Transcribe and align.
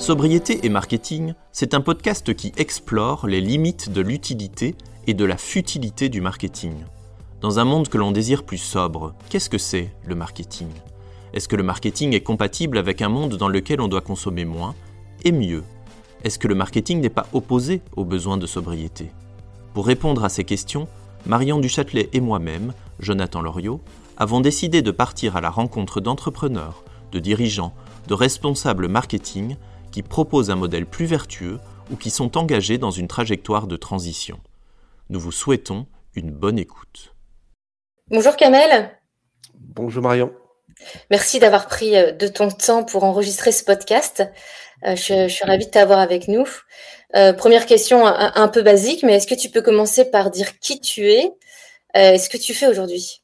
Sobriété 0.00 0.64
et 0.64 0.70
marketing, 0.70 1.34
c'est 1.52 1.74
un 1.74 1.82
podcast 1.82 2.34
qui 2.34 2.52
explore 2.56 3.26
les 3.26 3.42
limites 3.42 3.92
de 3.92 4.00
l'utilité 4.00 4.74
et 5.06 5.12
de 5.12 5.26
la 5.26 5.36
futilité 5.36 6.08
du 6.08 6.22
marketing. 6.22 6.72
Dans 7.42 7.58
un 7.58 7.66
monde 7.66 7.88
que 7.88 7.98
l'on 7.98 8.10
désire 8.10 8.44
plus 8.44 8.56
sobre, 8.56 9.12
qu'est-ce 9.28 9.50
que 9.50 9.58
c'est 9.58 9.92
le 10.06 10.14
marketing? 10.14 10.68
Est-ce 11.34 11.48
que 11.48 11.54
le 11.54 11.62
marketing 11.62 12.14
est 12.14 12.22
compatible 12.22 12.78
avec 12.78 13.02
un 13.02 13.10
monde 13.10 13.36
dans 13.36 13.48
lequel 13.48 13.82
on 13.82 13.88
doit 13.88 14.00
consommer 14.00 14.46
moins 14.46 14.74
et 15.22 15.32
mieux? 15.32 15.64
Est-ce 16.24 16.38
que 16.38 16.48
le 16.48 16.54
marketing 16.54 17.02
n'est 17.02 17.10
pas 17.10 17.26
opposé 17.34 17.82
aux 17.94 18.06
besoins 18.06 18.38
de 18.38 18.46
sobriété? 18.46 19.10
Pour 19.74 19.86
répondre 19.86 20.24
à 20.24 20.30
ces 20.30 20.44
questions, 20.44 20.88
Marion 21.26 21.58
Duchâtelet 21.58 22.08
et 22.14 22.20
moi-même, 22.20 22.72
Jonathan 23.00 23.42
Loriot, 23.42 23.82
avons 24.16 24.40
décidé 24.40 24.80
de 24.80 24.92
partir 24.92 25.36
à 25.36 25.42
la 25.42 25.50
rencontre 25.50 26.00
d'entrepreneurs, 26.00 26.84
de 27.12 27.18
dirigeants, 27.18 27.74
de 28.08 28.14
responsables 28.14 28.88
marketing 28.88 29.56
qui 29.90 30.02
proposent 30.02 30.50
un 30.50 30.56
modèle 30.56 30.86
plus 30.86 31.06
vertueux 31.06 31.58
ou 31.90 31.96
qui 31.96 32.10
sont 32.10 32.36
engagés 32.36 32.78
dans 32.78 32.90
une 32.90 33.08
trajectoire 33.08 33.66
de 33.66 33.76
transition. 33.76 34.38
Nous 35.08 35.20
vous 35.20 35.32
souhaitons 35.32 35.86
une 36.14 36.30
bonne 36.30 36.58
écoute. 36.58 37.14
Bonjour 38.08 38.36
Kamel. 38.36 38.90
Bonjour 39.54 40.02
Marion. 40.02 40.32
Merci 41.10 41.38
d'avoir 41.38 41.66
pris 41.66 41.96
euh, 41.96 42.12
de 42.12 42.28
ton 42.28 42.48
temps 42.48 42.84
pour 42.84 43.04
enregistrer 43.04 43.52
ce 43.52 43.64
podcast. 43.64 44.22
Euh, 44.84 44.96
je, 44.96 45.28
suis 45.28 45.44
ravie 45.44 45.66
de 45.66 45.70
t'avoir 45.70 45.98
avec 45.98 46.28
nous. 46.28 46.46
Euh, 47.16 47.32
première 47.32 47.66
question 47.66 48.06
un, 48.06 48.48
peu 48.48 48.62
basique, 48.62 49.02
mais 49.02 49.16
est-ce 49.16 49.26
que 49.26 49.34
tu 49.34 49.50
peux 49.50 49.62
commencer 49.62 50.10
par 50.10 50.30
dire 50.30 50.58
qui 50.60 50.80
tu 50.80 51.10
es? 51.10 51.30
Et 51.94 52.18
ce 52.18 52.28
que 52.28 52.36
tu 52.36 52.54
fais 52.54 52.68
aujourd'hui? 52.68 53.20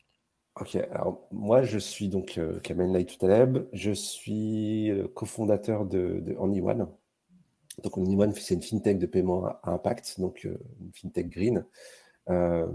Ok, 0.58 0.74
alors 0.90 1.28
moi 1.32 1.62
je 1.62 1.78
suis 1.78 2.08
donc 2.08 2.38
euh, 2.38 2.58
Kamel 2.60 2.90
Naïtoutaleb, 2.90 3.68
je 3.74 3.90
suis 3.90 4.90
euh, 4.90 5.06
cofondateur 5.06 5.84
de, 5.84 6.20
de 6.20 6.34
OnlyOne. 6.38 6.88
Donc 7.82 7.98
OnlyOne, 7.98 8.32
c'est 8.32 8.54
une 8.54 8.62
fintech 8.62 8.98
de 8.98 9.04
paiement 9.04 9.44
à, 9.44 9.60
impact, 9.64 10.18
donc 10.18 10.46
euh, 10.46 10.56
une 10.80 10.92
fintech 10.94 11.28
green. 11.28 11.66
avant 12.26 12.70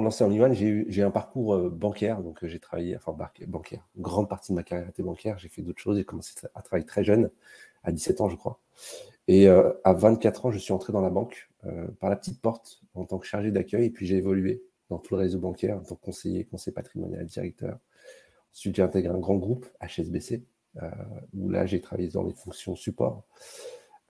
de 0.00 0.04
lancer 0.04 0.24
OnlyOne, 0.24 0.54
j'ai 0.54 1.02
un 1.02 1.10
parcours 1.10 1.70
bancaire, 1.70 2.22
donc 2.22 2.46
j'ai 2.46 2.60
travaillé, 2.60 2.96
enfin 2.96 3.14
bancaire, 3.46 3.86
grande 3.98 4.30
partie 4.30 4.52
de 4.52 4.56
ma 4.56 4.62
carrière 4.62 4.88
était 4.88 5.02
bancaire, 5.02 5.38
j'ai 5.38 5.50
fait 5.50 5.60
d'autres 5.60 5.82
choses, 5.82 5.98
j'ai 5.98 6.04
commencé 6.04 6.32
à 6.54 6.62
travailler 6.62 6.86
très 6.86 7.04
jeune, 7.04 7.30
à 7.84 7.92
17 7.92 8.22
ans 8.22 8.30
je 8.30 8.36
crois. 8.36 8.58
Et 9.28 9.48
à 9.48 9.92
24 9.92 10.46
ans, 10.46 10.50
je 10.50 10.58
suis 10.58 10.72
entré 10.72 10.94
dans 10.94 11.02
la 11.02 11.10
banque 11.10 11.50
par 12.00 12.08
la 12.08 12.16
petite 12.16 12.40
porte 12.40 12.80
en 12.94 13.04
tant 13.04 13.18
que 13.18 13.26
chargé 13.26 13.50
d'accueil, 13.50 13.86
et 13.86 13.90
puis 13.90 14.06
j'ai 14.06 14.16
évolué 14.16 14.62
dans 14.90 14.98
tout 14.98 15.14
le 15.14 15.20
réseau 15.20 15.38
bancaire 15.38 15.78
en 15.78 15.82
tant 15.82 15.94
que 15.94 16.00
conseiller, 16.00 16.44
conseiller 16.44 16.74
patrimonial, 16.74 17.24
directeur. 17.24 17.78
Ensuite, 18.52 18.76
j'ai 18.76 18.82
intégré 18.82 19.14
un 19.14 19.18
grand 19.18 19.36
groupe, 19.36 19.66
HSBC, 19.80 20.44
euh, 20.82 20.90
où 21.34 21.48
là, 21.48 21.64
j'ai 21.64 21.80
travaillé 21.80 22.08
dans 22.08 22.24
les 22.24 22.34
fonctions 22.34 22.74
support, 22.74 23.24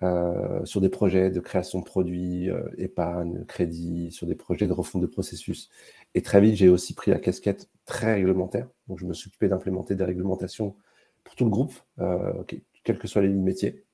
euh, 0.03 0.64
sur 0.64 0.81
des 0.81 0.89
projets 0.89 1.31
de 1.31 1.41
création 1.41 1.81
de 1.81 1.84
produits, 1.84 2.51
euh, 2.51 2.62
épargne, 2.78 3.45
crédit, 3.45 4.11
sur 4.11 4.27
des 4.27 4.34
projets 4.34 4.67
de 4.67 4.73
refonte 4.73 5.03
de 5.03 5.06
processus. 5.06 5.69
Et 6.14 6.23
très 6.23 6.41
vite, 6.41 6.56
j'ai 6.56 6.70
aussi 6.70 6.95
pris 6.95 7.11
la 7.11 7.19
casquette 7.19 7.69
très 7.84 8.14
réglementaire. 8.14 8.69
Donc, 8.89 8.98
je 8.98 9.06
me 9.06 9.12
suis 9.12 9.28
occupé 9.28 9.48
d'implémenter 9.48 9.95
des 9.95 10.05
réglementations 10.05 10.75
pour 11.23 11.36
tout 11.36 11.45
le 11.45 11.51
groupe, 11.51 11.75
quelles 12.83 12.98
que 12.98 13.06
soient 13.06 13.20
les 13.20 13.28
lignes 13.28 13.42
métiers. 13.42 13.84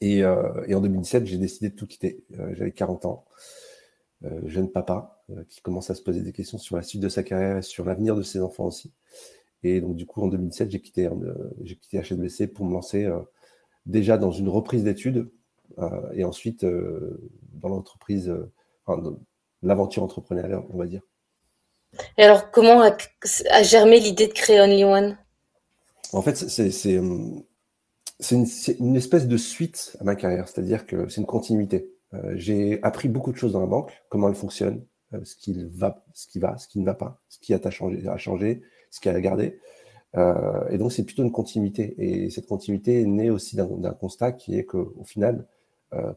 Et, 0.00 0.20
et 0.20 0.74
en 0.74 0.80
2017, 0.80 1.26
j'ai 1.26 1.36
décidé 1.36 1.68
de 1.68 1.74
tout 1.74 1.86
quitter. 1.86 2.24
J'avais 2.52 2.72
40 2.72 3.04
ans. 3.04 3.26
Jeune 4.46 4.70
papa 4.72 5.13
qui 5.48 5.60
commence 5.62 5.90
à 5.90 5.94
se 5.94 6.02
poser 6.02 6.20
des 6.20 6.32
questions 6.32 6.58
sur 6.58 6.76
la 6.76 6.82
suite 6.82 7.02
de 7.02 7.08
sa 7.08 7.22
carrière 7.22 7.58
et 7.58 7.62
sur 7.62 7.84
l'avenir 7.84 8.14
de 8.14 8.22
ses 8.22 8.40
enfants 8.40 8.66
aussi. 8.66 8.92
Et 9.62 9.80
donc, 9.80 9.96
du 9.96 10.04
coup, 10.04 10.22
en 10.22 10.28
2007, 10.28 10.70
j'ai 10.70 10.80
quitté, 10.80 11.06
euh, 11.06 11.34
j'ai 11.62 11.76
quitté 11.76 11.98
HSBC 11.98 12.48
pour 12.48 12.66
me 12.66 12.72
lancer 12.72 13.08
déjà 13.86 14.18
dans 14.18 14.30
une 14.30 14.48
reprise 14.48 14.84
d'études 14.84 15.30
et 16.12 16.24
ensuite 16.24 16.64
dans 16.64 17.68
l'entreprise, 17.68 18.32
l'aventure 19.62 20.02
entrepreneuriale, 20.02 20.62
on 20.70 20.76
va 20.76 20.86
dire. 20.86 21.02
Et 22.18 22.22
alors, 22.22 22.50
comment 22.50 22.82
a, 22.82 22.96
a 23.50 23.62
germé 23.62 24.00
l'idée 24.00 24.26
de 24.26 24.32
créer 24.32 24.60
Only 24.60 24.84
One? 24.84 25.18
En 26.12 26.22
fait, 26.22 26.36
c'est, 26.36 26.70
c'est, 26.70 26.94
une, 26.94 27.44
une, 28.30 28.96
espèce 28.96 29.26
de 29.26 29.36
suite 29.36 29.96
à 30.00 30.04
ma 30.04 30.14
carrière, 30.14 30.48
c'est-à-dire 30.48 30.86
que 30.86 31.08
c'est 31.08 31.20
une 31.20 31.26
continuité. 31.26 31.90
Euh, 32.14 32.34
j'ai 32.36 32.80
appris 32.82 33.08
beaucoup 33.08 33.32
de 33.32 33.36
choses 33.36 33.52
dans 33.52 33.60
la 33.60 33.66
banque, 33.66 33.92
comment 34.08 34.28
elle 34.28 34.36
fonctionne, 34.36 34.76
euh, 34.76 34.84
ce, 35.22 35.36
qui 35.36 35.54
va, 35.72 36.04
ce 36.12 36.26
qui 36.26 36.38
va, 36.38 36.56
ce 36.58 36.68
qui 36.68 36.80
ne 36.80 36.84
va 36.84 36.94
pas, 36.94 37.20
ce 37.28 37.38
qui 37.38 37.54
a 37.54 37.70
changé, 37.70 38.08
à 38.08 38.16
changer, 38.16 38.62
ce 38.90 39.00
qui 39.00 39.08
a 39.08 39.12
à 39.12 39.20
garder. 39.20 39.58
Euh, 40.16 40.68
et 40.70 40.78
donc, 40.78 40.92
c'est 40.92 41.04
plutôt 41.04 41.22
une 41.22 41.32
continuité. 41.32 41.94
Et 41.98 42.30
cette 42.30 42.46
continuité 42.46 43.02
est 43.02 43.06
née 43.06 43.30
aussi 43.30 43.56
d'un 43.56 43.92
constat 43.92 44.32
qui 44.32 44.58
est 44.58 44.64
qu'au 44.64 45.04
final, 45.04 45.46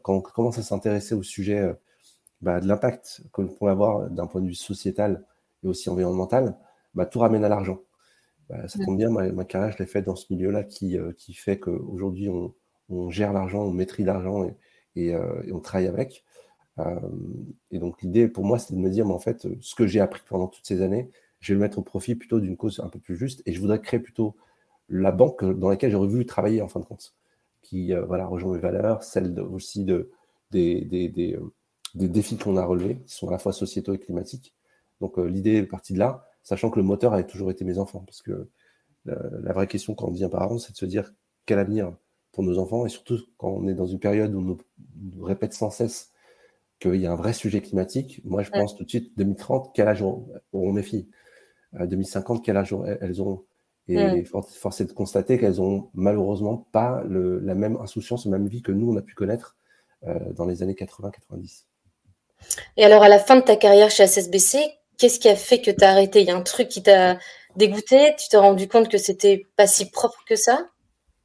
quand 0.02 0.14
on 0.14 0.20
commence 0.20 0.58
à 0.58 0.62
s'intéresser 0.62 1.14
au 1.14 1.22
sujet 1.22 1.72
bah, 2.40 2.60
de 2.60 2.66
l'impact 2.66 3.22
que 3.32 3.42
l'on 3.42 3.48
peut 3.48 3.66
avoir 3.66 4.10
d'un 4.10 4.26
point 4.26 4.40
de 4.40 4.46
vue 4.46 4.54
sociétal 4.54 5.24
et 5.62 5.68
aussi 5.68 5.88
environnemental, 5.88 6.56
bah, 6.94 7.06
tout 7.06 7.18
ramène 7.18 7.44
à 7.44 7.48
l'argent. 7.48 7.80
Bah, 8.48 8.66
ça 8.68 8.78
tombe 8.84 8.96
bien, 8.96 9.10
ma, 9.10 9.44
carrière, 9.44 9.72
je 9.72 9.78
l'ai 9.78 9.86
faite 9.86 10.06
dans 10.06 10.16
ce 10.16 10.26
milieu-là 10.32 10.64
qui, 10.64 10.98
fait 11.34 11.58
qu'aujourd'hui, 11.58 12.28
on, 12.28 12.54
on, 12.88 13.10
gère 13.10 13.32
l'argent, 13.32 13.62
on 13.62 13.72
maîtrise 13.72 14.06
l'argent 14.06 14.44
euh, 14.44 14.50
et, 14.96 15.52
on 15.52 15.60
travaille 15.60 15.86
avec. 15.86 16.24
Euh, 16.78 17.00
et 17.70 17.78
donc 17.78 18.02
l'idée 18.02 18.28
pour 18.28 18.44
moi, 18.44 18.58
c'était 18.58 18.74
de 18.74 18.80
me 18.80 18.90
dire, 18.90 19.06
mais 19.06 19.12
en 19.12 19.18
fait, 19.18 19.46
ce 19.60 19.74
que 19.74 19.86
j'ai 19.86 20.00
appris 20.00 20.22
pendant 20.28 20.48
toutes 20.48 20.66
ces 20.66 20.82
années, 20.82 21.10
je 21.40 21.52
vais 21.52 21.54
le 21.54 21.60
mettre 21.60 21.78
au 21.78 21.82
profit 21.82 22.14
plutôt 22.14 22.40
d'une 22.40 22.56
cause 22.56 22.80
un 22.80 22.88
peu 22.88 22.98
plus 22.98 23.16
juste, 23.16 23.42
et 23.46 23.52
je 23.52 23.60
voudrais 23.60 23.80
créer 23.80 24.00
plutôt 24.00 24.36
la 24.88 25.12
banque 25.12 25.44
dans 25.44 25.68
laquelle 25.68 25.90
j'aurais 25.90 26.08
voulu 26.08 26.26
travailler 26.26 26.62
en 26.62 26.68
fin 26.68 26.80
de 26.80 26.84
compte, 26.84 27.14
qui 27.62 27.92
euh, 27.92 28.04
voilà, 28.04 28.26
rejoint 28.26 28.54
mes 28.54 28.60
valeurs, 28.60 29.02
celles 29.02 29.38
aussi 29.40 29.84
de, 29.84 30.10
des, 30.50 30.82
des, 30.82 31.08
des, 31.08 31.38
défis 31.94 32.38
qu'on 32.38 32.56
a 32.56 32.64
relevés, 32.64 32.98
qui 33.06 33.14
sont 33.14 33.28
à 33.28 33.32
la 33.32 33.38
fois 33.38 33.52
sociétaux 33.52 33.94
et 33.94 33.98
climatiques. 33.98 34.54
Donc 35.00 35.16
l'idée 35.18 35.56
est 35.56 35.62
partie 35.66 35.92
de 35.92 35.98
là, 35.98 36.26
sachant 36.42 36.70
que 36.70 36.78
le 36.78 36.84
moteur 36.84 37.12
avait 37.12 37.26
toujours 37.26 37.50
été 37.50 37.64
mes 37.64 37.78
enfants, 37.78 38.02
parce 38.06 38.22
que 38.22 38.48
la 39.04 39.52
vraie 39.52 39.66
question 39.68 39.94
quand 39.94 40.08
on 40.08 40.10
devient 40.10 40.28
parent, 40.30 40.58
c'est 40.58 40.72
de 40.72 40.76
se 40.76 40.84
dire 40.84 41.12
quel 41.46 41.58
avenir 41.58 41.92
pour 42.32 42.44
nos 42.44 42.58
enfants, 42.58 42.86
et 42.86 42.88
surtout 42.88 43.18
quand 43.36 43.48
on 43.48 43.68
est 43.68 43.74
dans 43.74 43.86
une 43.86 43.98
période 43.98 44.34
où 44.34 44.38
on 44.38 44.42
nous, 44.42 45.24
répète 45.24 45.54
sans 45.54 45.70
cesse 45.70 46.12
qu'il 46.78 46.96
y 46.96 47.06
a 47.06 47.12
un 47.12 47.16
vrai 47.16 47.32
sujet 47.32 47.60
climatique. 47.60 48.20
Moi, 48.24 48.42
je 48.42 48.50
pense 48.50 48.76
tout 48.76 48.84
de 48.84 48.88
suite, 48.88 49.12
2030, 49.16 49.72
quel 49.74 49.88
âge 49.88 50.02
auront 50.02 50.72
mes 50.72 50.82
filles? 50.82 51.08
2050, 51.72 52.44
quel 52.44 52.56
âge 52.56 52.74
elles 53.00 53.20
auront? 53.20 53.44
Et 53.88 54.24
force 54.24 54.80
est 54.82 54.84
de 54.84 54.92
constater 54.92 55.38
qu'elles 55.38 55.62
ont 55.62 55.90
malheureusement 55.94 56.68
pas 56.72 57.02
le, 57.08 57.38
la 57.38 57.54
même 57.54 57.78
insouciance, 57.80 58.26
la 58.26 58.32
même 58.32 58.46
vie 58.46 58.60
que 58.60 58.72
nous, 58.72 58.92
on 58.92 58.96
a 58.96 59.02
pu 59.02 59.14
connaître 59.14 59.56
euh, 60.06 60.32
dans 60.34 60.44
les 60.44 60.62
années 60.62 60.74
80-90. 60.74 61.64
Et 62.76 62.84
alors, 62.84 63.02
à 63.02 63.08
la 63.08 63.18
fin 63.18 63.36
de 63.36 63.40
ta 63.40 63.56
carrière 63.56 63.90
chez 63.90 64.06
SSBC, 64.06 64.58
qu'est-ce 64.98 65.18
qui 65.18 65.28
a 65.28 65.36
fait 65.36 65.62
que 65.62 65.70
tu 65.70 65.82
as 65.82 65.90
arrêté? 65.90 66.20
Il 66.20 66.26
y 66.26 66.30
a 66.30 66.36
un 66.36 66.42
truc 66.42 66.68
qui 66.68 66.82
t'a 66.82 67.18
dégoûté? 67.56 68.14
Tu 68.18 68.28
t'es 68.28 68.36
rendu 68.36 68.68
compte 68.68 68.90
que 68.90 68.98
c'était 68.98 69.46
pas 69.56 69.66
si 69.66 69.90
propre 69.90 70.22
que 70.26 70.36
ça? 70.36 70.68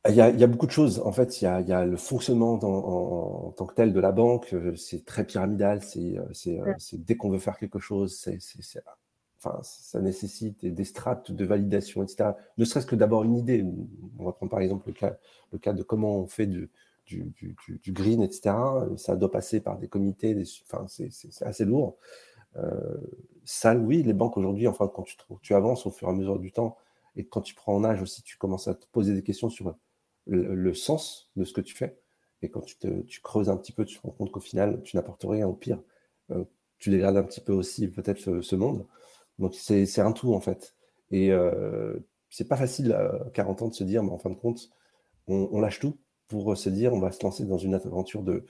Il 0.09 0.15
y, 0.15 0.21
a, 0.21 0.29
il 0.29 0.39
y, 0.39 0.43
a, 0.43 0.47
beaucoup 0.47 0.65
de 0.65 0.71
choses. 0.71 0.99
En 1.05 1.13
fait, 1.13 1.41
il 1.41 1.45
y 1.45 1.47
a, 1.47 1.61
il 1.61 1.67
y 1.67 1.71
a 1.71 1.85
le 1.85 1.95
fonctionnement 1.95 2.59
en, 2.61 3.47
en, 3.47 3.51
tant 3.51 3.65
que 3.65 3.73
tel 3.73 3.93
de 3.93 3.99
la 4.01 4.11
banque. 4.11 4.53
Euh, 4.53 4.75
c'est 4.75 5.05
très 5.05 5.25
pyramidal. 5.25 5.81
C'est, 5.81 6.17
euh, 6.17 6.23
c'est, 6.33 6.59
euh, 6.59 6.73
c'est 6.77 7.03
dès 7.05 7.15
qu'on 7.15 7.29
veut 7.29 7.39
faire 7.39 7.57
quelque 7.57 7.79
chose, 7.79 8.17
c'est, 8.17 8.37
c'est, 8.41 8.81
enfin, 9.37 9.59
ça 9.63 10.01
nécessite 10.01 10.65
des 10.65 10.83
strates 10.83 11.31
de 11.31 11.45
validation, 11.45 12.03
etc. 12.03 12.31
Ne 12.57 12.65
serait-ce 12.65 12.85
que 12.85 12.97
d'abord 12.97 13.23
une 13.23 13.37
idée. 13.37 13.65
On 14.19 14.25
va 14.25 14.33
prendre 14.33 14.49
par 14.49 14.59
exemple 14.59 14.87
le 14.87 14.93
cas, 14.93 15.15
le 15.53 15.57
cas 15.57 15.71
de 15.71 15.83
comment 15.83 16.17
on 16.17 16.27
fait 16.27 16.47
du, 16.47 16.69
du, 17.05 17.33
du, 17.37 17.55
du 17.81 17.91
green, 17.93 18.21
etc. 18.21 18.55
Ça 18.97 19.15
doit 19.15 19.31
passer 19.31 19.61
par 19.61 19.77
des 19.77 19.87
comités. 19.87 20.35
Des, 20.35 20.43
enfin, 20.67 20.85
c'est, 20.89 21.09
c'est 21.11 21.45
assez 21.45 21.63
lourd. 21.63 21.95
Euh, 22.57 22.97
ça, 23.45 23.75
oui, 23.75 24.03
les 24.03 24.13
banques 24.13 24.37
aujourd'hui, 24.37 24.67
enfin, 24.67 24.91
quand 24.93 25.03
tu, 25.03 25.15
tu 25.41 25.55
avances 25.55 25.85
au 25.85 25.91
fur 25.91 26.07
et 26.07 26.11
à 26.11 26.13
mesure 26.13 26.39
du 26.39 26.51
temps, 26.51 26.77
et 27.15 27.25
quand 27.25 27.41
tu 27.41 27.55
prends 27.55 27.75
en 27.75 27.83
âge 27.83 28.01
aussi, 28.01 28.23
tu 28.23 28.37
commences 28.37 28.67
à 28.67 28.75
te 28.75 28.85
poser 28.91 29.13
des 29.13 29.23
questions 29.23 29.49
sur 29.49 29.75
le, 30.27 30.73
sens 30.73 31.29
de 31.35 31.43
ce 31.43 31.53
que 31.53 31.61
tu 31.61 31.75
fais. 31.75 31.97
Et 32.41 32.49
quand 32.49 32.61
tu, 32.61 32.75
tu, 33.07 33.21
creuses 33.21 33.49
un 33.49 33.57
petit 33.57 33.71
peu, 33.71 33.85
tu 33.85 33.97
te 33.97 34.01
rends 34.01 34.11
compte 34.11 34.31
qu'au 34.31 34.39
final, 34.39 34.81
tu 34.83 34.95
n'apportes 34.95 35.25
rien. 35.27 35.47
Au 35.47 35.53
pire, 35.53 35.81
euh, 36.31 36.43
tu 36.79 36.89
dégrades 36.89 37.17
un 37.17 37.23
petit 37.23 37.41
peu 37.41 37.53
aussi 37.53 37.87
peut-être 37.87 38.41
ce, 38.41 38.55
monde. 38.55 38.85
Donc 39.39 39.55
c'est 39.55 39.99
un 39.99 40.11
tout 40.11 40.33
en 40.33 40.41
fait. 40.41 40.75
Et 41.11 41.31
euh, 41.31 41.95
c'est 42.29 42.47
pas 42.47 42.57
facile 42.57 42.93
à 42.93 43.29
40 43.33 43.61
ans 43.61 43.67
de 43.69 43.73
se 43.73 43.83
dire, 43.83 44.03
mais 44.03 44.11
en 44.11 44.17
fin 44.17 44.29
de 44.29 44.35
compte, 44.35 44.69
on, 45.27 45.61
lâche 45.61 45.79
tout 45.79 45.97
pour 46.27 46.57
se 46.57 46.69
dire, 46.69 46.93
on 46.93 46.99
va 46.99 47.11
se 47.11 47.23
lancer 47.23 47.45
dans 47.45 47.57
une 47.57 47.73
aventure 47.75 48.23
de, 48.23 48.45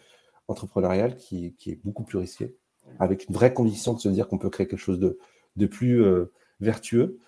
entrepreneuriale 0.47 1.15
qui, 1.15 1.53
qui, 1.55 1.71
est 1.71 1.79
beaucoup 1.83 2.03
plus 2.03 2.17
risquée, 2.17 2.55
avec 2.99 3.27
une 3.27 3.35
vraie 3.35 3.53
conviction 3.53 3.93
de 3.93 3.99
se 3.99 4.09
dire 4.09 4.27
qu'on 4.27 4.37
peut 4.37 4.49
créer 4.49 4.67
quelque 4.67 4.79
chose 4.79 4.99
de, 4.99 5.19
de 5.55 5.65
plus 5.65 6.03
euh, 6.03 6.31
vertueux, 6.59 7.19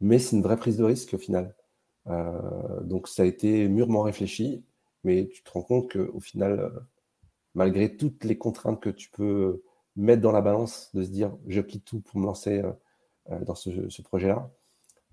mais 0.00 0.18
c'est 0.18 0.36
une 0.36 0.42
vraie 0.42 0.56
prise 0.56 0.76
de 0.76 0.84
risque 0.84 1.14
au 1.14 1.18
final. 1.18 1.54
Euh, 2.08 2.80
donc 2.82 3.08
ça 3.08 3.22
a 3.22 3.26
été 3.26 3.68
mûrement 3.68 4.02
réfléchi, 4.02 4.64
mais 5.04 5.28
tu 5.28 5.42
te 5.42 5.50
rends 5.50 5.62
compte 5.62 5.92
qu'au 5.92 6.20
final, 6.20 6.60
euh, 6.60 6.70
malgré 7.54 7.96
toutes 7.96 8.24
les 8.24 8.38
contraintes 8.38 8.80
que 8.80 8.90
tu 8.90 9.10
peux 9.10 9.62
mettre 9.96 10.22
dans 10.22 10.32
la 10.32 10.42
balance, 10.42 10.90
de 10.94 11.02
se 11.02 11.10
dire 11.10 11.36
je 11.46 11.60
quitte 11.60 11.84
tout 11.84 12.00
pour 12.00 12.20
me 12.20 12.26
lancer 12.26 12.62
euh, 13.30 13.40
dans 13.44 13.54
ce, 13.54 14.02
projet-là, 14.02 14.50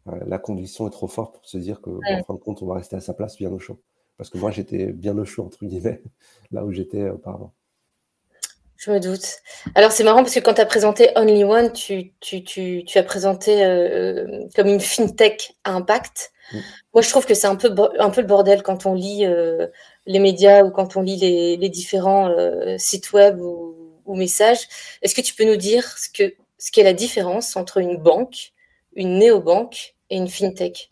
la 0.06 0.38
conviction 0.38 0.88
est 0.88 0.92
trop 0.92 1.08
forte 1.08 1.36
pour 1.36 1.46
se 1.46 1.58
dire 1.58 1.82
qu'en 1.82 2.00
fin 2.28 2.34
de 2.34 2.40
compte, 2.40 2.62
on 2.62 2.68
va 2.68 2.76
rester 2.76 2.96
à 2.96 3.02
sa 3.02 3.14
place 3.14 3.38
bien 3.38 3.52
au 3.52 3.60
chaud. 3.60 3.82
parce 4.18 4.30
que 4.30 4.38
moi, 4.38 4.52
j'étais 4.52 4.92
bien 4.92 5.18
au 5.18 5.26
chaud, 5.26 5.46
entre 5.46 5.66
guillemets, 5.66 6.04
là 6.52 6.66
où 6.66 6.72
j'étais 6.72 7.10
auparavant. 7.10 7.54
Je 8.84 8.92
me 8.92 9.00
doute. 9.00 9.38
Alors, 9.76 9.94
c'est 9.94 10.04
marrant 10.04 10.24
parce 10.24 10.34
que 10.34 10.42
quand 10.42 10.56
tu 10.56 10.62
as 10.62 10.66
présenté 10.66 11.12
Only 11.16 11.46
One, 11.46 11.72
tu, 11.72 12.12
tu, 12.20 12.44
tu, 12.44 12.84
tu 12.86 12.98
as 12.98 13.04
présenté 13.04 13.64
euh, 13.64 14.46
comme 14.58 14.68
une 14.68 14.82
fintech 14.82 15.56
à 15.64 15.72
impact. 15.72 16.34
Mm. 16.52 16.58
Moi, 16.94 17.02
je 17.02 17.10
trouve 17.10 17.26
que 17.26 17.34
c'est 17.34 17.48
un 17.48 17.56
peu, 17.56 17.74
un 17.98 18.10
peu 18.10 18.20
le 18.20 18.28
bordel 18.28 18.62
quand 18.62 18.86
on 18.86 18.94
lit 18.94 19.26
euh, 19.26 19.68
les 20.06 20.20
médias 20.20 20.66
ou 20.66 20.72
quand 20.72 20.98
on 20.98 21.02
lit 21.02 21.16
les, 21.16 21.56
les 21.56 21.70
différents 21.70 22.28
euh, 22.28 22.78
sites 22.78 23.14
web 23.14 23.40
ou, 23.40 23.74
ou 24.06 24.16
messages. 24.16 24.68
Est-ce 25.02 25.16
que 25.16 25.22
tu 25.22 25.34
peux 25.34 25.46
nous 25.46 25.56
dire 25.56 25.98
ce 25.98 26.10
qu'est 26.12 26.36
ce 26.58 26.70
qu'est 26.72 26.84
la 26.84 26.94
différence 26.94 27.56
entre 27.56 27.78
une 27.78 27.96
banque, 27.96 28.52
une 28.96 29.18
néobanque 29.18 29.96
et 30.10 30.18
une 30.18 30.28
fintech? 30.28 30.90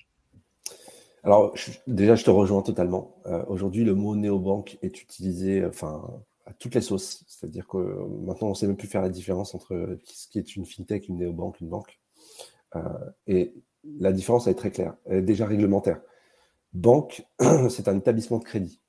Alors, 1.24 1.54
déjà, 1.88 2.16
je 2.16 2.24
te 2.24 2.30
rejoins 2.30 2.62
totalement. 2.62 3.16
Aujourd'hui, 3.48 3.84
le 3.84 3.96
mot 3.96 4.16
néobanque 4.16 4.78
est 4.82 5.02
utilisé, 5.02 5.64
enfin, 5.66 6.02
à 6.46 6.54
toutes 6.54 6.76
les 6.76 6.82
sauces. 6.82 7.24
C'est-à-dire 7.28 7.68
que 7.68 7.78
maintenant, 7.78 8.48
on 8.48 8.50
ne 8.52 8.56
sait 8.56 8.68
même 8.68 8.78
plus 8.78 8.88
faire 8.88 9.02
la 9.02 9.10
différence 9.10 9.56
entre 9.56 9.98
ce 10.04 10.28
qui 10.28 10.40
est 10.40 10.56
une 10.56 10.66
fintech, 10.66 11.08
une 11.08 11.18
néobanque, 11.18 11.60
une 11.62 11.70
banque. 11.70 12.00
Euh, 12.76 12.82
et 13.28 13.54
la 14.00 14.12
différence, 14.12 14.48
elle 14.48 14.54
est 14.54 14.56
très 14.56 14.72
claire. 14.72 14.96
Elle 15.06 15.18
est 15.18 15.24
déjà 15.24 15.46
réglementaire. 15.46 16.02
Banque, 16.74 17.26
c'est 17.70 17.88
un 17.88 17.98
établissement 17.98 18.40
de 18.40 18.44
crédit. 18.44 18.82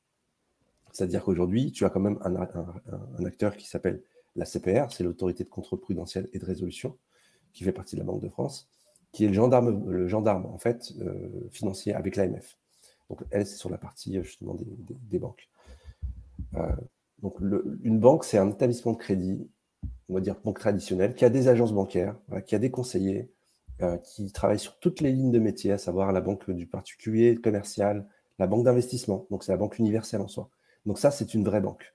C'est-à-dire 0.93 1.25
qu'aujourd'hui, 1.25 1.73
tu 1.73 1.85
as 1.85 1.91
quand 1.91 2.01
même 2.01 2.19
un, 2.23 3.25
acteur 3.25 3.57
qui 3.57 3.67
s'appelle 3.67 4.03
la 4.37 4.45
CPR, 4.45 4.91
c'est 4.91 5.05
l'autorité 5.05 5.43
de 5.45 5.49
contrôle 5.49 5.81
prudentiel 5.81 6.29
et 6.33 6.39
de 6.39 6.45
résolution, 6.45 6.97
qui 7.53 7.65
fait 7.65 7.73
partie 7.73 7.97
de 7.97 8.01
la 8.01 8.07
Banque 8.07 8.23
de 8.23 8.29
France, 8.29 8.69
qui 9.11 9.25
est 9.25 9.29
le 9.29 9.35
gendarme, 9.35 9.91
le 9.91 10.07
gendarme 10.07 10.47
en 10.47 10.59
fait, 10.59 10.93
euh, 11.01 11.49
financier 11.51 11.95
avec 11.95 12.17
l'AMF. 12.17 12.59
Donc 13.09 13.25
elle, 13.31 13.47
c'est 13.47 13.57
sur 13.57 13.71
la 13.71 13.79
partie 13.79 14.23
justement 14.23 14.55
des, 14.55 15.19
banques. 15.19 15.49
Euh, 16.55 16.77
donc, 17.23 17.39
une 17.41 18.01
banque, 18.01 18.25
c'est 18.25 18.39
un 18.39 18.51
établissement 18.51 18.93
de 18.93 18.99
crédit, 18.99 19.49
on 20.09 20.15
va 20.15 20.21
dire 20.21 20.37
banque 20.45 20.59
traditionnelle, 20.59 21.15
qui 21.15 21.25
a 21.25 21.31
des 21.31 21.49
agences 21.49 21.73
bancaires, 21.73 22.17
qui 22.47 22.55
a 22.57 22.59
des 22.59 22.71
conseillers, 22.71 23.31
euh, 23.81 23.97
qui 23.99 24.33
travaillent 24.33 24.59
sur 24.59 24.79
toutes 24.81 25.01
les 25.01 25.13
lignes 25.13 25.31
de 25.31 25.39
métier, 25.39 25.73
à 25.73 25.79
savoir 25.79 26.13
la 26.13 26.21
banque 26.21 26.51
du 26.51 26.67
particulier, 26.67 27.37
commercial, 27.37 28.07
la 28.39 28.47
banque 28.49 28.65
d'investissement. 28.65 29.27
Donc, 29.31 29.45
c'est 29.45 29.53
la 29.53 29.59
banque 29.59 29.79
universelle 29.79 30.21
en 30.21 30.29
soi. 30.29 30.51
Donc, 30.85 30.99
ça, 30.99 31.13
c'est 31.13 31.33
une 31.33 31.45
vraie 31.45 31.61
banque. 31.61 31.95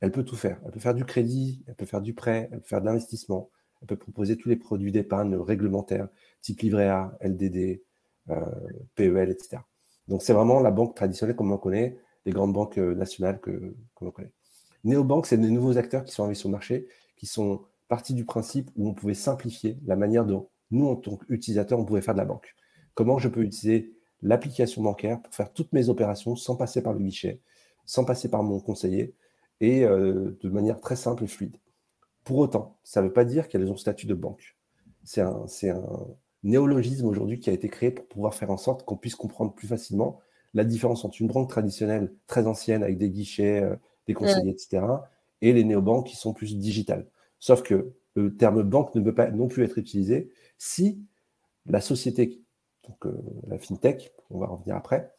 Elle 0.00 0.12
peut 0.12 0.24
tout 0.24 0.36
faire. 0.36 0.60
Elle 0.66 0.72
peut 0.72 0.80
faire 0.80 0.94
du 0.94 1.06
crédit, 1.06 1.64
elle 1.66 1.74
peut 1.74 1.86
faire 1.86 2.02
du 2.02 2.12
prêt, 2.12 2.50
elle 2.52 2.60
peut 2.60 2.68
faire 2.68 2.82
de 2.82 2.86
l'investissement, 2.86 3.50
elle 3.80 3.88
peut 3.88 3.96
proposer 3.96 4.36
tous 4.36 4.50
les 4.50 4.56
produits 4.56 4.92
d'épargne 4.92 5.34
réglementaires, 5.36 6.08
type 6.42 6.60
livret 6.60 6.88
A, 6.88 7.16
LDD, 7.22 7.82
euh, 8.28 8.44
PEL, 8.94 9.30
etc. 9.30 9.62
Donc, 10.06 10.22
c'est 10.22 10.34
vraiment 10.34 10.60
la 10.60 10.70
banque 10.70 10.94
traditionnelle 10.94 11.34
comme 11.34 11.50
on 11.50 11.56
connaît, 11.56 11.98
les 12.26 12.32
grandes 12.32 12.52
banques 12.52 12.78
euh, 12.78 12.94
nationales 12.94 13.40
que, 13.40 13.74
que 13.94 14.04
l'on 14.04 14.10
connaît. 14.10 14.32
Néobank, 14.84 15.26
c'est 15.26 15.38
des 15.38 15.50
nouveaux 15.50 15.78
acteurs 15.78 16.04
qui 16.04 16.12
sont 16.12 16.24
arrivés 16.24 16.38
sur 16.38 16.48
le 16.48 16.52
marché, 16.52 16.88
qui 17.16 17.26
sont 17.26 17.62
partis 17.88 18.14
du 18.14 18.24
principe 18.24 18.70
où 18.76 18.88
on 18.88 18.94
pouvait 18.94 19.14
simplifier 19.14 19.78
la 19.86 19.96
manière 19.96 20.24
dont 20.24 20.48
nous, 20.70 20.86
en 20.86 20.96
tant 20.96 21.16
qu'utilisateurs, 21.16 21.78
on 21.78 21.84
pouvait 21.84 22.02
faire 22.02 22.14
de 22.14 22.18
la 22.18 22.24
banque. 22.24 22.54
Comment 22.94 23.18
je 23.18 23.28
peux 23.28 23.42
utiliser 23.42 23.92
l'application 24.22 24.82
bancaire 24.82 25.20
pour 25.22 25.34
faire 25.34 25.52
toutes 25.52 25.72
mes 25.72 25.88
opérations 25.88 26.36
sans 26.36 26.56
passer 26.56 26.82
par 26.82 26.92
le 26.92 27.00
guichet, 27.00 27.40
sans 27.84 28.04
passer 28.04 28.28
par 28.30 28.42
mon 28.42 28.60
conseiller, 28.60 29.14
et 29.60 29.84
euh, 29.84 30.36
de 30.42 30.48
manière 30.48 30.80
très 30.80 30.96
simple 30.96 31.24
et 31.24 31.26
fluide. 31.26 31.56
Pour 32.24 32.38
autant, 32.38 32.78
ça 32.82 33.00
ne 33.00 33.06
veut 33.06 33.12
pas 33.12 33.24
dire 33.24 33.48
qu'elles 33.48 33.70
ont 33.70 33.76
statut 33.76 34.06
de 34.06 34.14
banque. 34.14 34.56
C'est 35.04 35.20
un, 35.20 35.46
néologisme 36.42 37.06
aujourd'hui 37.06 37.40
qui 37.40 37.50
a 37.50 37.52
été 37.52 37.68
créé 37.68 37.90
pour 37.90 38.06
pouvoir 38.06 38.34
faire 38.34 38.50
en 38.50 38.56
sorte 38.56 38.84
qu'on 38.84 38.96
puisse 38.96 39.14
comprendre 39.14 39.54
plus 39.54 39.68
facilement 39.68 40.20
la 40.54 40.64
différence 40.64 41.04
entre 41.04 41.20
une 41.20 41.28
banque 41.28 41.50
traditionnelle 41.50 42.12
très 42.26 42.46
ancienne 42.46 42.82
avec 42.82 42.98
des 42.98 43.10
guichets, 43.10 43.62
euh, 43.62 43.76
des 44.06 44.14
conseillers, 44.14 44.50
etc., 44.50 44.84
et 45.42 45.52
les 45.52 45.64
néobanques 45.64 46.06
qui 46.06 46.16
sont 46.16 46.32
plus 46.32 46.56
digitales. 46.56 47.06
Sauf 47.38 47.62
que 47.62 47.92
le 48.14 48.34
terme 48.36 48.62
banque 48.62 48.94
ne 48.94 49.00
peut 49.00 49.14
pas 49.14 49.30
non 49.30 49.48
plus 49.48 49.64
être 49.64 49.78
utilisé 49.78 50.30
si 50.58 51.04
la 51.66 51.80
société, 51.80 52.42
donc 52.88 53.06
euh, 53.06 53.12
la 53.48 53.58
fintech, 53.58 54.12
on 54.30 54.38
va 54.38 54.46
revenir 54.46 54.76
après, 54.76 55.12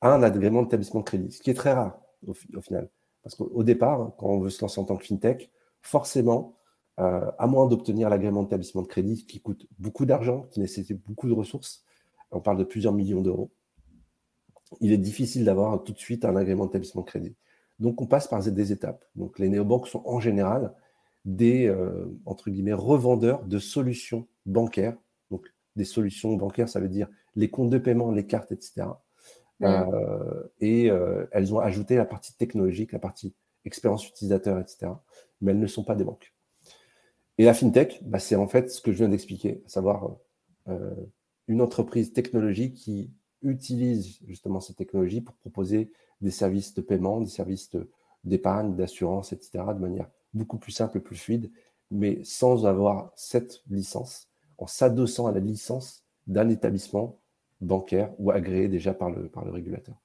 a 0.00 0.12
un 0.12 0.22
agrément 0.22 0.62
d'établissement 0.62 1.00
de 1.00 1.04
crédit, 1.04 1.30
ce 1.30 1.42
qui 1.42 1.50
est 1.50 1.54
très 1.54 1.72
rare 1.72 2.00
au, 2.26 2.32
final. 2.34 2.88
Parce 3.22 3.34
qu'au 3.34 3.62
départ, 3.62 4.12
quand 4.18 4.28
on 4.28 4.40
veut 4.40 4.50
se 4.50 4.60
lancer 4.62 4.80
en 4.80 4.84
tant 4.84 4.96
que 4.96 5.04
fintech, 5.04 5.50
forcément, 5.82 6.56
euh, 6.98 7.30
à 7.38 7.46
moins 7.46 7.66
d'obtenir 7.66 8.10
l'agrément 8.10 8.42
d'établissement 8.42 8.82
de 8.82 8.86
crédit 8.86 9.26
qui 9.26 9.40
coûte 9.40 9.66
beaucoup 9.78 10.06
d'argent, 10.06 10.46
qui 10.50 10.60
nécessite 10.60 11.02
beaucoup 11.06 11.28
de 11.28 11.34
ressources, 11.34 11.84
on 12.30 12.40
parle 12.40 12.58
de 12.58 12.64
plusieurs 12.64 12.92
millions 12.92 13.20
d'euros, 13.20 13.50
il 14.80 14.92
est 14.92 14.98
difficile 14.98 15.44
d'avoir 15.44 15.82
tout 15.82 15.92
de 15.92 15.98
suite 15.98 16.24
un 16.24 16.36
agrément 16.36 16.66
d'établissement 16.66 17.02
de 17.02 17.06
crédit. 17.06 17.34
Donc, 17.80 18.00
on 18.02 18.06
passe 18.06 18.28
par 18.28 18.42
des 18.42 18.72
étapes. 18.72 19.04
Donc, 19.16 19.38
les 19.38 19.48
néobanques 19.48 19.88
sont 19.88 20.02
en 20.04 20.20
général 20.20 20.72
des, 21.24 21.66
euh, 21.66 22.06
entre 22.26 22.50
guillemets, 22.50 22.74
revendeurs 22.74 23.44
de 23.44 23.58
solutions 23.58 24.28
bancaires. 24.46 24.96
Donc, 25.30 25.52
des 25.76 25.84
solutions 25.84 26.34
bancaires, 26.36 26.68
ça 26.68 26.78
veut 26.78 26.88
dire 26.88 27.08
les 27.36 27.48
comptes 27.48 27.70
de 27.70 27.78
paiement, 27.78 28.10
les 28.10 28.26
cartes, 28.26 28.52
etc. 28.52 28.86
Euh, 29.62 30.42
et 30.60 30.90
euh, 30.90 31.26
elles 31.32 31.54
ont 31.54 31.58
ajouté 31.58 31.96
la 31.96 32.06
partie 32.06 32.34
technologique, 32.34 32.92
la 32.92 32.98
partie 32.98 33.34
expérience 33.64 34.08
utilisateur, 34.08 34.58
etc. 34.58 34.92
Mais 35.40 35.52
elles 35.52 35.60
ne 35.60 35.66
sont 35.66 35.84
pas 35.84 35.94
des 35.94 36.04
banques. 36.04 36.34
Et 37.38 37.44
la 37.44 37.54
fintech, 37.54 38.00
bah, 38.04 38.18
c'est 38.18 38.36
en 38.36 38.46
fait 38.46 38.70
ce 38.70 38.80
que 38.80 38.92
je 38.92 38.98
viens 38.98 39.08
d'expliquer, 39.08 39.62
à 39.66 39.68
savoir 39.68 40.16
une 41.48 41.62
entreprise 41.62 42.12
technologique 42.12 42.74
qui 42.74 43.10
utilise 43.42 44.20
justement 44.26 44.60
ces 44.60 44.74
technologies 44.74 45.20
pour 45.20 45.34
proposer 45.34 45.90
des 46.20 46.30
services 46.30 46.74
de 46.74 46.80
paiement, 46.80 47.20
des 47.20 47.30
services 47.30 47.70
d'épargne, 48.24 48.74
d'assurance, 48.76 49.32
etc., 49.32 49.64
de 49.68 49.80
manière 49.80 50.08
beaucoup 50.34 50.58
plus 50.58 50.72
simple 50.72 51.00
plus 51.00 51.16
fluide, 51.16 51.50
mais 51.90 52.20
sans 52.24 52.66
avoir 52.66 53.12
cette 53.16 53.62
licence, 53.70 54.28
en 54.58 54.66
s'adossant 54.66 55.26
à 55.26 55.32
la 55.32 55.40
licence 55.40 56.04
d'un 56.26 56.48
établissement 56.48 57.18
bancaire 57.60 58.10
ou 58.18 58.30
agréé 58.30 58.68
déjà 58.68 58.94
par 58.94 59.10
le, 59.10 59.28
par 59.28 59.44
le 59.44 59.50
régulateur. 59.50 59.96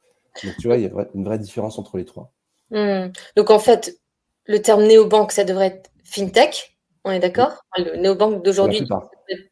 Donc 0.43 0.55
tu 0.59 0.67
vois, 0.67 0.77
il 0.77 0.83
y 0.83 0.87
a 0.87 1.07
une 1.13 1.23
vraie 1.23 1.39
différence 1.39 1.79
entre 1.79 1.97
les 1.97 2.05
trois. 2.05 2.31
Hmm. 2.71 3.09
Donc 3.35 3.51
en 3.51 3.59
fait, 3.59 3.99
le 4.45 4.61
terme 4.61 4.83
néobanque, 4.83 5.31
ça 5.31 5.43
devrait 5.43 5.67
être 5.67 5.91
fintech, 6.03 6.77
on 7.03 7.11
est 7.11 7.19
d'accord? 7.19 7.63
Le 7.77 7.97
néobanque 7.97 8.43
d'aujourd'hui 8.43 8.85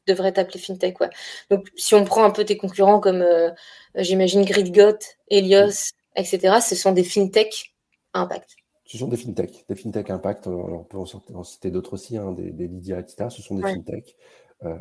devrait 0.08 0.30
être 0.30 0.40
appelé 0.40 0.60
fintech. 0.60 1.00
Ouais. 1.00 1.10
Donc 1.52 1.68
si 1.76 1.94
on 1.94 2.04
prend 2.04 2.24
un 2.24 2.32
peu 2.32 2.44
tes 2.44 2.58
concurrents 2.58 3.00
comme, 3.00 3.22
euh, 3.22 3.52
j'imagine, 3.96 4.44
GridGot, 4.44 4.98
Helios, 5.30 5.92
etc., 6.16 6.60
ce 6.62 6.76
sont 6.76 6.92
des 6.92 7.04
fintech 7.04 7.74
impact. 8.14 8.56
Ce 8.86 8.98
sont 8.98 9.08
des 9.08 9.18
fintech, 9.18 9.66
des 9.68 9.76
fintech 9.76 10.10
impact. 10.10 10.48
on 10.48 10.84
peut 10.84 10.98
en 10.98 11.44
citer 11.44 11.72
d'autres 11.72 11.94
aussi, 11.94 12.18
hein, 12.18 12.32
des, 12.34 12.52
des, 12.52 12.68
Lydia, 12.68 13.00
etc. 13.00 13.28
Ce 13.30 13.42
sont 13.42 13.56
des 13.56 13.64
fintech. 13.64 14.16
Euh, 14.64 14.78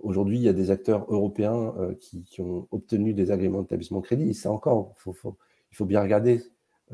aujourd'hui, 0.00 0.38
il 0.38 0.42
y 0.42 0.48
a 0.48 0.52
des 0.52 0.70
acteurs 0.70 1.04
européens 1.12 1.74
euh, 1.78 1.94
qui, 1.94 2.40
ont 2.40 2.68
obtenu 2.70 3.12
des 3.12 3.30
agréments 3.30 3.62
d'établissement 3.62 4.00
de 4.00 4.04
crédit. 4.04 4.30
Et 4.30 4.34
ça 4.34 4.50
encore, 4.50 4.94
il 5.06 5.76
faut 5.76 5.84
bien 5.84 6.00
regarder 6.00 6.42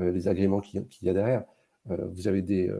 euh, 0.00 0.10
les 0.10 0.28
agréments 0.28 0.60
qu'il 0.60 0.86
y 1.02 1.08
a 1.10 1.12
derrière. 1.12 1.44
vous 1.86 2.26
avez 2.26 2.42
des, 2.42 2.70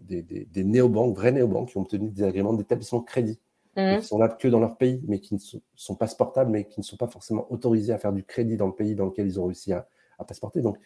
des, 0.00 0.22
des, 0.22 0.64
néobanques, 0.64 1.16
vrais 1.16 1.32
néobanques, 1.32 1.70
qui 1.70 1.78
ont 1.78 1.82
obtenu 1.82 2.10
des 2.10 2.22
agréments 2.22 2.54
d'établissement 2.54 3.00
de 3.00 3.06
crédit. 3.06 3.38
Mmh. 3.76 4.00
Qui 4.00 4.06
sont 4.06 4.18
là 4.18 4.28
que 4.28 4.48
dans 4.48 4.60
leur 4.60 4.76
pays, 4.76 5.02
mais 5.08 5.18
qui 5.18 5.32
ne 5.32 5.38
sont, 5.38 5.62
sont, 5.74 5.94
pas 5.94 6.06
sportables, 6.06 6.50
mais 6.50 6.64
qui 6.64 6.78
ne 6.80 6.84
sont 6.84 6.98
pas 6.98 7.06
forcément 7.06 7.50
autorisés 7.50 7.94
à 7.94 7.98
faire 7.98 8.12
du 8.12 8.22
crédit 8.22 8.58
dans 8.58 8.66
le 8.66 8.74
pays 8.74 8.94
dans 8.94 9.06
lequel 9.06 9.26
ils 9.26 9.40
ont 9.40 9.46
réussi 9.46 9.72
à, 9.72 9.88
à 10.22 10.24
passeporter. 10.24 10.62
Donc, 10.62 10.78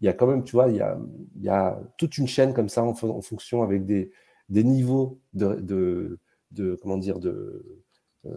il 0.00 0.06
y 0.06 0.08
a 0.08 0.12
quand 0.12 0.26
même, 0.26 0.44
tu 0.44 0.52
vois, 0.52 0.68
il 0.68 0.76
y 0.76 0.80
a, 0.80 0.98
il 1.36 1.42
y 1.42 1.48
a 1.48 1.80
toute 1.98 2.18
une 2.18 2.26
chaîne 2.26 2.54
comme 2.54 2.68
ça 2.68 2.82
en, 2.82 2.90
en 2.90 3.20
fonction 3.20 3.62
avec 3.62 3.84
des, 3.86 4.10
des 4.48 4.64
niveaux 4.64 5.20
de, 5.32 5.54
de, 5.54 6.18
de, 6.50 6.76
comment 6.82 6.98
dire, 6.98 7.18
de, 7.18 7.84
euh, 8.26 8.36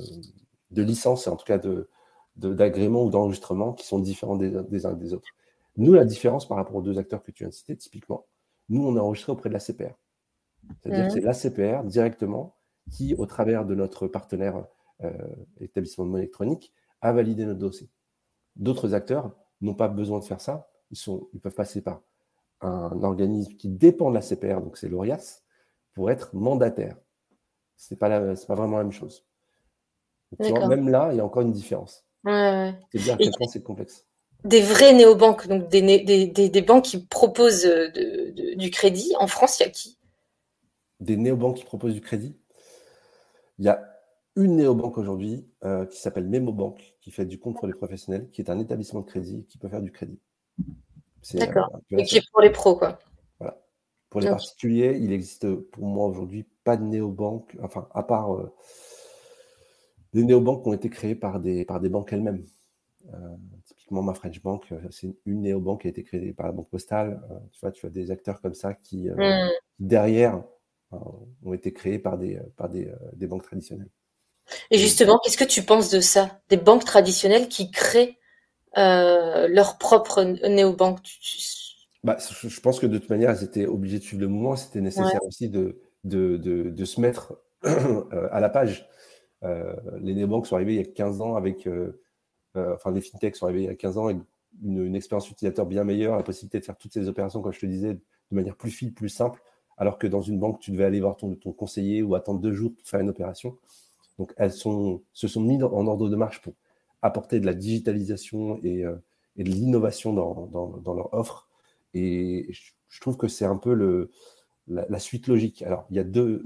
de 0.71 0.81
licence, 0.83 1.27
en 1.27 1.35
tout 1.35 1.45
cas 1.45 1.57
de, 1.57 1.89
d'agrément 2.35 3.03
ou 3.03 3.09
d'enregistrement 3.09 3.73
qui 3.73 3.85
sont 3.85 3.99
différents 3.99 4.35
des, 4.35 4.51
des 4.69 4.85
uns 4.85 4.93
des 4.93 5.13
autres. 5.13 5.29
Nous, 5.77 5.93
la 5.93 6.05
différence 6.05 6.47
par 6.47 6.57
rapport 6.57 6.75
aux 6.75 6.81
deux 6.81 6.97
acteurs 6.97 7.23
que 7.23 7.31
tu 7.31 7.45
as 7.45 7.51
cités, 7.51 7.75
typiquement, 7.75 8.25
nous, 8.69 8.85
on 8.85 8.95
est 8.95 8.99
enregistré 8.99 9.31
auprès 9.31 9.49
de 9.49 9.53
la 9.53 9.59
CPR. 9.59 9.95
C'est-à-dire 10.81 11.07
que 11.07 11.13
c'est 11.13 11.21
la 11.21 11.33
CPR 11.33 11.83
directement 11.83 12.55
qui, 12.91 13.13
au 13.15 13.25
travers 13.25 13.65
de 13.65 13.75
notre 13.75 14.07
partenaire 14.07 14.65
euh, 15.03 15.11
établissement 15.59 16.05
de 16.05 16.09
monnaie 16.11 16.23
électronique, 16.23 16.73
a 17.01 17.11
validé 17.11 17.45
notre 17.45 17.59
dossier. 17.59 17.89
D'autres 18.55 18.93
acteurs 18.93 19.35
n'ont 19.65 19.75
pas 19.75 19.87
besoin 19.87 20.19
de 20.19 20.23
faire 20.23 20.41
ça. 20.41 20.69
Ils, 20.91 20.97
sont, 20.97 21.27
ils 21.33 21.39
peuvent 21.39 21.55
passer 21.55 21.81
par 21.81 22.01
un 22.61 23.03
organisme 23.03 23.53
qui 23.55 23.69
dépend 23.69 24.09
de 24.09 24.15
la 24.15 24.21
CPR, 24.21 24.61
donc 24.61 24.77
c'est 24.77 24.87
l'ORIAS, 24.87 25.41
pour 25.93 26.09
être 26.11 26.35
mandataire. 26.35 26.97
Ce 27.75 27.93
n'est 27.93 27.97
pas, 27.97 28.09
pas 28.09 28.55
vraiment 28.55 28.77
la 28.77 28.83
même 28.83 28.91
chose. 28.91 29.25
même 30.39 30.89
là, 30.89 31.09
il 31.11 31.17
y 31.17 31.19
a 31.19 31.25
encore 31.25 31.41
une 31.41 31.51
différence. 31.51 32.05
Ouais, 32.23 32.73
C'est 32.91 33.01
bien 33.01 33.15
à 33.15 33.17
quel 33.17 33.31
point 33.31 33.47
c'est 33.47 33.63
complexe. 33.63 34.07
Des 34.43 34.61
vraies 34.61 34.93
néobanques, 34.93 35.47
donc 35.47 35.69
des, 35.69 35.81
des, 35.81 36.27
des, 36.27 36.49
des 36.49 36.61
banques 36.61 36.85
qui 36.85 36.99
proposent 37.05 37.65
euh, 37.65 37.89
de, 37.89 38.55
du 38.55 38.69
crédit. 38.69 39.13
En 39.19 39.27
France, 39.27 39.59
il 39.59 39.63
y 39.63 39.65
a 39.65 39.69
qui? 39.69 39.97
Des 40.99 41.17
néobanques 41.17 41.57
qui 41.57 41.65
proposent 41.65 41.93
du 41.93 42.01
crédit? 42.01 42.37
Il 43.57 43.65
y 43.65 43.69
a 43.69 43.94
une 44.35 44.57
néobanque 44.57 44.97
aujourd'hui 44.97 45.47
euh, 45.63 45.85
qui 45.85 45.99
s'appelle 45.99 46.27
MemoBank, 46.27 46.95
qui 46.99 47.11
fait 47.11 47.25
du 47.25 47.39
compte 47.39 47.55
pour 47.55 47.67
les 47.67 47.73
professionnels, 47.73 48.29
qui 48.31 48.41
est 48.41 48.49
un 48.49 48.59
établissement 48.59 49.01
de 49.01 49.05
crédit 49.05 49.45
qui 49.45 49.57
peut 49.57 49.69
faire 49.69 49.81
du 49.81 49.91
crédit. 49.91 50.19
D'accord. 51.33 51.79
Et 51.91 52.03
qui 52.03 52.17
est 52.17 52.29
pour 52.31 52.41
les 52.41 52.51
pros, 52.51 52.75
quoi. 52.75 52.99
Voilà. 53.39 53.57
Pour 54.09 54.21
les 54.21 54.27
particuliers, 54.27 54.97
il 54.99 55.11
existe 55.11 55.55
pour 55.55 55.85
moi 55.85 56.07
aujourd'hui 56.07 56.45
pas 56.63 56.77
de 56.77 56.83
néobanque, 56.83 57.57
enfin, 57.63 57.87
à 57.93 58.03
part 58.03 58.37
des 60.13 60.23
néobanques 60.23 60.63
qui 60.63 60.69
ont 60.69 60.73
été 60.73 60.89
créées 60.89 61.15
par 61.15 61.39
des, 61.39 61.65
par 61.65 61.79
des 61.79 61.89
banques 61.89 62.11
elles-mêmes. 62.13 62.45
typiquement, 63.63 64.03
ma 64.03 64.13
French 64.13 64.41
Bank, 64.41 64.71
c'est 64.91 65.15
une 65.25 65.41
néobanque 65.41 65.81
qui 65.81 65.87
a 65.87 65.89
été 65.89 66.03
créée 66.03 66.33
par 66.33 66.45
la 66.45 66.51
Banque 66.51 66.69
Postale. 66.69 67.21
tu 67.51 67.59
vois, 67.61 67.71
tu 67.71 67.85
as 67.85 67.89
des 67.89 68.11
acteurs 68.11 68.41
comme 68.41 68.53
ça 68.53 68.73
qui, 68.73 69.09
mmh. 69.09 69.49
derrière, 69.79 70.43
ont 70.91 71.53
été 71.53 71.73
créés 71.73 71.99
par 71.99 72.17
des, 72.17 72.39
par 72.55 72.69
des, 72.69 72.91
des 73.13 73.27
banques 73.27 73.43
traditionnelles. 73.43 73.89
Et 74.71 74.77
justement, 74.77 75.19
qu'est-ce 75.23 75.37
que 75.37 75.43
tu 75.43 75.63
penses 75.63 75.89
de 75.89 75.99
ça? 75.99 76.41
Des 76.49 76.57
banques 76.57 76.85
traditionnelles 76.85 77.47
qui 77.47 77.71
créent 77.71 78.17
euh, 78.77 79.47
leur 79.47 79.77
propre 79.77 80.23
néobanque 80.23 80.99
bah, 82.03 82.17
Je 82.19 82.59
pense 82.59 82.79
que 82.79 82.85
de 82.85 82.97
toute 82.97 83.09
manière, 83.09 83.31
elles 83.31 83.43
étaient 83.43 83.65
obligées 83.65 83.99
de 83.99 84.03
suivre 84.03 84.21
le 84.21 84.27
mouvement. 84.27 84.55
C'était 84.55 84.81
nécessaire 84.81 85.23
aussi 85.25 85.49
de, 85.49 85.81
de, 86.03 86.37
de, 86.37 86.85
se 86.85 86.99
mettre 86.99 87.39
euh, 87.65 88.27
à 88.31 88.39
la 88.39 88.49
page. 88.49 88.87
Euh, 89.43 89.75
les 90.01 90.13
néobanques 90.13 90.47
sont 90.47 90.55
arrivées 90.55 90.73
il 90.73 90.77
y 90.77 90.87
a 90.87 90.91
15 90.91 91.21
ans 91.21 91.35
avec. 91.35 91.67
enfin, 92.55 92.91
les 92.91 93.01
fintechs 93.01 93.35
sont 93.35 93.45
arrivés 93.45 93.63
il 93.63 93.67
y 93.67 93.69
a 93.69 93.75
15 93.75 93.97
ans 93.97 94.05
avec 94.05 94.17
une, 94.63 94.85
une, 94.85 94.95
expérience 94.95 95.29
utilisateur 95.29 95.65
bien 95.65 95.83
meilleure, 95.83 96.15
la 96.15 96.23
possibilité 96.23 96.59
de 96.59 96.65
faire 96.65 96.77
toutes 96.77 96.93
ces 96.93 97.07
opérations, 97.07 97.41
comme 97.41 97.53
je 97.53 97.59
te 97.59 97.65
disais, 97.65 97.93
de 97.93 98.35
manière 98.35 98.55
plus 98.55 98.71
fine, 98.71 98.93
plus 98.93 99.09
simple, 99.09 99.41
alors 99.77 99.97
que 99.97 100.07
dans 100.07 100.21
une 100.21 100.39
banque, 100.39 100.59
tu 100.59 100.71
devais 100.71 100.85
aller 100.85 101.01
voir 101.01 101.17
ton, 101.17 101.35
ton 101.35 101.51
conseiller 101.51 102.01
ou 102.01 102.15
attendre 102.15 102.39
deux 102.39 102.53
jours 102.53 102.73
pour 102.75 102.87
faire 102.87 103.01
une 103.01 103.09
opération. 103.09 103.57
Donc, 104.17 104.33
elles 104.37 104.51
sont, 104.51 105.03
se 105.13 105.27
sont 105.27 105.41
mises 105.41 105.63
en 105.63 105.87
ordre 105.87 106.09
de 106.09 106.15
marche 106.15 106.41
pour 106.41 106.53
apporter 107.01 107.39
de 107.39 107.45
la 107.45 107.53
digitalisation 107.53 108.59
et, 108.63 108.85
euh, 108.85 108.95
de 109.37 109.43
l'innovation 109.43 110.13
dans, 110.13 110.93
leur 110.95 111.13
offre. 111.13 111.49
Et 111.93 112.47
je 112.87 113.01
trouve 113.01 113.17
que 113.17 113.27
c'est 113.27 113.45
un 113.45 113.57
peu 113.57 113.73
le, 113.73 114.11
la, 114.67 114.99
suite 114.99 115.27
logique. 115.27 115.61
Alors, 115.61 115.85
il 115.89 115.97
y 115.97 115.99
a 115.99 116.03
deux, 116.03 116.45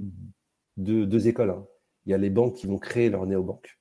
deux, 0.77 1.27
écoles. 1.27 1.51
Hein. 1.51 1.65
Il 2.05 2.11
y 2.11 2.13
a 2.13 2.17
les 2.17 2.29
banques 2.29 2.55
qui 2.55 2.67
vont 2.67 2.79
créer 2.79 3.09
leur 3.09 3.25
néobanque 3.25 3.79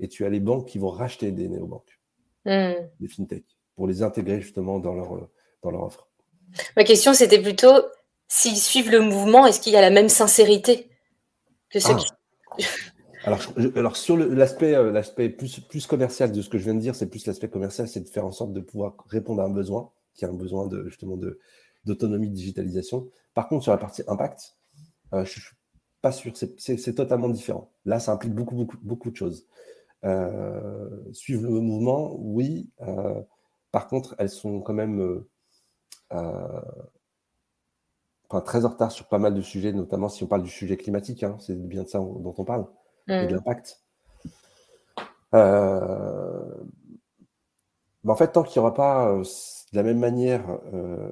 et 0.00 0.08
tu 0.08 0.24
as 0.24 0.28
les 0.28 0.40
banques 0.40 0.66
qui 0.66 0.78
vont 0.78 0.88
racheter 0.88 1.30
des 1.30 1.48
néobanques, 1.48 2.00
mmh. 2.46 2.72
des 3.00 3.08
fintech, 3.08 3.44
pour 3.76 3.86
les 3.86 4.02
intégrer 4.02 4.40
justement 4.40 4.78
dans 4.78 4.94
leur, 4.94 5.28
dans 5.62 5.70
leur 5.70 5.82
offre. 5.82 6.08
Ma 6.76 6.84
question, 6.84 7.12
c'était 7.12 7.40
plutôt 7.40 7.84
s'ils 8.26 8.56
suivent 8.56 8.90
le 8.90 9.00
mouvement, 9.00 9.46
est-ce 9.46 9.60
qu'il 9.60 9.72
y 9.72 9.76
a 9.76 9.80
la 9.80 9.90
même 9.90 10.08
sincérité 10.08 10.88
que 11.68 11.78
ceux 11.78 11.94
ah. 11.94 11.98
qui. 12.56 12.66
Alors, 13.24 13.96
sur 13.96 14.16
l'aspect 14.16 14.74
euh, 14.74 15.02
plus, 15.68 15.86
commercial 15.86 16.32
de 16.32 16.40
ce 16.40 16.48
que 16.48 16.58
je 16.58 16.64
viens 16.64 16.74
de 16.74 16.80
dire, 16.80 16.94
c'est 16.94 17.08
plus 17.08 17.26
l'aspect 17.26 17.48
commercial, 17.48 17.86
c'est 17.86 18.00
de 18.00 18.08
faire 18.08 18.24
en 18.24 18.32
sorte 18.32 18.52
de 18.52 18.60
pouvoir 18.60 18.94
répondre 19.08 19.42
à 19.42 19.44
un 19.44 19.50
besoin, 19.50 19.90
qui 20.14 20.24
a 20.24 20.28
un 20.28 20.34
besoin 20.34 20.68
justement 20.86 21.18
d'autonomie 21.84 22.30
de 22.30 22.34
digitalisation. 22.34 23.08
Par 23.34 23.48
contre, 23.48 23.64
sur 23.64 23.72
la 23.72 23.78
partie 23.78 24.02
impact, 24.06 24.56
euh, 25.12 25.24
je 25.24 25.38
ne 25.38 25.42
suis 25.42 25.56
pas 26.00 26.12
sûr, 26.12 26.32
c'est 26.34 26.94
totalement 26.94 27.28
différent. 27.28 27.70
Là, 27.84 28.00
ça 28.00 28.12
implique 28.12 28.34
beaucoup, 28.34 28.54
beaucoup, 28.54 28.78
beaucoup 28.82 29.10
de 29.10 29.16
choses. 29.16 29.46
Euh, 30.04 30.88
suivre 31.12 31.42
le 31.42 31.60
mouvement, 31.60 32.16
oui. 32.18 32.70
par 33.70 33.86
contre, 33.86 34.14
elles 34.18 34.30
sont 34.30 34.62
quand 34.62 34.72
même 34.72 35.22
très 38.44 38.64
en 38.64 38.68
retard 38.68 38.90
sur 38.90 39.08
pas 39.08 39.18
mal 39.18 39.34
de 39.34 39.42
sujets, 39.42 39.72
notamment 39.72 40.08
si 40.08 40.24
on 40.24 40.26
parle 40.26 40.42
du 40.42 40.50
sujet 40.50 40.78
climatique, 40.78 41.22
hein, 41.22 41.36
c'est 41.38 41.54
bien 41.54 41.82
de 41.82 41.88
ça 41.88 41.98
dont 41.98 42.34
on 42.38 42.44
parle 42.44 42.66
et 43.08 43.26
de 43.26 43.32
mmh. 43.32 43.34
l'impact. 43.34 43.82
Euh, 45.34 46.64
en 48.06 48.14
fait, 48.16 48.32
tant 48.32 48.42
qu'il 48.42 48.60
n'y 48.60 48.66
aura 48.66 48.74
pas 48.74 49.12
euh, 49.12 49.22
de 49.22 49.76
la 49.76 49.82
même 49.82 49.98
manière 49.98 50.58
euh, 50.72 51.10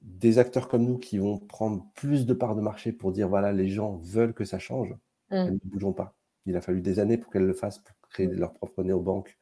des 0.00 0.38
acteurs 0.38 0.68
comme 0.68 0.84
nous 0.84 0.98
qui 0.98 1.18
vont 1.18 1.38
prendre 1.38 1.86
plus 1.94 2.26
de 2.26 2.34
parts 2.34 2.56
de 2.56 2.60
marché 2.60 2.92
pour 2.92 3.12
dire 3.12 3.28
voilà, 3.28 3.52
les 3.52 3.68
gens 3.68 3.96
veulent 3.98 4.34
que 4.34 4.44
ça 4.44 4.58
change, 4.58 4.90
mmh. 5.30 5.34
elles 5.34 5.52
ne 5.52 5.70
bougeront 5.70 5.92
pas. 5.92 6.14
Il 6.46 6.56
a 6.56 6.60
fallu 6.60 6.80
des 6.80 6.98
années 6.98 7.18
pour 7.18 7.32
qu'elles 7.32 7.46
le 7.46 7.54
fassent, 7.54 7.78
pour 7.78 7.96
créer 8.08 8.26
mmh. 8.26 8.32
leur 8.32 8.52
propre 8.52 8.82
néobanque, 8.82 9.38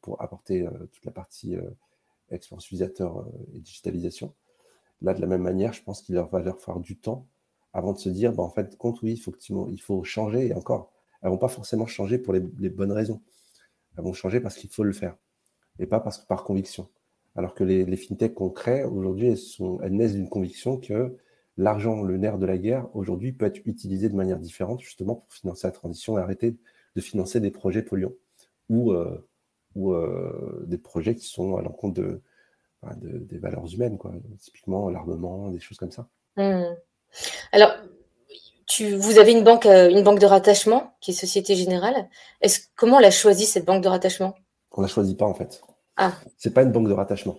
pour 0.00 0.22
apporter 0.22 0.66
toute 0.90 1.04
la 1.04 1.12
partie 1.12 1.54
expérience 2.30 2.64
utilisateur 2.64 3.26
et 3.52 3.60
digitalisation. 3.60 4.34
Là, 5.02 5.12
de 5.12 5.20
la 5.20 5.26
même 5.26 5.42
manière, 5.42 5.74
je 5.74 5.82
pense 5.82 6.00
qu'il 6.00 6.14
leur 6.14 6.28
va 6.30 6.40
leur 6.40 6.60
faire 6.60 6.80
du 6.80 6.98
temps 6.98 7.26
avant 7.72 7.92
de 7.92 7.98
se 7.98 8.08
dire, 8.08 8.32
bah, 8.32 8.42
en 8.42 8.50
fait, 8.50 8.76
compte, 8.76 9.02
oui, 9.02 9.12
il 9.12 9.20
faut, 9.20 9.34
il 9.70 9.80
faut 9.80 10.04
changer. 10.04 10.48
Et 10.48 10.54
encore, 10.54 10.92
elles 11.22 11.30
vont 11.30 11.38
pas 11.38 11.48
forcément 11.48 11.86
changer 11.86 12.18
pour 12.18 12.32
les, 12.32 12.40
bonnes 12.40 12.92
raisons. 12.92 13.20
Elles 13.96 14.04
vont 14.04 14.12
changer 14.12 14.40
parce 14.40 14.56
qu'il 14.56 14.70
faut 14.70 14.84
le 14.84 14.92
faire 14.92 15.16
et 15.78 15.86
pas 15.86 16.00
parce 16.00 16.18
que 16.18 16.26
par 16.26 16.44
conviction. 16.44 16.88
Alors 17.36 17.54
que 17.54 17.64
les, 17.64 17.96
fintechs 17.96 18.34
qu'on 18.34 18.50
crée 18.50 18.84
aujourd'hui, 18.84 19.28
elles, 19.28 19.38
elles 19.82 19.92
naissent 19.92 20.14
d'une 20.14 20.28
conviction 20.28 20.78
que 20.78 21.16
l'argent, 21.56 22.02
le 22.02 22.16
nerf 22.16 22.38
de 22.38 22.46
la 22.46 22.58
guerre, 22.58 22.88
aujourd'hui 22.94 23.32
peut 23.32 23.46
être 23.46 23.60
utilisé 23.64 24.08
de 24.08 24.14
manière 24.14 24.38
différente 24.38 24.80
justement 24.80 25.16
pour 25.16 25.32
financer 25.32 25.66
la 25.66 25.72
transition 25.72 26.18
et 26.18 26.20
arrêter 26.20 26.56
de 26.96 27.00
financer 27.00 27.40
des 27.40 27.50
projets 27.50 27.82
polluants 27.82 28.14
ou, 28.68 28.92
euh, 28.92 29.28
ou 29.74 29.92
euh, 29.92 30.64
des 30.66 30.78
projets 30.78 31.14
qui 31.14 31.26
sont 31.26 31.56
à 31.56 31.62
l'encontre 31.62 32.00
de, 32.00 32.22
bah, 32.82 32.94
des 33.00 33.38
valeurs 33.38 33.72
humaines, 33.72 33.98
quoi. 33.98 34.12
typiquement 34.38 34.88
l'armement, 34.88 35.50
des 35.50 35.60
choses 35.60 35.78
comme 35.78 35.92
ça. 35.92 36.08
Mmh. 36.36 36.74
Alors, 37.52 37.72
vous 38.80 39.18
avez 39.18 39.32
une 39.32 39.44
banque, 39.44 39.66
euh, 39.66 39.90
une 39.90 40.02
banque 40.02 40.20
de 40.20 40.26
rattachement 40.26 40.94
qui 41.00 41.10
est 41.10 41.14
Société 41.14 41.56
Générale. 41.56 42.08
Est-ce, 42.40 42.60
comment 42.76 42.96
on 42.96 43.00
l'a 43.00 43.10
choisi 43.10 43.46
cette 43.46 43.64
banque 43.64 43.82
de 43.82 43.88
rattachement? 43.88 44.34
On 44.72 44.82
ne 44.82 44.86
la 44.86 44.92
choisit 44.92 45.18
pas 45.18 45.26
en 45.26 45.34
fait. 45.34 45.60
Ah. 45.96 46.14
C'est 46.36 46.54
pas 46.54 46.62
une 46.62 46.72
banque 46.72 46.88
de 46.88 46.92
rattachement. 46.92 47.36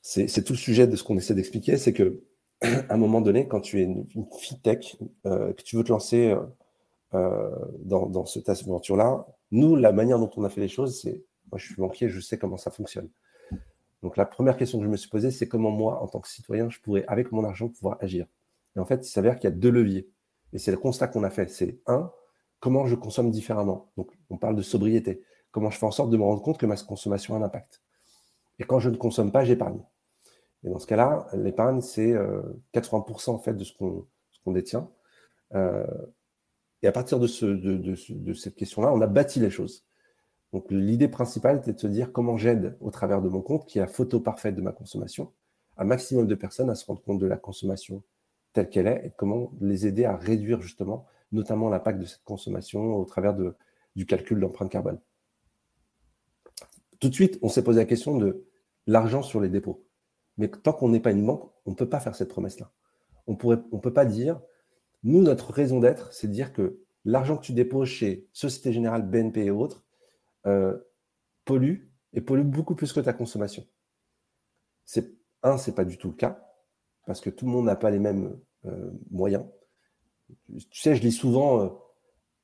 C'est, 0.00 0.26
tout 0.44 0.52
le 0.52 0.58
sujet 0.58 0.86
de 0.86 0.96
ce 0.96 1.02
qu'on 1.02 1.16
essaie 1.16 1.34
d'expliquer, 1.34 1.76
c'est 1.76 1.92
que 1.92 2.22
à 2.62 2.94
un 2.94 2.96
moment 2.96 3.20
donné, 3.20 3.48
quand 3.48 3.60
tu 3.60 3.80
es 3.80 3.84
une, 3.84 4.06
fintech, 4.38 4.96
euh, 5.26 5.52
que 5.52 5.62
tu 5.62 5.76
veux 5.76 5.84
te 5.84 5.90
lancer 5.90 6.34
euh, 7.14 7.50
dans, 7.80 8.26
cette 8.26 8.48
aventure-là, 8.48 9.26
nous, 9.50 9.76
la 9.76 9.92
manière 9.92 10.18
dont 10.18 10.30
on 10.36 10.44
a 10.44 10.48
fait 10.48 10.60
les 10.60 10.68
choses, 10.68 11.00
c'est, 11.00 11.24
moi 11.50 11.58
je 11.58 11.66
suis 11.66 11.76
banquier, 11.76 12.08
je 12.08 12.20
sais 12.20 12.38
comment 12.38 12.56
ça 12.56 12.70
fonctionne. 12.70 13.08
Donc 14.02 14.16
la 14.16 14.26
première 14.26 14.56
question 14.56 14.78
que 14.78 14.84
je 14.84 14.90
me 14.90 14.96
suis 14.96 15.08
posée, 15.08 15.30
c'est 15.30 15.48
comment 15.48 15.70
moi, 15.70 16.02
en 16.02 16.06
tant 16.06 16.20
que 16.20 16.28
citoyen, 16.28 16.68
je 16.70 16.78
pourrais, 16.80 17.04
avec 17.08 17.32
mon 17.32 17.44
argent, 17.44 17.68
pouvoir 17.68 17.98
agir. 18.00 18.26
Et 18.76 18.80
en 18.80 18.86
fait, 18.86 19.06
il 19.06 19.10
s'avère 19.10 19.36
qu'il 19.36 19.44
y 19.44 19.52
a 19.52 19.56
deux 19.56 19.70
leviers. 19.70 20.10
Et 20.52 20.58
c'est 20.58 20.70
le 20.70 20.76
constat 20.76 21.08
qu'on 21.08 21.24
a 21.24 21.30
fait. 21.30 21.50
C'est 21.50 21.80
un, 21.86 22.10
comment 22.60 22.86
je 22.86 22.94
consomme 22.94 23.30
différemment. 23.30 23.90
Donc, 23.96 24.10
on 24.30 24.36
parle 24.36 24.56
de 24.56 24.62
sobriété. 24.62 25.22
Comment 25.50 25.70
je 25.70 25.78
fais 25.78 25.86
en 25.86 25.90
sorte 25.90 26.10
de 26.10 26.16
me 26.16 26.22
rendre 26.22 26.42
compte 26.42 26.58
que 26.58 26.66
ma 26.66 26.76
consommation 26.76 27.34
a 27.34 27.38
un 27.38 27.42
impact. 27.42 27.82
Et 28.58 28.64
quand 28.64 28.80
je 28.80 28.90
ne 28.90 28.96
consomme 28.96 29.32
pas, 29.32 29.44
j'épargne. 29.44 29.82
Et 30.64 30.70
dans 30.70 30.78
ce 30.78 30.86
cas-là, 30.86 31.26
l'épargne, 31.34 31.80
c'est 31.80 32.14
80% 32.72 33.30
euh, 33.30 33.32
en 33.34 33.38
fait 33.38 33.54
de 33.54 33.64
ce 33.64 33.72
qu'on 33.76 34.52
détient. 34.52 34.90
Euh, 35.54 35.86
et 36.82 36.86
à 36.86 36.92
partir 36.92 37.18
de, 37.18 37.26
de, 37.26 38.32
cette 38.34 38.54
question-là, 38.56 38.92
on 38.92 39.00
a 39.00 39.06
bâti 39.06 39.40
les 39.40 39.50
choses. 39.50 39.86
Donc 40.52 40.66
l'idée 40.70 41.08
principale 41.08 41.58
était 41.58 41.72
de 41.72 41.80
se 41.80 41.86
dire 41.86 42.12
comment 42.12 42.36
j'aide 42.36 42.76
au 42.80 42.90
travers 42.90 43.22
de 43.22 43.28
mon 43.28 43.42
compte, 43.42 43.66
qui 43.66 43.78
est 43.78 43.80
la 43.80 43.86
photo 43.86 44.20
parfaite 44.20 44.54
de 44.54 44.60
ma 44.60 44.72
consommation, 44.72 45.32
un 45.76 45.84
maximum 45.84 46.26
de 46.26 46.34
personnes 46.34 46.70
à 46.70 46.74
se 46.74 46.84
rendre 46.86 47.02
compte 47.02 47.18
de 47.18 47.26
la 47.26 47.36
consommation 47.36 48.02
telle 48.54 48.70
qu'elle 48.70 48.86
est 48.86 49.06
et 49.06 49.12
comment 49.16 49.52
les 49.60 49.86
aider 49.86 50.06
à 50.06 50.16
réduire 50.16 50.62
justement, 50.62 51.06
notamment 51.32 51.68
l'impact 51.68 51.98
de 51.98 52.06
cette 52.06 52.24
consommation 52.24 52.96
au 52.96 53.04
travers 53.04 53.34
de, 53.34 53.54
du 53.96 54.06
calcul 54.06 54.40
d'empreinte 54.40 54.70
carbone. 54.70 54.98
Tout 57.00 57.08
de 57.10 57.14
suite, 57.14 57.38
on 57.42 57.48
s'est 57.48 57.64
posé 57.64 57.80
la 57.80 57.84
question 57.84 58.16
de 58.16 58.46
l'argent 58.86 59.22
sur 59.22 59.40
les 59.40 59.50
dépôts. 59.50 59.84
Mais 60.38 60.48
tant 60.48 60.72
qu'on 60.72 60.88
n'est 60.88 61.00
pas 61.00 61.10
une 61.10 61.26
banque, 61.26 61.50
on 61.66 61.72
ne 61.72 61.76
peut 61.76 61.88
pas 61.88 62.00
faire 62.00 62.14
cette 62.14 62.30
promesse-là. 62.30 62.72
On 63.26 63.32
ne 63.32 63.56
on 63.72 63.78
peut 63.78 63.92
pas 63.92 64.04
dire, 64.04 64.40
nous, 65.02 65.20
notre 65.20 65.52
raison 65.52 65.80
d'être, 65.80 66.12
c'est 66.12 66.28
de 66.28 66.32
dire 66.32 66.52
que 66.52 66.80
l'argent 67.04 67.36
que 67.36 67.44
tu 67.44 67.52
déposes 67.52 67.88
chez 67.88 68.28
Société 68.32 68.72
Générale, 68.72 69.02
BNP 69.02 69.44
et 69.44 69.50
autres 69.50 69.84
euh, 70.46 70.78
pollue 71.44 71.88
et 72.12 72.20
pollue 72.20 72.44
beaucoup 72.44 72.74
plus 72.74 72.92
que 72.92 73.00
ta 73.00 73.12
consommation. 73.12 73.66
C'est, 74.84 75.12
un, 75.42 75.56
c'est 75.56 75.74
pas 75.74 75.84
du 75.84 75.98
tout 75.98 76.08
le 76.08 76.14
cas 76.14 76.53
parce 77.06 77.20
que 77.20 77.30
tout 77.30 77.46
le 77.46 77.52
monde 77.52 77.66
n'a 77.66 77.76
pas 77.76 77.90
les 77.90 77.98
mêmes 77.98 78.36
euh, 78.66 78.90
moyens. 79.10 79.44
Tu 80.70 80.80
sais, 80.80 80.96
je 80.96 81.02
lis 81.02 81.12
souvent, 81.12 81.60
euh, 81.60 81.68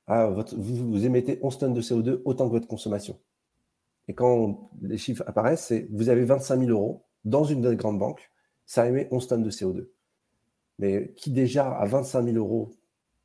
ah, 0.07 0.31
vous, 0.57 1.05
émettez 1.05 1.39
11 1.43 1.59
tonnes 1.59 1.75
de 1.75 1.81
CO2 1.81 2.21
autant 2.25 2.47
que 2.47 2.53
votre 2.53 2.69
consommation. 2.69 3.19
Et 4.09 4.15
quand 4.15 4.71
les 4.83 4.99
chiffres 4.99 5.23
apparaissent, 5.27 5.67
c'est 5.67 5.89
vous 5.93 6.09
avez 6.09 6.25
25 6.25 6.59
000 6.61 6.71
euros 6.71 7.05
dans 7.25 7.45
une 7.45 7.61
des 7.61 7.77
grandes 7.77 7.99
banques, 7.99 8.31
ça 8.67 8.89
émet 8.89 9.09
11 9.11 9.27
tonnes 9.29 9.43
de 9.43 9.51
CO2. 9.51 9.89
Mais 10.79 11.13
qui 11.17 11.31
déjà 11.31 11.71
a 11.71 11.85
25 11.87 12.25
000 12.25 12.37
euros 12.37 12.71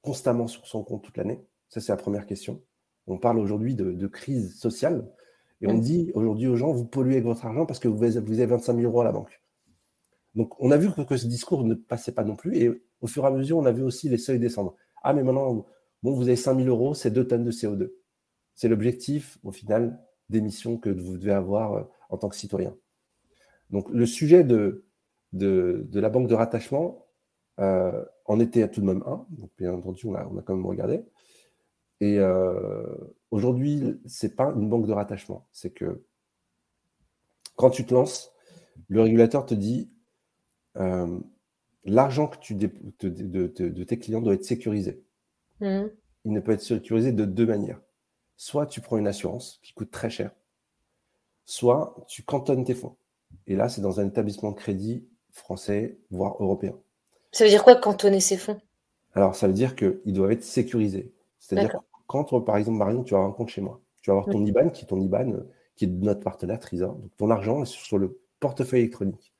constamment 0.01 0.47
sur 0.47 0.67
son 0.67 0.83
compte 0.83 1.03
toute 1.03 1.17
l'année? 1.17 1.43
Ça, 1.69 1.81
c'est 1.81 1.91
la 1.91 1.97
première 1.97 2.25
question. 2.25 2.61
On 3.07 3.17
parle 3.17 3.39
aujourd'hui 3.39 3.75
de, 3.75 4.07
crise 4.07 4.55
sociale 4.55 5.09
et 5.61 5.67
on 5.67 5.77
dit 5.77 6.11
aujourd'hui 6.15 6.47
aux 6.47 6.55
gens, 6.55 6.71
vous 6.71 6.85
polluez 6.85 7.15
avec 7.15 7.25
votre 7.25 7.45
argent 7.45 7.65
parce 7.65 7.79
que 7.79 7.87
vous 7.87 8.03
avez, 8.03 8.19
vous 8.19 8.39
avez 8.39 8.45
25 8.45 8.75
000 8.75 8.85
euros 8.85 9.01
à 9.01 9.05
la 9.05 9.11
banque. 9.11 9.41
Donc, 10.35 10.53
on 10.59 10.71
a 10.71 10.77
vu 10.77 10.91
que, 10.91 11.17
ce 11.17 11.27
discours 11.27 11.63
ne 11.63 11.73
passait 11.73 12.11
pas 12.11 12.23
non 12.23 12.35
plus. 12.35 12.57
Et 12.57 12.83
au 13.01 13.07
fur 13.07 13.23
et 13.23 13.27
à 13.27 13.31
mesure, 13.31 13.57
on 13.57 13.65
a 13.65 13.71
vu 13.71 13.83
aussi 13.83 14.09
les 14.09 14.17
seuils 14.17 14.39
descendre. 14.39 14.75
Ah, 15.03 15.13
mais 15.13 15.23
maintenant, 15.23 15.65
bon, 16.03 16.13
vous 16.13 16.23
avez 16.23 16.35
5000 16.35 16.67
euros, 16.67 16.93
c'est 16.93 17.11
2 17.11 17.27
tonnes 17.27 17.45
de 17.45 17.51
CO2. 17.51 17.91
C'est 18.53 18.67
l'objectif, 18.67 19.37
au 19.43 19.51
final, 19.51 19.99
d'émission 20.29 20.77
que 20.77 20.89
vous 20.89 21.17
devez 21.17 21.31
avoir 21.31 21.73
euh, 21.73 21.83
en 22.09 22.17
tant 22.17 22.29
que 22.29 22.35
citoyen. 22.35 22.75
Donc, 23.69 23.89
le 23.89 24.05
sujet 24.05 24.43
de, 24.43 24.85
la 25.31 26.09
banque 26.09 26.27
de 26.27 26.35
rattachement 26.35 27.07
euh, 27.59 28.03
en 28.25 28.39
était 28.39 28.69
tout 28.69 28.81
de 28.81 28.85
même 28.85 29.03
un. 29.05 29.25
Donc, 29.29 29.51
bien 29.57 29.73
entendu, 29.73 30.05
on 30.07 30.15
a, 30.15 30.27
on 30.27 30.37
a 30.37 30.41
quand 30.41 30.55
même 30.55 30.65
regardé. 30.65 31.03
Et 32.01 32.19
euh, 32.19 32.83
aujourd'hui, 33.31 34.01
ce 34.05 34.25
n'est 34.25 34.33
pas 34.33 34.51
une 34.55 34.69
banque 34.69 34.87
de 34.87 34.91
rattachement. 34.91 35.47
C'est 35.51 35.71
que 35.71 36.03
quand 37.55 37.69
tu 37.69 37.85
te 37.85 37.93
lances, 37.93 38.33
le 38.89 39.01
régulateur 39.01 39.45
te 39.45 39.53
dit 39.53 39.89
euh, 40.77 41.19
l'argent 41.83 42.27
que 42.27 42.37
tu 42.37 42.55
de, 42.55 42.69
de, 42.99 43.83
tes 43.83 43.99
clients 43.99 44.21
doit 44.21 44.33
être 44.33 44.45
sécurisé. 44.45 45.03
Mmh. 45.59 45.83
Il 46.25 46.31
ne 46.31 46.39
peut 46.39 46.51
être 46.51 46.61
sécurisé 46.61 47.11
de 47.11 47.25
deux 47.25 47.45
manières. 47.45 47.79
Soit 48.37 48.65
tu 48.65 48.81
prends 48.81 48.97
une 48.97 49.07
assurance 49.07 49.59
qui 49.63 49.73
coûte 49.73 49.91
très 49.91 50.09
cher, 50.09 50.31
soit 51.45 51.95
tu 52.07 52.23
cantonnes 52.23 52.65
tes 52.65 52.73
fonds. 52.73 52.95
Et 53.47 53.55
là, 53.55 53.69
c'est 53.69 53.81
dans 53.81 53.99
un 53.99 54.07
établissement 54.07 54.51
de 54.51 54.57
crédit 54.57 55.07
français, 55.31 55.97
voire 56.09 56.35
européen. 56.41 56.77
Ça 57.31 57.43
veut 57.43 57.49
dire 57.49 57.63
quoi 57.63 57.75
cantonner 57.75 58.19
ses 58.19 58.37
fonds? 58.37 58.59
Alors, 59.13 59.35
ça 59.35 59.47
veut 59.47 59.53
dire 59.53 59.75
qu'ils 59.75 60.13
doivent 60.13 60.31
être 60.31 60.43
sécurisés. 60.43 61.13
C'est-à-dire 61.39 61.79
quand, 62.07 62.41
par 62.41 62.57
exemple, 62.57 62.77
Marion, 62.77 63.03
tu 63.03 63.15
as 63.15 63.19
un 63.19 63.31
compte 63.31 63.49
chez 63.49 63.61
moi, 63.61 63.81
tu 64.01 64.09
vas 64.09 64.17
avoir 64.17 64.33
ton 64.33 64.45
IBAN, 64.45 64.69
qui 64.69 64.83
est 64.83 64.87
ton 64.87 65.01
IBAN, 65.01 65.33
qui 65.75 65.85
est 65.85 65.87
notre 65.87 66.21
partenaire 66.21 66.59
Trésor. 66.59 66.95
Donc, 66.95 67.11
ton 67.17 67.29
argent 67.29 67.63
est 67.63 67.65
sur 67.65 67.97
le 67.97 68.19
portefeuille 68.39 68.81
électronique. 68.81 69.33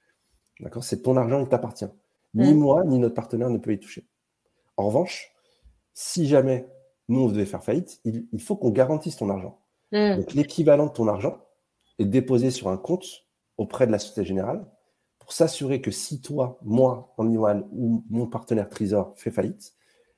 D'accord? 0.60 0.84
C'est 0.84 1.02
ton 1.02 1.18
argent, 1.18 1.40
il 1.40 1.48
t'appartient. 1.48 1.86
Ni 2.34 2.54
mmh. 2.54 2.58
moi, 2.58 2.84
ni 2.86 3.00
notre 3.00 3.16
partenaire 3.16 3.50
ne 3.50 3.58
peut 3.58 3.74
y 3.74 3.80
toucher. 3.80 4.06
En 4.78 4.88
revanche, 4.88 5.34
si 5.94 6.28
jamais 6.28 6.68
nous, 7.08 7.22
on 7.22 7.30
devait 7.30 7.46
faire 7.46 7.64
faillite, 7.64 8.00
il, 8.04 8.42
faut 8.42 8.56
qu'on 8.56 8.72
garantisse 8.72 9.18
ton 9.18 9.30
argent. 9.30 9.60
Mmh. 9.92 10.18
Donc, 10.18 10.34
l'équivalent 10.34 10.88
de 10.88 10.92
ton 10.92 11.08
argent 11.08 11.38
est 12.00 12.06
déposé 12.06 12.52
sur 12.52 12.68
un 12.68 12.78
compte 12.78 13.06
auprès 13.58 13.88
de 13.88 13.92
la 13.92 14.00
Société 14.00 14.26
Générale 14.26 14.66
pour 15.20 15.32
s'assurer 15.32 15.82
que 15.82 15.92
si 15.92 16.22
toi, 16.22 16.60
moi, 16.62 17.14
en 17.18 17.30
Iwan 17.30 17.66
ou 17.72 18.04
mon 18.10 18.28
partenaire 18.28 18.70
Trésor 18.70 19.14
fait 19.16 19.32
faillite, 19.32 19.74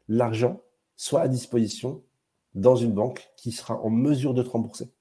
l'argent 0.08 0.62
soit 0.96 1.22
à 1.22 1.28
disposition 1.28 2.04
dans 2.56 2.76
une 2.76 2.92
banque 2.92 3.30
qui 3.38 3.52
sera 3.52 3.80
en 3.82 3.90
mesure 3.90 4.34
de 4.34 4.42
te 4.42 4.50
rembourser. 4.50 4.92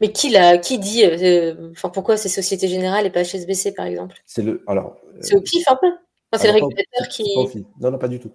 Mais 0.00 0.12
qui, 0.12 0.30
l'a, 0.30 0.58
qui 0.58 0.78
dit 0.78 1.04
euh, 1.04 1.70
enfin, 1.72 1.88
pourquoi 1.88 2.16
c'est 2.16 2.28
Société 2.28 2.68
Générale 2.68 3.06
et 3.06 3.10
pas 3.10 3.22
HSBC 3.22 3.72
par 3.72 3.86
exemple? 3.86 4.16
C'est 4.26 4.42
le 4.42 4.62
alors. 4.66 4.96
C'est 5.20 5.36
au 5.36 5.40
pif 5.40 5.66
un 5.68 5.76
peu. 5.76 5.90
c'est 6.36 6.48
le 6.48 6.54
régulateur 6.54 7.08
qui. 7.08 7.24
Non, 7.80 7.90
non, 7.90 7.98
pas 7.98 8.08
du 8.08 8.18
tout. 8.18 8.32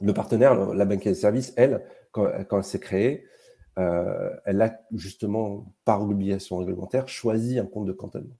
Le 0.00 0.12
partenaire, 0.12 0.54
la 0.74 0.84
banque 0.84 1.06
de 1.06 1.14
service, 1.14 1.52
elle, 1.56 1.84
quand, 2.10 2.28
elle 2.50 2.64
s'est 2.64 2.80
créée, 2.80 3.24
euh, 3.78 4.30
elle 4.44 4.60
a 4.60 4.80
justement, 4.92 5.72
par 5.84 6.02
obligation 6.02 6.58
réglementaire, 6.58 7.08
choisi 7.08 7.58
un 7.58 7.66
compte 7.66 7.86
de 7.86 7.92
cantonnement. 7.92 8.36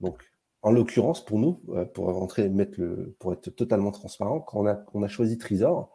Donc, 0.00 0.30
en 0.62 0.72
l'occurrence, 0.72 1.24
pour 1.24 1.38
nous, 1.38 1.62
euh, 1.70 1.84
pour 1.84 2.06
rentrer, 2.06 2.48
mettre 2.48 2.78
le, 2.78 3.14
pour 3.18 3.32
être 3.32 3.50
totalement 3.50 3.92
transparent, 3.92 4.40
quand 4.40 4.60
on 4.60 4.66
a, 4.66 4.84
on 4.92 5.02
a 5.02 5.08
choisi 5.08 5.38
Trésor, 5.38 5.92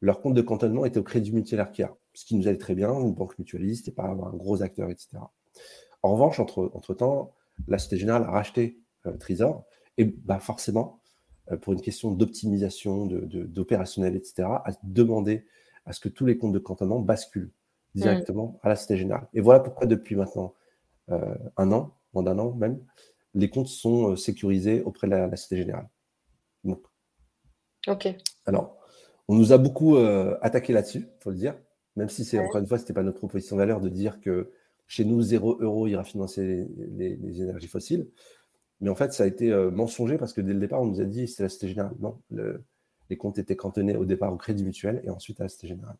leur 0.00 0.20
compte 0.20 0.34
de 0.34 0.42
cantonnement 0.42 0.84
était 0.84 0.98
au 0.98 1.02
Crédit 1.02 1.32
Mutuel 1.32 1.60
Arkia, 1.60 1.94
ce 2.16 2.24
qui 2.24 2.34
nous 2.34 2.48
allait 2.48 2.56
très 2.56 2.74
bien, 2.74 2.98
une 2.98 3.12
banque 3.12 3.38
mutualiste 3.38 3.88
et 3.88 3.90
pas 3.90 4.04
avoir 4.04 4.32
un 4.32 4.36
gros 4.36 4.62
acteur, 4.62 4.88
etc. 4.88 5.18
En 6.02 6.12
revanche, 6.14 6.40
entre, 6.40 6.70
entre 6.72 6.94
temps, 6.94 7.34
la 7.68 7.76
Société 7.76 7.98
Générale 7.98 8.22
a 8.22 8.30
racheté 8.30 8.80
euh, 9.04 9.18
Trésor 9.18 9.66
et 9.98 10.04
bah, 10.04 10.38
forcément, 10.38 11.02
euh, 11.52 11.58
pour 11.58 11.74
une 11.74 11.82
question 11.82 12.10
d'optimisation, 12.10 13.04
d'opérationnel, 13.04 14.14
de, 14.14 14.18
etc., 14.18 14.48
a 14.48 14.70
demandé 14.82 15.44
à 15.84 15.92
ce 15.92 16.00
que 16.00 16.08
tous 16.08 16.24
les 16.24 16.38
comptes 16.38 16.54
de 16.54 16.58
cantonnement 16.58 17.00
basculent 17.00 17.52
directement 17.94 18.58
à 18.62 18.70
la 18.70 18.76
Société 18.76 18.96
Générale. 18.96 19.28
Et 19.34 19.42
voilà 19.42 19.60
pourquoi 19.60 19.86
depuis 19.86 20.16
maintenant 20.16 20.54
euh, 21.10 21.34
un 21.58 21.70
an, 21.70 21.94
moins 22.14 22.22
d'un 22.22 22.38
an 22.38 22.52
même, 22.52 22.80
les 23.34 23.50
comptes 23.50 23.68
sont 23.68 24.16
sécurisés 24.16 24.80
auprès 24.82 25.06
de 25.06 25.12
la, 25.12 25.36
Société 25.36 25.58
Générale. 25.58 25.88
ok. 27.86 28.08
Alors, 28.46 28.76
on 29.28 29.34
nous 29.34 29.52
a 29.52 29.58
beaucoup 29.58 29.96
euh, 29.96 30.38
attaqué 30.40 30.72
là-dessus, 30.72 30.98
il 31.00 31.22
faut 31.22 31.30
le 31.30 31.36
dire. 31.36 31.54
Même 31.96 32.08
si 32.08 32.24
c'est 32.24 32.38
encore 32.38 32.60
une 32.60 32.66
fois, 32.66 32.78
ce 32.78 32.82
n'était 32.82 32.92
pas 32.92 33.02
notre 33.02 33.18
proposition 33.18 33.56
de 33.56 33.62
valeur 33.62 33.80
de 33.80 33.88
dire 33.88 34.20
que 34.20 34.50
chez 34.86 35.04
nous, 35.04 35.20
0 35.22 35.58
euro 35.60 35.86
ira 35.86 36.04
financer 36.04 36.68
les, 36.96 37.42
énergies 37.42 37.68
fossiles. 37.68 38.08
Mais 38.80 38.90
en 38.90 38.94
fait, 38.94 39.12
ça 39.12 39.24
a 39.24 39.26
été 39.26 39.50
euh, 39.50 39.70
mensonger 39.70 40.18
parce 40.18 40.32
que 40.32 40.40
dès 40.40 40.52
le 40.52 40.60
départ, 40.60 40.82
on 40.82 40.86
nous 40.86 41.00
a 41.00 41.04
dit 41.04 41.26
c'est 41.26 41.42
la 41.42 41.48
Société 41.48 41.68
Générale. 41.68 41.94
Non, 41.98 42.18
les 43.10 43.16
comptes 43.16 43.38
étaient 43.38 43.56
cantonnés 43.56 43.96
au 43.96 44.04
départ 44.04 44.32
au 44.32 44.36
Crédit 44.36 44.64
Mutuel 44.64 45.00
et 45.04 45.10
ensuite 45.10 45.40
à 45.40 45.44
la 45.44 45.48
Société 45.48 45.68
Générale. 45.68 45.96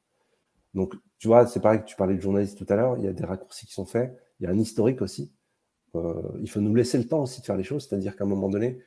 Donc, 0.74 0.94
tu 1.18 1.26
vois, 1.26 1.46
c'est 1.46 1.60
pareil 1.60 1.80
que 1.80 1.86
tu 1.86 1.96
parlais 1.96 2.14
de 2.14 2.20
journaliste 2.20 2.58
tout 2.58 2.66
à 2.68 2.76
l'heure, 2.76 2.98
il 2.98 3.04
y 3.04 3.08
a 3.08 3.12
des 3.12 3.24
raccourcis 3.24 3.66
qui 3.66 3.72
sont 3.72 3.86
faits, 3.86 4.14
il 4.38 4.44
y 4.44 4.46
a 4.46 4.50
un 4.50 4.58
historique 4.58 5.00
aussi. 5.00 5.32
Euh, 5.94 6.20
il 6.40 6.50
faut 6.50 6.60
nous 6.60 6.74
laisser 6.74 6.98
le 6.98 7.06
temps 7.06 7.22
aussi 7.22 7.40
de 7.40 7.46
faire 7.46 7.56
les 7.56 7.64
choses, 7.64 7.88
c'est-à-dire 7.88 8.14
qu'à 8.14 8.24
un 8.24 8.26
moment 8.26 8.50
donné, 8.50 8.78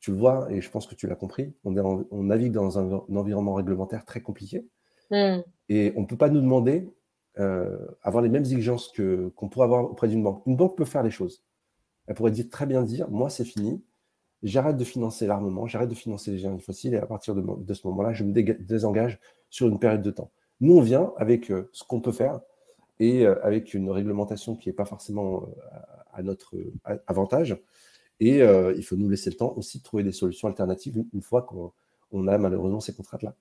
tu 0.00 0.10
le 0.10 0.18
vois, 0.18 0.52
et 0.52 0.60
je 0.60 0.70
pense 0.70 0.86
que 0.86 0.94
tu 0.94 1.06
l'as 1.06 1.16
compris, 1.16 1.54
on, 1.64 1.74
on, 2.10 2.24
navigue 2.24 2.52
dans 2.52 2.78
un, 2.78 2.92
environnement 3.14 3.54
réglementaire 3.54 4.04
très 4.04 4.20
compliqué. 4.20 4.66
Hmm. 5.10 5.42
Et 5.68 5.92
on 5.96 6.02
ne 6.02 6.06
peut 6.06 6.16
pas 6.16 6.28
nous 6.28 6.40
demander 6.40 6.88
euh, 7.38 7.78
avoir 8.02 8.22
les 8.22 8.28
mêmes 8.28 8.44
exigences 8.44 8.88
que, 8.88 9.28
qu'on 9.36 9.48
pourrait 9.48 9.64
avoir 9.64 9.84
auprès 9.84 10.08
d'une 10.08 10.22
banque. 10.22 10.42
Une 10.46 10.56
banque 10.56 10.76
peut 10.76 10.84
faire 10.84 11.02
les 11.02 11.10
choses. 11.10 11.42
Elle 12.06 12.14
pourrait 12.14 12.32
très 12.50 12.66
bien 12.66 12.82
dire, 12.82 13.08
moi 13.10 13.30
c'est 13.30 13.44
fini, 13.44 13.82
j'arrête 14.42 14.76
de 14.76 14.84
financer 14.84 15.26
l'armement, 15.26 15.66
j'arrête 15.66 15.88
de 15.88 15.94
financer 15.94 16.32
les 16.32 16.40
énergies 16.40 16.64
fossiles, 16.64 16.94
et 16.94 16.98
à 16.98 17.06
partir 17.06 17.34
de, 17.34 17.74
ce 17.74 17.86
moment-là, 17.86 18.12
je 18.12 18.24
me 18.24 18.32
désengage 18.32 19.20
sur 19.48 19.68
une 19.68 19.78
période 19.78 20.02
de 20.02 20.10
temps. 20.10 20.30
Nous, 20.60 20.76
on 20.76 20.80
vient 20.80 21.12
avec 21.16 21.50
euh, 21.50 21.70
ce 21.72 21.84
qu'on 21.84 22.00
peut 22.00 22.12
faire 22.12 22.40
et 22.98 23.26
euh, 23.26 23.42
avec 23.44 23.74
une 23.74 23.90
réglementation 23.90 24.56
qui 24.56 24.68
n'est 24.68 24.74
pas 24.74 24.84
forcément 24.84 25.48
à 26.12 26.22
notre 26.22 26.56
avantage, 27.06 27.56
et 28.20 28.42
euh, 28.42 28.74
il 28.76 28.84
faut 28.84 28.96
nous 28.96 29.08
laisser 29.08 29.30
le 29.30 29.36
temps 29.36 29.54
aussi 29.56 29.78
de 29.78 29.82
trouver 29.82 30.02
des 30.02 30.12
solutions 30.12 30.46
alternatives 30.46 31.02
une, 31.12 31.22
fois 31.22 31.42
qu'on 31.42 32.28
a 32.28 32.38
malheureusement 32.38 32.80
ces 32.80 32.94
contraintes-là. 32.94 33.34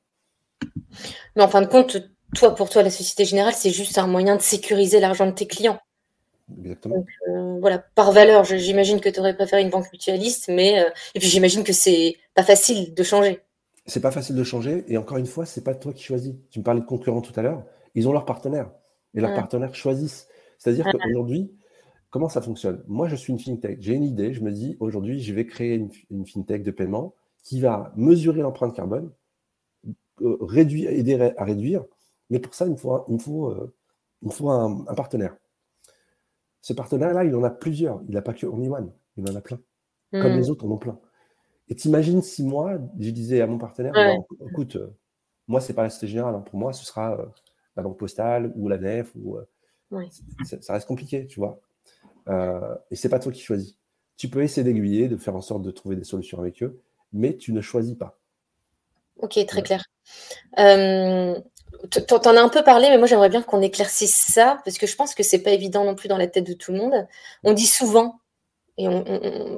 Mais 1.36 1.43
en 1.43 1.48
fin 1.48 1.62
de 1.62 1.67
compte, 1.67 1.98
toi, 2.36 2.56
pour 2.56 2.69
toi, 2.69 2.84
la 2.84 2.89
Société 2.89 3.26
Générale, 3.26 3.54
c'est 3.54 3.72
juste 3.72 3.98
un 3.98 4.08
moyen 4.08 4.36
de 4.36 4.41
sécuriser 4.41 5.00
l'argent 5.00 5.26
de 5.26 5.32
tes 5.32 5.48
clients. 5.48 5.80
Exactement. 6.60 7.06
Euh, 7.28 7.60
voilà, 7.60 7.80
par 7.95 8.12
valeur, 8.12 8.43
j'imagine 8.43 9.00
que 9.00 9.10
tu 9.10 9.19
aurais 9.19 9.36
préféré 9.36 9.62
une 9.62 9.69
banque 9.69 9.91
mutualiste, 9.91 10.50
mais 10.50 10.80
euh, 10.80 10.89
et 11.13 11.19
puis 11.19 11.28
j'imagine 11.28 11.63
que 11.63 11.74
c'est 11.74 12.15
pas 12.34 12.43
facile 12.43 12.93
de 12.93 13.04
changer. 13.04 13.41
C'est 13.86 14.02
pas 14.02 14.12
facile 14.12 14.36
de 14.36 14.43
changer, 14.43 14.84
et 14.88 14.98
encore 14.98 15.17
une 15.17 15.26
fois, 15.26 15.45
c'est 15.45 15.63
pas 15.63 15.76
toi 15.76 15.93
qui 15.93 16.04
choisis. 16.04 16.34
Tu 16.50 16.60
me 16.60 16.63
parlais 16.63 16.82
de 16.82 16.86
concurrents 16.86 17.22
tout 17.22 17.34
à 17.39 17.43
l'heure, 17.43 17.63
ils 17.95 18.08
ont 18.08 18.13
leurs 18.13 18.26
partenaires, 18.26 18.72
et 19.13 19.22
leurs 19.22 19.34
partenaires 19.34 19.76
choisissent. 19.76 20.28
C'est-à-dire 20.58 20.86
qu'aujourd'hui, 20.91 21.52
Comment 22.10 22.30
ça 22.30 22.41
fonctionne? 22.41 22.84
Moi, 22.88 23.08
je 23.08 23.15
suis 23.15 23.32
une 23.32 23.39
fintech. 23.39 23.78
J'ai 23.82 23.93
une 23.93 24.04
idée. 24.04 24.34
Je 24.34 24.41
me 24.41 24.52
dis, 24.52 24.78
aujourd'hui, 24.80 25.19
je 25.19 25.34
vais 25.34 25.45
créer 25.45 25.76
une, 26.10 26.26
fintech 26.26 26.63
de 26.63 26.72
paiement 26.72 27.13
qui 27.43 27.60
va 27.62 27.93
mesurer 27.95 28.41
l'empreinte 28.41 28.76
carbone, 28.76 29.12
réduire, 30.21 30.91
aider 30.91 31.34
à 31.38 31.43
réduire. 31.43 31.84
Mais 32.29 32.39
pour 32.39 32.53
ça, 32.53 32.65
il 32.65 32.71
me 32.71 32.75
faut, 32.75 32.93
un, 32.93 33.05
il 33.10 33.19
faut, 33.19 33.49
euh, 33.49 33.73
il 34.21 34.32
faut 34.32 34.49
un, 34.49 34.84
partenaire. 34.95 35.36
Ce 36.62 36.73
partenaire-là, 36.73 37.23
il 37.23 37.36
en 37.36 37.43
a 37.43 37.49
plusieurs. 37.49 38.01
Il 38.08 38.15
n'a 38.15 38.21
pas 38.21 38.34
que 38.34 38.45
OnlyOne. 38.45 38.91
Il 39.17 39.29
en 39.29 39.36
a 39.36 39.41
plein. 39.41 39.60
Comme 40.12 40.34
hmm. 40.34 40.38
les 40.38 40.49
autres 40.49 40.65
en 40.65 40.71
ont 40.71 40.77
plein. 40.77 40.99
Et 41.69 41.75
t'imagines 41.75 42.21
si 42.21 42.43
moi, 42.43 42.77
je 42.99 43.12
disais 43.12 43.41
à 43.41 43.47
mon 43.47 43.58
partenaire, 43.58 43.93
écoute, 44.49 44.75
euh, 44.75 44.88
moi, 45.47 45.62
c'est 45.62 45.73
pas 45.73 45.84
la 45.84 45.89
Société 45.89 46.08
Générale. 46.08 46.36
Hein. 46.36 46.41
Pour 46.41 46.60
moi, 46.60 46.73
ce 46.73 46.86
sera 46.86 47.17
la 47.75 47.84
Banque 47.84 47.97
Postale 47.97 48.51
ou 48.55 48.67
la 48.67 48.77
NEF. 48.77 49.13
Ou, 49.15 49.38
ça 50.43 50.73
reste 50.73 50.88
compliqué, 50.88 51.25
tu 51.27 51.39
vois. 51.39 51.60
Euh, 52.27 52.75
et 52.91 52.95
c'est 52.95 53.10
pas 53.10 53.19
toi 53.19 53.32
qui 53.32 53.41
choisis. 53.41 53.77
Tu 54.17 54.29
peux 54.29 54.43
essayer 54.43 54.63
d'aiguiller, 54.63 55.08
de 55.08 55.17
faire 55.17 55.36
en 55.36 55.41
sorte 55.41 55.63
de 55.63 55.71
trouver 55.71 55.95
des 55.95 56.03
solutions 56.03 56.39
avec 56.39 56.62
eux, 56.62 56.82
mais 57.13 57.38
tu 57.38 57.53
ne 57.53 57.62
choisis 57.62 57.95
pas. 57.95 58.18
Ok, 59.21 59.45
très 59.45 59.62
clair. 59.62 59.84
Euh, 60.58 61.39
tu 61.91 62.13
en 62.13 62.36
as 62.36 62.41
un 62.41 62.49
peu 62.49 62.63
parlé, 62.63 62.89
mais 62.89 62.97
moi 62.97 63.08
j'aimerais 63.08 63.29
bien 63.29 63.41
qu'on 63.41 63.62
éclaircisse 63.62 64.15
ça, 64.15 64.60
parce 64.65 64.77
que 64.77 64.88
je 64.88 64.95
pense 64.95 65.15
que 65.15 65.23
c'est 65.23 65.39
pas 65.39 65.51
évident 65.51 65.86
non 65.86 65.95
plus 65.95 66.10
dans 66.10 66.17
la 66.17 66.27
tête 66.27 66.45
de 66.45 66.53
tout 66.53 66.71
le 66.71 66.79
monde. 66.79 67.08
On 67.43 67.53
dit 67.53 67.67
souvent, 67.67 68.19
et 68.77 68.88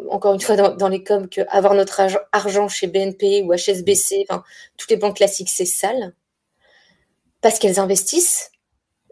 encore 0.10 0.34
une 0.34 0.42
fois 0.42 0.56
dans, 0.56 0.88
les 0.88 1.04
coms, 1.04 1.28
qu'avoir 1.28 1.74
notre 1.76 2.02
argent 2.32 2.68
chez 2.68 2.88
BNP 2.88 3.44
ou 3.44 3.54
HSBC, 3.54 4.26
enfin, 4.28 4.44
toutes 4.78 4.90
les 4.90 4.98
banques 4.98 5.18
classiques, 5.18 5.50
c'est 5.50 5.66
sale, 5.66 6.14
parce 7.42 7.60
qu'elles 7.60 7.80
investissent, 7.80 8.52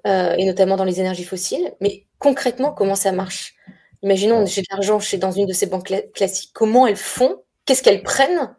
euh, 0.07 0.35
et 0.37 0.45
notamment 0.45 0.77
dans 0.77 0.83
les 0.83 0.99
énergies 0.99 1.25
fossiles. 1.25 1.73
Mais 1.81 2.05
concrètement, 2.19 2.71
comment 2.71 2.95
ça 2.95 3.11
marche? 3.11 3.55
Imaginons, 4.01 4.45
j'ai 4.45 4.61
de 4.61 4.67
l'argent 4.71 4.99
chez 4.99 5.17
dans 5.17 5.31
une 5.31 5.45
de 5.45 5.53
ces 5.53 5.65
banques 5.65 5.91
classiques. 6.13 6.51
Comment 6.53 6.87
elles 6.87 6.95
font? 6.95 7.43
Qu'est-ce 7.65 7.83
qu'elles 7.83 8.03
prennent? 8.03 8.55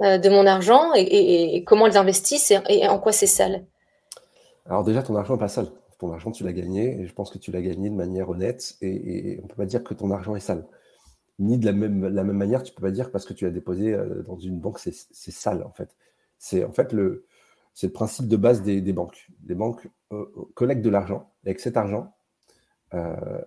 De 0.00 0.28
mon 0.28 0.46
argent 0.46 0.92
et, 0.94 1.62
comment 1.64 1.86
elles 1.86 1.96
investissent 1.96 2.52
et, 2.68 2.88
en 2.88 2.98
quoi 2.98 3.12
c'est 3.12 3.26
sale 3.26 3.64
Alors 4.66 4.84
déjà, 4.84 5.02
ton 5.02 5.16
argent 5.16 5.34
n'est 5.34 5.40
pas 5.40 5.48
sale. 5.48 5.68
Ton 5.98 6.12
argent, 6.12 6.32
tu 6.32 6.42
l'as 6.42 6.52
gagné 6.52 7.00
et 7.00 7.06
je 7.06 7.14
pense 7.14 7.30
que 7.30 7.38
tu 7.38 7.52
l'as 7.52 7.62
gagné 7.62 7.88
de 7.88 7.94
manière 7.94 8.28
honnête 8.28 8.76
et, 8.80 9.38
on 9.40 9.44
ne 9.44 9.48
peut 9.48 9.54
pas 9.54 9.66
dire 9.66 9.84
que 9.84 9.94
ton 9.94 10.10
argent 10.10 10.34
est 10.34 10.40
sale. 10.40 10.66
Ni 11.38 11.58
de 11.58 11.64
la 11.64 11.72
même, 11.72 12.32
manière, 12.32 12.62
tu 12.62 12.72
ne 12.72 12.76
peux 12.76 12.82
pas 12.82 12.90
dire 12.90 13.10
parce 13.10 13.24
que 13.24 13.32
tu 13.32 13.44
l'as 13.44 13.50
déposé 13.50 13.94
euh, 13.94 14.22
dans 14.22 14.38
une 14.38 14.58
banque, 14.60 14.78
c'est 14.78 14.92
sale 14.92 15.62
en 15.62 15.70
fait. 15.70 15.96
C'est 16.38 16.64
en 16.64 16.72
fait 16.72 16.92
le, 16.92 17.26
principe 17.94 18.28
de 18.28 18.36
base 18.36 18.62
des, 18.62 18.80
banques. 18.92 19.28
Les 19.46 19.54
banques 19.54 19.88
euh, 20.12 20.26
collectent 20.54 20.82
de 20.82 20.90
l'argent 20.90 21.32
et 21.44 21.48
avec 21.48 21.60
cet 21.60 21.76
argent, 21.76 22.12
euh, 22.94 23.40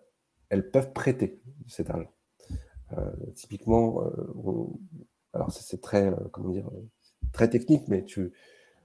elles 0.49 0.71
peuvent 0.71 0.93
prêter 0.93 1.41
cet 1.67 1.89
argent. 1.89 2.12
typiquement, 3.36 4.01
alors 5.36 5.52
c'est 5.52 5.82
très, 5.82 6.12
comment 6.32 6.50
dire, 6.50 6.69
très 7.34 7.50
technique, 7.50 7.88
mais 7.88 8.04
tu, 8.04 8.32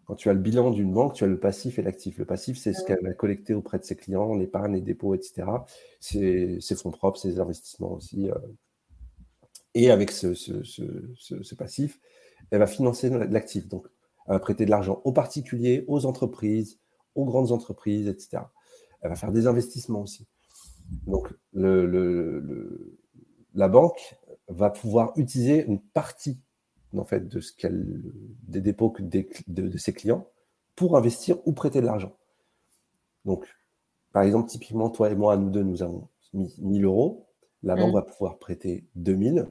quand 0.04 0.16
tu 0.16 0.28
as 0.28 0.32
le 0.32 0.40
bilan 0.40 0.72
d'une 0.72 0.92
banque, 0.92 1.14
tu 1.14 1.22
as 1.22 1.28
le 1.28 1.38
passif 1.38 1.78
et 1.78 1.82
l'actif. 1.82 2.18
Le 2.18 2.24
passif, 2.24 2.58
c'est 2.58 2.72
ce 2.72 2.84
qu'elle 2.84 3.06
a 3.06 3.14
collecté 3.14 3.54
auprès 3.54 3.78
de 3.78 3.84
ses 3.84 3.94
clients, 3.94 4.34
l'épargne, 4.34 4.74
les 4.74 4.80
dépôts, 4.80 5.14
etc. 5.14 5.46
C'est 6.00 6.58
ses 6.60 6.74
fonds 6.74 6.90
propres, 6.90 7.20
ses 7.20 7.38
investissements 7.38 7.92
aussi. 7.92 8.28
Et 9.74 9.92
avec 9.92 10.10
ce, 10.10 11.54
passif, 11.54 12.00
elle 12.50 12.58
va 12.58 12.66
financer 12.66 13.08
l'actif. 13.08 13.68
Donc, 13.68 13.86
elle 14.26 14.32
va 14.34 14.40
prêter 14.40 14.64
de 14.64 14.70
l'argent 14.70 15.00
aux 15.04 15.12
particuliers, 15.12 15.84
aux 15.86 16.06
entreprises, 16.06 16.80
aux 17.14 17.24
grandes 17.24 17.52
entreprises, 17.52 18.08
etc. 18.08 18.42
Elle 19.02 19.10
va 19.10 19.16
faire 19.16 19.30
des 19.30 19.46
investissements 19.46 20.02
aussi. 20.02 20.26
Donc, 21.06 21.32
le, 21.52 22.98
la 23.54 23.68
banque 23.68 24.16
va 24.50 24.70
pouvoir 24.70 25.12
utiliser 25.16 25.64
une 25.64 25.80
partie 25.80 26.38
en 26.98 27.04
fait, 27.04 27.28
de 27.28 27.40
ce 27.40 27.52
qu'elle, 27.52 28.02
des 28.48 28.60
dépôts 28.60 28.94
de, 28.98 29.24
de, 29.46 29.78
ses 29.78 29.92
clients 29.92 30.26
pour 30.74 30.96
investir 30.96 31.36
ou 31.46 31.52
prêter 31.52 31.80
de 31.80 31.86
l'argent. 31.86 32.16
Donc, 33.24 33.46
par 34.12 34.22
exemple, 34.22 34.48
typiquement, 34.48 34.90
toi 34.90 35.10
et 35.10 35.14
moi, 35.14 35.36
nous 35.36 35.50
deux, 35.50 35.62
nous 35.62 35.82
avons 35.82 36.08
mis 36.32 36.54
1000 36.58 36.84
euros. 36.84 37.26
La 37.62 37.76
banque 37.76 37.92
mmh. 37.92 37.94
va 37.94 38.02
pouvoir 38.02 38.38
prêter 38.38 38.86
2000 38.96 39.46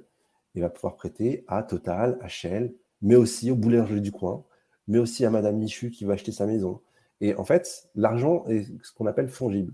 et 0.56 0.62
va 0.62 0.70
pouvoir 0.70 0.96
prêter 0.96 1.46
à 1.48 1.64
Total, 1.64 2.18
à 2.22 2.28
Shell, 2.28 2.74
mais 3.02 3.16
aussi 3.16 3.52
au 3.52 3.56
boulanger 3.56 4.02
du 4.02 4.12
coin, 4.12 4.44
mais 4.88 4.98
aussi 4.98 5.24
à 5.24 5.30
Madame 5.30 5.58
Michu 5.58 5.92
qui 5.92 6.06
va 6.06 6.14
acheter 6.14 6.32
sa 6.32 6.48
maison. 6.48 6.82
Et 7.22 7.36
en 7.36 7.46
fait, 7.46 7.90
l'argent 7.96 8.46
est 8.48 8.66
ce 8.84 8.92
qu'on 8.94 9.06
appelle 9.06 9.30
fongible. 9.30 9.74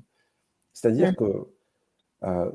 C'est-à-dire 0.73 1.11
mmh. 1.11 1.15
que 1.15 1.47
euh, 2.23 2.51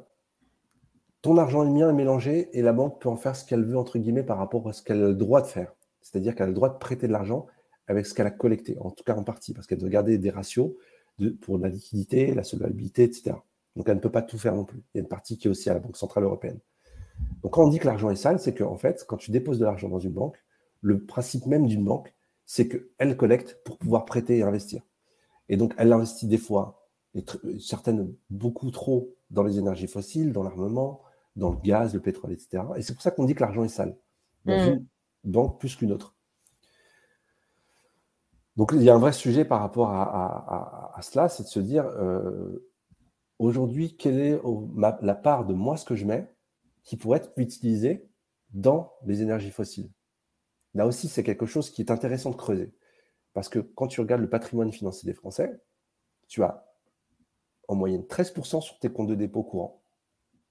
ton 1.22 1.36
argent 1.36 1.62
et 1.62 1.66
le 1.66 1.72
mien 1.72 1.90
est 1.90 1.94
mélangé 1.94 2.48
et 2.52 2.62
la 2.62 2.72
banque 2.72 3.00
peut 3.00 3.08
en 3.08 3.16
faire 3.16 3.36
ce 3.36 3.44
qu'elle 3.44 3.64
veut, 3.64 3.76
entre 3.76 3.98
guillemets, 3.98 4.22
par 4.22 4.38
rapport 4.38 4.68
à 4.68 4.72
ce 4.72 4.82
qu'elle 4.82 5.02
a 5.02 5.08
le 5.08 5.14
droit 5.14 5.42
de 5.42 5.46
faire. 5.46 5.74
C'est-à-dire 6.00 6.34
qu'elle 6.34 6.44
a 6.44 6.48
le 6.48 6.54
droit 6.54 6.70
de 6.70 6.78
prêter 6.78 7.06
de 7.06 7.12
l'argent 7.12 7.46
avec 7.86 8.06
ce 8.06 8.14
qu'elle 8.14 8.26
a 8.26 8.30
collecté, 8.30 8.78
en 8.80 8.90
tout 8.90 9.04
cas 9.04 9.16
en 9.16 9.24
partie, 9.24 9.52
parce 9.52 9.66
qu'elle 9.66 9.78
doit 9.78 9.88
garder 9.88 10.16
des 10.16 10.30
ratios 10.30 10.72
pour 11.40 11.58
la 11.58 11.68
liquidité, 11.68 12.34
la 12.34 12.44
solvabilité, 12.44 13.02
etc. 13.04 13.32
Donc 13.76 13.88
elle 13.88 13.96
ne 13.96 14.00
peut 14.00 14.10
pas 14.10 14.22
tout 14.22 14.38
faire 14.38 14.54
non 14.54 14.64
plus. 14.64 14.82
Il 14.94 14.98
y 14.98 15.00
a 15.00 15.02
une 15.02 15.08
partie 15.08 15.36
qui 15.36 15.48
est 15.48 15.50
aussi 15.50 15.68
à 15.68 15.74
la 15.74 15.80
Banque 15.80 15.96
Centrale 15.96 16.24
Européenne. 16.24 16.58
Donc 17.42 17.52
quand 17.52 17.64
on 17.64 17.68
dit 17.68 17.78
que 17.78 17.86
l'argent 17.86 18.10
est 18.10 18.16
sale, 18.16 18.38
c'est 18.38 18.54
qu'en 18.54 18.76
fait, 18.76 19.04
quand 19.06 19.16
tu 19.16 19.30
déposes 19.30 19.58
de 19.58 19.64
l'argent 19.64 19.88
dans 19.88 19.98
une 19.98 20.12
banque, 20.12 20.42
le 20.80 21.04
principe 21.04 21.46
même 21.46 21.66
d'une 21.66 21.84
banque, 21.84 22.14
c'est 22.46 22.68
qu'elle 22.68 23.16
collecte 23.16 23.58
pour 23.64 23.76
pouvoir 23.76 24.04
prêter 24.06 24.38
et 24.38 24.42
investir. 24.42 24.82
Et 25.48 25.56
donc 25.56 25.74
elle 25.76 25.92
investit 25.92 26.26
des 26.26 26.38
fois, 26.38 26.88
certaines 27.58 28.14
beaucoup 28.30 28.70
trop, 28.70 29.14
dans 29.30 29.42
les 29.42 29.58
énergies 29.58 29.86
fossiles, 29.86 30.32
dans 30.32 30.42
l'armement, 30.42 31.02
dans 31.36 31.50
le 31.50 31.56
gaz, 31.56 31.94
le 31.94 32.00
pétrole, 32.00 32.32
etc. 32.32 32.64
Et 32.76 32.82
c'est 32.82 32.92
pour 32.92 33.02
ça 33.02 33.10
qu'on 33.10 33.24
dit 33.24 33.34
que 33.34 33.40
l'argent 33.40 33.64
est 33.64 33.68
sale, 33.68 33.96
dans 34.44 34.54
mm. 34.54 34.86
une 35.24 35.30
banque 35.30 35.58
plus 35.58 35.76
qu'une 35.76 35.92
autre. 35.92 36.14
Donc 38.56 38.72
il 38.74 38.82
y 38.82 38.90
a 38.90 38.94
un 38.94 38.98
vrai 38.98 39.12
sujet 39.12 39.44
par 39.44 39.60
rapport 39.60 39.90
à, 39.90 40.98
cela, 41.02 41.28
c'est 41.28 41.44
de 41.44 41.48
se 41.48 41.60
dire, 41.60 41.86
euh, 41.86 42.68
aujourd'hui, 43.38 43.96
quelle 43.96 44.18
est 44.18 44.40
la 45.02 45.14
part 45.14 45.46
de 45.46 45.54
moi, 45.54 45.76
ce 45.76 45.84
que 45.84 45.94
je 45.94 46.04
mets, 46.04 46.28
qui 46.82 46.96
pourrait 46.96 47.18
être 47.18 47.32
utilisée 47.36 48.08
dans 48.50 48.92
les 49.06 49.22
énergies 49.22 49.50
fossiles 49.50 49.90
Là 50.74 50.86
aussi, 50.86 51.08
c'est 51.08 51.22
quelque 51.22 51.46
chose 51.46 51.70
qui 51.70 51.82
est 51.82 51.90
intéressant 51.90 52.30
de 52.30 52.36
creuser. 52.36 52.72
Parce 53.32 53.48
que 53.48 53.58
quand 53.58 53.86
tu 53.86 54.00
regardes 54.00 54.20
le 54.20 54.28
patrimoine 54.28 54.72
financier 54.72 55.06
des 55.06 55.14
Français, 55.14 55.60
tu 56.28 56.42
as 56.42 56.66
en 57.68 57.76
moyenne 57.76 58.02
13% 58.02 58.60
sur 58.60 58.78
tes 58.78 58.90
comptes 58.90 59.08
de 59.08 59.14
dépôt 59.14 59.42
courants 59.42 59.79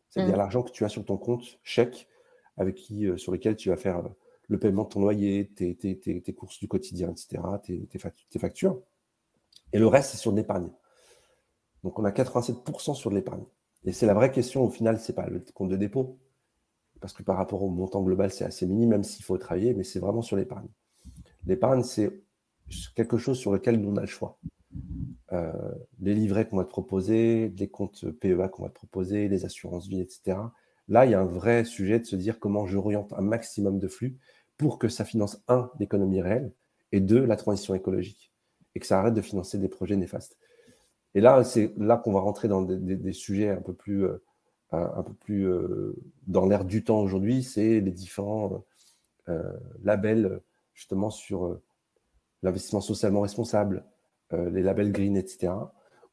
c'est-à-dire 0.09 0.35
mmh. 0.35 0.37
l'argent 0.37 0.63
que 0.63 0.71
tu 0.71 0.85
as 0.85 0.89
sur 0.89 1.05
ton 1.05 1.17
compte 1.17 1.59
chèque, 1.63 2.07
avec 2.57 2.75
qui, 2.75 3.07
euh, 3.07 3.17
sur 3.17 3.31
lequel 3.31 3.55
tu 3.55 3.69
vas 3.69 3.77
faire 3.77 3.97
euh, 3.97 4.09
le 4.47 4.59
paiement 4.59 4.83
de 4.83 4.89
ton 4.89 5.01
loyer, 5.01 5.47
tes, 5.47 6.33
courses 6.35 6.59
du 6.59 6.67
quotidien, 6.67 7.11
etc., 7.11 7.41
tes, 7.63 8.39
factures. 8.39 8.81
Et 9.73 9.79
le 9.79 9.87
reste, 9.87 10.11
c'est 10.11 10.17
sur 10.17 10.31
l'épargne. 10.31 10.69
Donc 11.83 11.99
on 11.99 12.03
a 12.03 12.11
87% 12.11 12.95
sur 12.95 13.11
l'épargne. 13.11 13.43
Et 13.85 13.91
c'est 13.91 14.07
la 14.07 14.13
vraie 14.13 14.31
question, 14.31 14.65
au 14.65 14.69
final, 14.69 14.99
c'est 14.99 15.13
pas 15.13 15.27
le 15.27 15.39
compte 15.53 15.69
de 15.69 15.77
dépôt, 15.77 16.17
parce 16.99 17.13
que 17.13 17.23
par 17.23 17.37
rapport 17.37 17.61
au 17.63 17.69
montant 17.69 18.01
global, 18.01 18.31
c'est 18.31 18.43
assez 18.43 18.65
minime, 18.65 18.89
même 18.89 19.03
s'il 19.03 19.23
faut 19.23 19.37
travailler, 19.37 19.73
mais 19.73 19.83
c'est 19.83 19.99
vraiment 19.99 20.23
sur 20.23 20.35
l'épargne. 20.35 20.67
L'épargne, 21.45 21.83
c'est 21.83 22.11
quelque 22.95 23.17
chose 23.17 23.37
sur 23.37 23.53
lequel 23.53 23.79
nous, 23.79 23.89
on 23.89 23.97
a 23.97 24.01
le 24.01 24.07
choix. 24.07 24.39
Euh, 25.31 25.51
les 25.99 26.15
livrets 26.15 26.47
qu'on 26.47 26.57
va 26.57 26.63
te 26.63 26.69
proposer, 26.69 27.53
les 27.55 27.67
comptes 27.67 28.09
PEA 28.09 28.49
qu'on 28.51 28.63
va 28.63 28.69
te 28.69 28.73
proposer, 28.73 29.27
les 29.27 29.45
assurances 29.45 29.87
vie, 29.87 30.01
etc. 30.01 30.37
Là, 30.87 31.05
il 31.05 31.11
y 31.11 31.13
a 31.13 31.19
un 31.19 31.25
vrai 31.25 31.65
sujet 31.65 31.99
de 31.99 32.05
se 32.05 32.15
dire 32.15 32.39
comment 32.39 32.65
j'oriente 32.65 33.13
un 33.13 33.21
maximum 33.21 33.77
de 33.77 33.87
flux 33.87 34.17
pour 34.57 34.79
que 34.79 34.87
ça 34.89 35.05
finance, 35.05 35.41
un, 35.47 35.69
l'économie 35.79 36.21
réelle, 36.21 36.51
et 36.91 36.99
deux, 36.99 37.23
la 37.25 37.35
transition 37.35 37.75
écologique, 37.75 38.31
et 38.73 38.79
que 38.79 38.87
ça 38.87 38.99
arrête 38.99 39.13
de 39.13 39.21
financer 39.21 39.59
des 39.59 39.69
projets 39.69 39.95
néfastes. 39.95 40.37
Et 41.13 41.21
là, 41.21 41.43
c'est 41.43 41.73
là 41.77 41.97
qu'on 41.97 42.11
va 42.11 42.21
rentrer 42.21 42.47
dans 42.47 42.63
des, 42.63 43.13
sujets 43.13 43.49
un 43.49 43.61
peu 43.61 43.73
plus, 43.73 44.05
euh, 44.05 44.17
un 44.71 45.03
peu 45.03 45.13
plus 45.13 45.47
euh, 45.47 45.95
dans 46.25 46.47
l'air 46.47 46.65
du 46.65 46.83
temps 46.83 47.01
aujourd'hui, 47.01 47.43
c'est 47.43 47.79
les 47.79 47.91
différents 47.91 48.63
labels 49.83 50.41
justement 50.73 51.11
sur 51.11 51.59
l'investissement 52.41 52.81
socialement 52.81 53.21
responsable, 53.21 53.85
euh, 54.33 54.49
les 54.49 54.61
labels 54.61 54.91
green, 54.91 55.17
etc., 55.17 55.53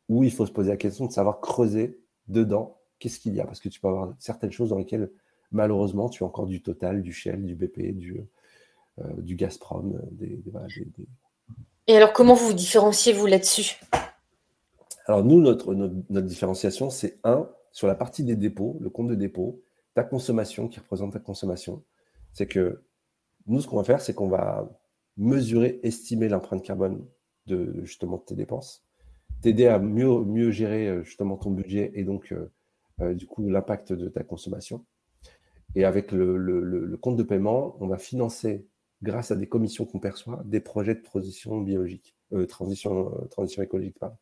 où 0.09 0.25
il 0.25 0.33
faut 0.33 0.47
se 0.47 0.53
poser 0.53 0.71
la 0.71 0.77
question 0.77 1.07
de 1.07 1.13
savoir 1.13 1.41
creuser 1.41 2.01
dedans 2.29 2.79
qu'est-ce 2.99 3.19
qu'il 3.19 3.35
y 3.35 3.41
a. 3.41 3.45
Parce 3.45 3.61
que 3.61 3.69
tu 3.69 3.81
peux 3.81 3.89
avoir 3.89 4.15
certaines 4.19 4.53
choses 4.53 4.71
dans 4.71 4.79
lesquelles, 4.79 5.11
malheureusement, 5.51 6.09
tu 6.09 6.23
as 6.25 6.27
encore 6.27 6.47
du 6.47 6.63
Total, 6.63 7.03
du 7.03 7.13
Shell, 7.13 7.45
du 7.45 7.55
BP, 7.55 7.93
du, 7.97 8.25
euh, 8.99 9.05
du 9.19 9.37
Gazprom. 9.37 10.01
Des, 10.13 10.43
Et 11.87 11.97
alors, 11.97 12.13
comment 12.13 12.35
vous 12.35 12.49
vous 12.49 12.55
différenciez, 12.55 13.13
vous, 13.13 13.27
là-dessus? 13.27 13.81
Alors, 15.07 15.25
nous, 15.25 15.41
notre, 15.41 15.75
notre, 15.75 16.27
différenciation, 16.27 16.91
c'est 16.91 17.19
un, 17.25 17.49
sur 17.73 17.87
la 17.87 17.95
partie 17.95 18.25
des 18.25 18.37
dépôts, 18.37 18.77
le 18.81 18.91
compte 18.91 19.09
de 19.09 19.15
dépôt, 19.15 19.63
ta 19.95 20.03
consommation 20.03 20.69
qui 20.69 20.81
représente 20.81 21.13
ta 21.13 21.21
consommation. 21.21 21.83
C'est 22.33 22.47
que 22.47 22.83
nous, 23.47 23.61
ce 23.61 23.69
qu'on 23.69 23.77
va 23.77 23.85
faire, 23.85 24.01
c'est 24.01 24.15
qu'on 24.15 24.29
va 24.29 24.69
mesurer, 25.17 25.81
estimer 25.83 26.29
l'empreinte 26.29 26.63
carbone 26.63 27.07
de 27.47 27.81
justement 27.85 28.19
tes 28.19 28.35
dépenses, 28.35 28.87
t'aider 29.43 29.67
à 29.67 29.79
mieux, 29.79 30.25
mieux 30.25 30.51
gérer 30.51 30.89
euh, 30.89 31.03
justement 31.03 31.37
ton 31.37 31.51
budget 31.51 31.93
et 31.95 32.05
donc 32.05 32.33
euh, 32.33 32.51
euh, 33.01 33.15
du 33.15 33.27
coup 33.27 33.49
l'impact 33.49 33.93
de 33.93 34.09
ta 34.09 34.23
consommation. 34.23 34.85
Et 35.75 35.85
avec 35.85 36.11
le, 36.11 36.99
compte 37.03 37.17
de 37.17 37.23
paiement, 37.23 37.77
on 37.81 37.87
va 37.87 37.99
financer, 37.99 38.67
grâce 39.03 39.31
à 39.31 39.37
des 39.37 39.47
commissions 39.47 39.85
qu'on 39.85 39.99
perçoit, 39.99 40.43
des 40.47 40.61
projets 40.61 40.95
de 40.95 41.03
transition 41.03 41.61
biologique, 41.61 42.17
transition, 42.49 43.13
transition 43.31 43.63
écologique. 43.63 43.99
Pardon. 43.99 44.17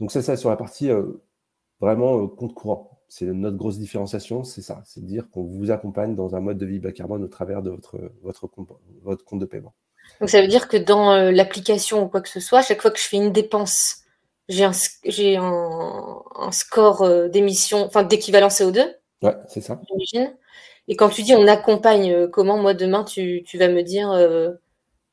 Donc 0.00 0.10
c'est 0.10 0.22
ça 0.22 0.38
sur 0.38 0.48
la 0.48 0.56
partie 0.56 0.88
vraiment 1.80 2.26
compte 2.28 2.54
courant. 2.54 3.02
C'est 3.08 3.26
notre 3.26 3.58
grosse 3.58 3.78
différenciation, 3.78 4.42
c'est 4.42 4.62
ça, 4.62 4.80
c'est 4.86 5.02
de 5.02 5.06
dire 5.06 5.28
qu'on 5.30 5.42
vous 5.42 5.70
accompagne 5.70 6.14
dans 6.14 6.34
un 6.34 6.40
mode 6.40 6.56
de 6.56 6.64
vie 6.64 6.78
bas 6.78 6.92
carbone 6.92 7.22
au 7.24 7.28
travers 7.28 7.62
de 7.62 7.68
votre, 7.68 7.98
votre, 8.22 8.48
votre 9.02 9.24
compte 9.26 9.40
de 9.40 9.44
paiement. 9.44 9.74
Donc 10.22 10.30
ça 10.30 10.40
veut 10.40 10.46
dire 10.46 10.68
que 10.68 10.76
dans 10.76 11.12
euh, 11.12 11.32
l'application 11.32 12.04
ou 12.04 12.08
quoi 12.08 12.20
que 12.20 12.28
ce 12.28 12.38
soit, 12.38 12.62
chaque 12.62 12.80
fois 12.80 12.92
que 12.92 12.98
je 13.00 13.08
fais 13.08 13.16
une 13.16 13.32
dépense, 13.32 14.02
j'ai 14.48 14.62
un, 14.62 14.70
j'ai 15.04 15.36
un, 15.36 16.22
score 16.52 17.02
euh, 17.02 17.28
d'émission, 17.28 17.84
enfin 17.84 18.04
d'équivalent 18.04 18.46
CO2. 18.46 18.94
Ouais, 19.22 19.34
c'est 19.48 19.60
ça. 19.60 19.80
Et 20.86 20.94
quand 20.94 21.08
tu 21.08 21.22
dis 21.22 21.34
on 21.34 21.48
accompagne, 21.48 22.12
euh, 22.12 22.28
comment 22.28 22.56
moi 22.56 22.72
demain 22.72 23.02
tu, 23.02 23.44
vas 23.54 23.66
me 23.66 23.82
dire 23.82 24.12
il 24.14 24.58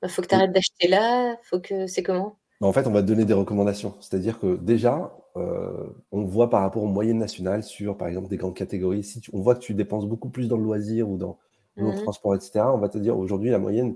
bah, 0.01 0.07
faut 0.09 0.21
que 0.21 0.27
tu 0.27 0.35
arrêtes 0.35 0.51
d'acheter 0.51 0.87
là, 0.87 1.35
faut 1.41 1.59
que 1.59 1.87
c'est 1.87 2.03
comment? 2.03 2.37
Bah, 2.61 2.67
En 2.67 2.73
fait, 2.73 2.85
on 2.85 2.91
va 2.91 3.01
te 3.01 3.07
donner 3.07 3.25
des 3.25 3.33
recommandations. 3.33 3.95
C'est-à-dire 4.01 4.39
que 4.39 4.57
déjà, 4.57 5.11
on 5.35 6.23
voit 6.23 6.51
par 6.51 6.61
rapport 6.61 6.83
aux 6.83 6.87
moyennes 6.87 7.17
nationales 7.17 7.63
sur, 7.63 7.97
par 7.97 8.09
exemple, 8.09 8.27
des 8.27 8.37
grandes 8.37 8.55
catégories, 8.55 9.03
si 9.03 9.21
on 9.33 9.41
voit 9.41 9.55
que 9.55 9.61
tu 9.61 9.73
dépenses 9.73 10.05
beaucoup 10.05 10.29
plus 10.29 10.47
dans 10.47 10.57
le 10.57 10.63
loisir 10.63 11.09
ou 11.09 11.17
dans, 11.17 11.39
le 11.77 11.93
mmh 11.93 12.03
transport, 12.03 12.35
etc., 12.35 12.59
on 12.73 12.77
va 12.77 12.89
te 12.89 12.97
dire 12.97 13.17
aujourd'hui 13.17 13.49
la 13.49 13.57
moyenne, 13.57 13.95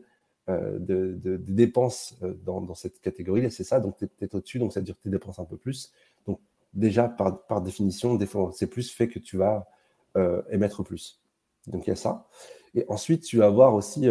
euh, 0.49 0.77
de, 0.77 1.37
dépenses 1.37 2.17
euh, 2.21 2.33
dans, 2.43 2.75
cette 2.75 2.99
catégorie, 2.99 3.49
c'est 3.49 3.63
ça, 3.63 3.79
donc 3.79 3.95
tu 3.95 4.09
es, 4.19 4.35
au-dessus, 4.35 4.59
donc 4.59 4.73
ça 4.73 4.81
que 4.81 4.91
tu 4.91 5.09
dépenses 5.09 5.39
un 5.39 5.45
peu 5.45 5.55
plus. 5.55 5.93
Donc 6.27 6.41
déjà, 6.73 7.07
par, 7.07 7.61
définition, 7.61 8.19
c'est 8.51 8.67
plus 8.67 8.91
fait 8.91 9.07
que 9.07 9.19
tu 9.19 9.37
vas 9.37 9.69
euh, 10.17 10.41
émettre 10.49 10.83
plus. 10.83 11.21
Donc 11.67 11.87
il 11.87 11.91
y 11.91 11.93
a 11.93 11.95
ça. 11.95 12.27
Et 12.75 12.83
ensuite, 12.89 13.23
tu 13.23 13.37
vas 13.37 13.45
avoir 13.45 13.73
aussi 13.73 14.09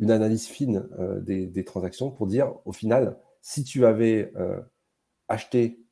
une 0.00 0.10
analyse 0.10 0.46
fine 0.48 0.88
des, 1.20 1.64
transactions 1.64 2.10
pour 2.10 2.26
dire, 2.26 2.52
au 2.64 2.72
final, 2.72 3.16
si 3.40 3.62
tu 3.62 3.86
avais 3.86 4.32
acheté 5.28 5.84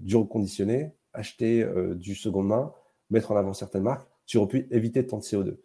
du 0.00 0.16
reconditionné, 0.16 0.92
acheté 1.12 1.64
du 1.94 2.16
seconde 2.16 2.48
main, 2.48 2.72
mettre 3.10 3.30
en 3.30 3.36
avant 3.36 3.52
certaines 3.52 3.82
marques, 3.82 4.08
tu 4.26 4.38
aurais 4.38 4.48
pu 4.48 4.66
éviter 4.72 5.06
tant 5.06 5.18
de 5.18 5.22
CO2. 5.22 5.56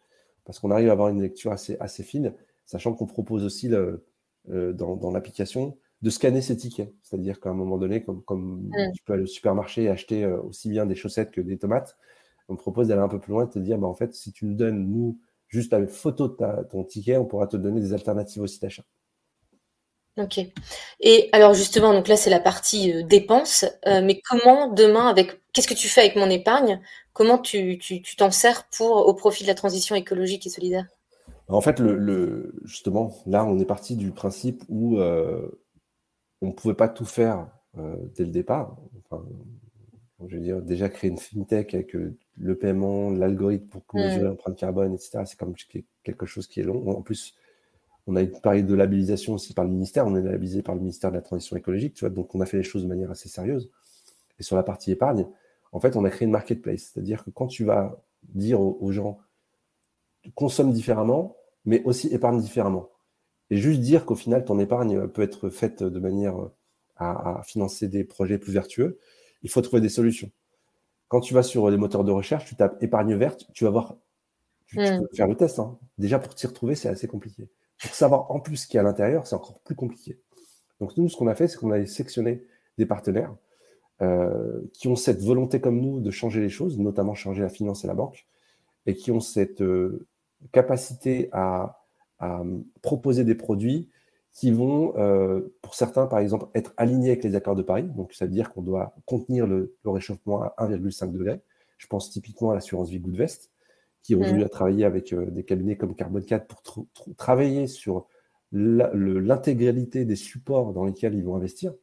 Parce 0.44 0.60
qu'on 0.60 0.70
arrive 0.70 0.90
à 0.90 0.92
avoir 0.92 1.10
une 1.10 1.22
lecture 1.22 1.52
assez 1.52 2.04
fine 2.04 2.36
sachant 2.74 2.94
qu'on 2.94 3.06
propose 3.06 3.44
aussi 3.46 3.68
le, 3.68 4.04
euh, 4.50 4.74
dans, 4.74 5.12
l'application 5.12 5.78
de 6.02 6.10
scanner 6.10 6.42
ses 6.42 6.58
tickets. 6.58 6.92
C'est-à-dire 7.04 7.40
qu'à 7.40 7.52
un 7.52 7.54
moment 7.54 7.78
donné, 7.78 8.04
comme, 8.04 8.24
comme 8.24 8.68
mm. 8.68 8.92
tu 8.96 9.04
peux 9.04 9.14
aller 9.14 9.24
au 9.24 9.28
supermarché 9.28 9.84
et 9.84 9.90
acheter 9.90 10.24
euh, 10.24 10.42
aussi 10.42 10.70
bien 10.70 10.88
des 10.88 10.96
chaussettes 10.96 11.30
que 11.30 11.40
des 11.40 11.60
tomates, 11.60 11.96
On 12.50 12.56
propose 12.56 12.88
d'aller 12.88 13.02
un 13.02 13.08
peu 13.08 13.20
plus 13.20 13.32
loin 13.32 13.44
et 13.44 13.46
de 13.46 13.52
te 13.52 13.60
dire, 13.60 13.78
bah, 13.78 13.88
en 13.88 13.94
fait, 13.94 14.16
si 14.16 14.32
tu 14.32 14.46
nous 14.46 14.56
donnes, 14.56 14.90
nous, 14.90 15.20
juste 15.50 15.72
avec 15.72 15.90
photo 15.90 16.28
de 16.28 16.64
ton 16.72 16.84
ticket, 16.84 17.18
on 17.18 17.26
pourra 17.26 17.46
te 17.46 17.58
donner 17.58 17.80
des 17.80 17.94
alternatives 17.94 18.42
aussi 18.42 18.60
d'achat. 18.60 18.84
Ok. 20.18 20.40
Et 21.00 21.30
alors 21.32 21.54
justement, 21.54 21.94
donc 21.94 22.08
là 22.08 22.16
c'est 22.16 22.30
la 22.30 22.40
partie 22.40 22.92
euh, 22.94 23.04
dépenses, 23.04 23.66
euh, 23.88 24.02
mais 24.04 24.22
comment 24.22 24.68
demain, 24.68 25.08
avec 25.08 25.42
qu'est-ce 25.54 25.68
que 25.68 25.74
tu 25.74 25.88
fais 25.88 26.02
avec 26.02 26.16
mon 26.16 26.30
épargne? 26.30 26.80
Comment 27.14 27.40
tu 27.40 27.80
t'en 28.18 28.30
sers 28.30 28.68
pour 28.70 29.08
au 29.08 29.14
profit 29.14 29.44
de 29.44 29.48
la 29.48 29.56
transition 29.56 29.96
écologique 29.96 30.46
et 30.46 30.50
solidaire? 30.50 30.86
En 31.54 31.62
fait, 31.62 31.80
le, 31.80 32.56
justement, 32.64 33.14
là 33.26 33.46
on 33.46 33.60
est 33.60 33.66
parti 33.66 33.96
du 33.96 34.12
principe 34.12 34.64
où 34.70 34.98
euh, 34.98 35.48
on 36.42 36.48
ne 36.48 36.52
pouvait 36.52 36.74
pas 36.74 36.90
tout 36.90 37.06
faire 37.06 37.48
dès 38.16 38.24
le 38.24 38.32
départ. 38.32 38.78
Enfin, 39.10 39.26
je 40.28 40.36
veux 40.36 40.42
dire, 40.42 40.62
déjà 40.62 40.90
créer 40.90 41.10
une 41.10 41.18
fintech 41.18 41.74
avec 41.74 41.96
le 42.38 42.56
paiement, 42.56 43.10
l'algorithme 43.10 43.68
pour 43.68 43.84
mmh. 43.94 44.04
mesurer 44.04 44.26
l'empreinte 44.26 44.58
carbone, 44.58 44.94
etc. 44.94 45.24
C'est 45.26 45.40
comme 45.40 45.56
quelque 46.04 46.26
chose 46.26 46.48
qui 46.48 46.60
est 46.60 46.64
long. 46.64 46.88
En 46.90 47.02
plus, 47.02 47.36
on 48.08 48.16
a 48.16 48.26
parlé 48.26 48.64
de 48.64 48.74
labellisation 48.74 49.34
aussi 49.34 49.54
par 49.54 49.66
le 49.66 49.72
ministère, 49.72 50.06
on 50.06 50.16
est 50.16 50.22
labellisé 50.22 50.62
par 50.62 50.76
le 50.76 50.82
ministère 50.82 51.12
de 51.12 51.16
la 51.16 51.22
Transition 51.22 51.56
écologique, 51.56 51.94
tu 51.94 52.02
vois, 52.02 52.10
donc 52.10 52.36
on 52.36 52.42
a 52.42 52.46
fait 52.46 52.58
les 52.58 52.64
choses 52.64 52.84
de 52.84 52.88
manière 52.88 53.12
assez 53.12 53.30
sérieuse. 53.30 53.70
Et 54.40 54.44
sur 54.44 54.56
la 54.56 54.64
partie 54.64 54.92
épargne, 54.92 55.26
en 55.72 55.80
fait, 55.80 55.96
on 55.96 56.04
a 56.04 56.10
créé 56.10 56.26
une 56.26 56.32
marketplace, 56.32 56.92
c'est-à-dire 56.94 57.24
que 57.24 57.30
quand 57.30 57.48
tu 57.48 57.64
vas 57.64 58.04
dire 58.24 58.60
aux, 58.60 58.92
gens, 58.92 59.20
consomme 60.36 60.72
différemment, 60.72 61.36
mais 61.66 61.84
aussi 61.84 62.08
épargne 62.08 62.40
différemment. 62.40 62.90
Et 63.50 63.58
juste 63.58 63.82
dire 63.82 64.06
qu'au 64.06 64.16
final, 64.16 64.46
ton 64.46 64.60
épargne 64.60 65.08
peut 65.08 65.22
être 65.22 65.50
faite 65.50 65.84
de 65.84 66.00
manière 66.00 66.36
à, 66.98 67.42
financer 67.46 67.88
des 67.88 68.04
projets 68.04 68.38
plus 68.38 68.54
vertueux, 68.54 69.00
il 69.42 69.50
faut 69.50 69.62
trouver 69.62 69.82
des 69.82 69.90
solutions. 69.90 70.32
Quand 71.08 71.20
tu 71.20 71.34
vas 71.34 71.44
sur 71.44 71.70
les 71.70 71.78
moteurs 71.78 72.04
de 72.04 72.12
recherche, 72.12 72.46
tu 72.46 72.56
tapes 72.56 72.82
épargne 72.82 73.16
verte, 73.16 73.46
tu 73.54 73.66
vas 73.66 73.70
voir, 73.70 73.98
tu, 74.66 74.80
hmm. 74.80 75.02
peux 75.02 75.16
faire 75.16 75.28
le 75.28 75.36
test. 75.36 75.60
Hein. 75.60 75.78
Déjà, 75.98 76.20
pour 76.20 76.34
t'y 76.34 76.48
retrouver, 76.48 76.76
c'est 76.76 76.90
assez 76.90 77.08
compliqué. 77.08 77.50
Pour 77.82 77.94
savoir 77.94 78.32
en 78.32 78.40
plus 78.40 78.58
ce 78.58 78.68
qu'il 78.68 78.76
y 78.76 78.78
a 78.78 78.82
à 78.82 78.84
l'intérieur, 78.84 79.28
c'est 79.28 79.36
encore 79.36 79.60
plus 79.60 79.76
compliqué. 79.76 80.20
Donc 80.80 80.98
nous, 80.98 81.10
ce 81.10 81.18
qu'on 81.18 81.28
a 81.28 81.36
fait, 81.36 81.48
c'est 81.48 81.58
qu'on 81.58 81.72
a 81.72 81.86
sectionné 81.86 82.46
des 82.78 82.86
partenaires 82.86 83.36
euh, 84.02 84.62
qui 84.74 84.88
ont 84.88 84.96
cette 84.96 85.22
volonté 85.22 85.62
comme 85.62 85.80
nous 85.80 86.00
de 86.00 86.12
changer 86.12 86.42
les 86.42 86.50
choses, 86.50 86.80
notamment 86.80 87.14
changer 87.14 87.42
la 87.42 87.50
finance 87.50 87.84
et 87.84 87.88
la 87.88 87.94
banque, 87.94 88.26
et 88.86 88.96
qui 88.96 89.12
ont 89.12 89.20
cette 89.20 89.62
euh, 89.62 90.08
capacité 90.52 91.30
à, 91.32 91.80
proposer 92.82 93.26
des 93.26 93.36
produits 93.36 93.90
qui 94.32 94.50
vont, 94.52 94.98
euh, 94.98 95.54
pour 95.62 95.76
certains, 95.76 96.08
par 96.08 96.20
exemple, 96.20 96.46
être 96.56 96.74
alignés 96.78 97.10
avec 97.10 97.24
les 97.26 97.36
accords 97.36 97.56
de 97.56 97.64
Paris. 97.64 97.84
Donc, 97.84 98.14
ça 98.14 98.26
veut 98.26 98.32
dire 98.32 98.54
qu'on 98.54 98.62
doit 98.62 98.96
contenir 99.06 99.46
le, 99.46 99.76
réchauffement 99.84 100.42
à 100.42 100.56
1,5 100.58 101.12
degré. 101.12 101.42
Je 101.78 101.88
pense 101.88 102.10
typiquement 102.12 102.52
à 102.52 102.54
l'assurance 102.54 102.90
vie 102.90 103.02
veste 103.06 103.52
qui 104.04 104.16
ont 104.16 104.22
mmh. 104.22 104.28
voulu 104.28 104.50
travailler 104.50 104.86
avec 104.86 105.12
euh, 105.12 105.30
des 105.32 105.44
cabinets 105.44 105.76
comme 105.76 105.96
Carbon 105.96 106.22
4 106.22 106.48
pour 106.48 106.88
travailler 107.18 107.68
sur 107.68 108.08
l'intégralité 108.54 110.06
des 110.06 110.16
supports 110.16 110.74
dans 110.74 110.86
lesquels 110.86 111.16
ils 111.16 111.24
vont 111.24 111.36
investir. 111.36 111.74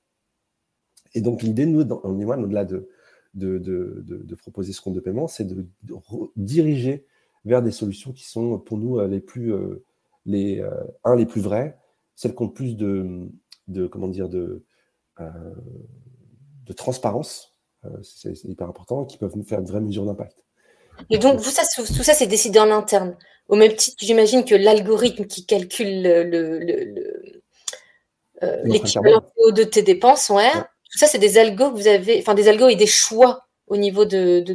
Et 1.14 1.20
donc, 1.20 1.42
l'idée, 1.42 1.66
nous, 1.66 1.80
au-delà 1.80 2.64
de, 2.64 2.88
de, 3.34 3.58
de, 3.58 4.02
de, 4.06 4.34
proposer 4.34 4.72
ce 4.72 4.80
compte 4.80 4.94
de 4.94 5.00
paiement, 5.00 5.26
c'est 5.26 5.44
de, 5.44 5.66
diriger 6.36 7.06
vers 7.44 7.62
des 7.62 7.70
solutions 7.70 8.12
qui 8.12 8.24
sont 8.24 8.58
pour 8.58 8.78
nous 8.78 8.98
euh, 8.98 9.06
les 9.06 9.20
plus, 9.20 9.52
euh, 9.52 9.84
les, 10.26 10.62
un, 11.04 11.16
les 11.16 11.26
plus 11.26 11.40
vraies, 11.40 11.78
celles 12.14 12.34
qui 12.34 12.42
ont 12.42 12.48
plus 12.48 12.76
de, 12.76 13.28
de 13.68 13.86
comment 13.86 14.08
dire, 14.08 14.28
de, 14.28 14.64
de 15.18 16.72
transparence, 16.72 17.56
c'est 18.02 18.44
hyper 18.44 18.68
important, 18.68 19.04
qui 19.04 19.16
peuvent 19.16 19.36
nous 19.36 19.44
faire 19.44 19.60
une 19.60 19.66
vraie 19.66 19.80
mesure 19.80 20.04
d'impact. 20.04 20.44
Et 21.08 21.18
donc, 21.18 21.40
ça, 21.40 21.62
tout 21.76 22.02
ça, 22.02 22.12
c'est 22.12 22.26
décidé 22.26 22.58
en 22.58 22.70
interne. 22.70 23.16
Au 23.48 23.56
même 23.56 23.74
titre, 23.74 23.96
j'imagine 24.00 24.44
que 24.44 24.54
l'algorithme 24.54 25.24
qui 25.24 25.46
calcule 25.46 26.02
le, 26.02 27.12
euh, 28.42 28.60
l'équivalent 28.64 29.22
de 29.52 29.64
tes 29.64 29.82
dépenses, 29.82 30.30
ouais, 30.30 30.52
tout 30.52 30.98
ça, 30.98 31.06
c'est 31.06 31.18
des 31.18 31.38
algos 31.38 31.70
que 31.70 31.76
vous 31.76 31.88
avez, 31.88 32.18
enfin 32.20 32.34
des 32.34 32.48
algos 32.48 32.68
et 32.68 32.76
des 32.76 32.86
choix 32.86 33.46
au 33.66 33.76
niveau 33.76 34.04
de, 34.04 34.40
des 34.40 34.54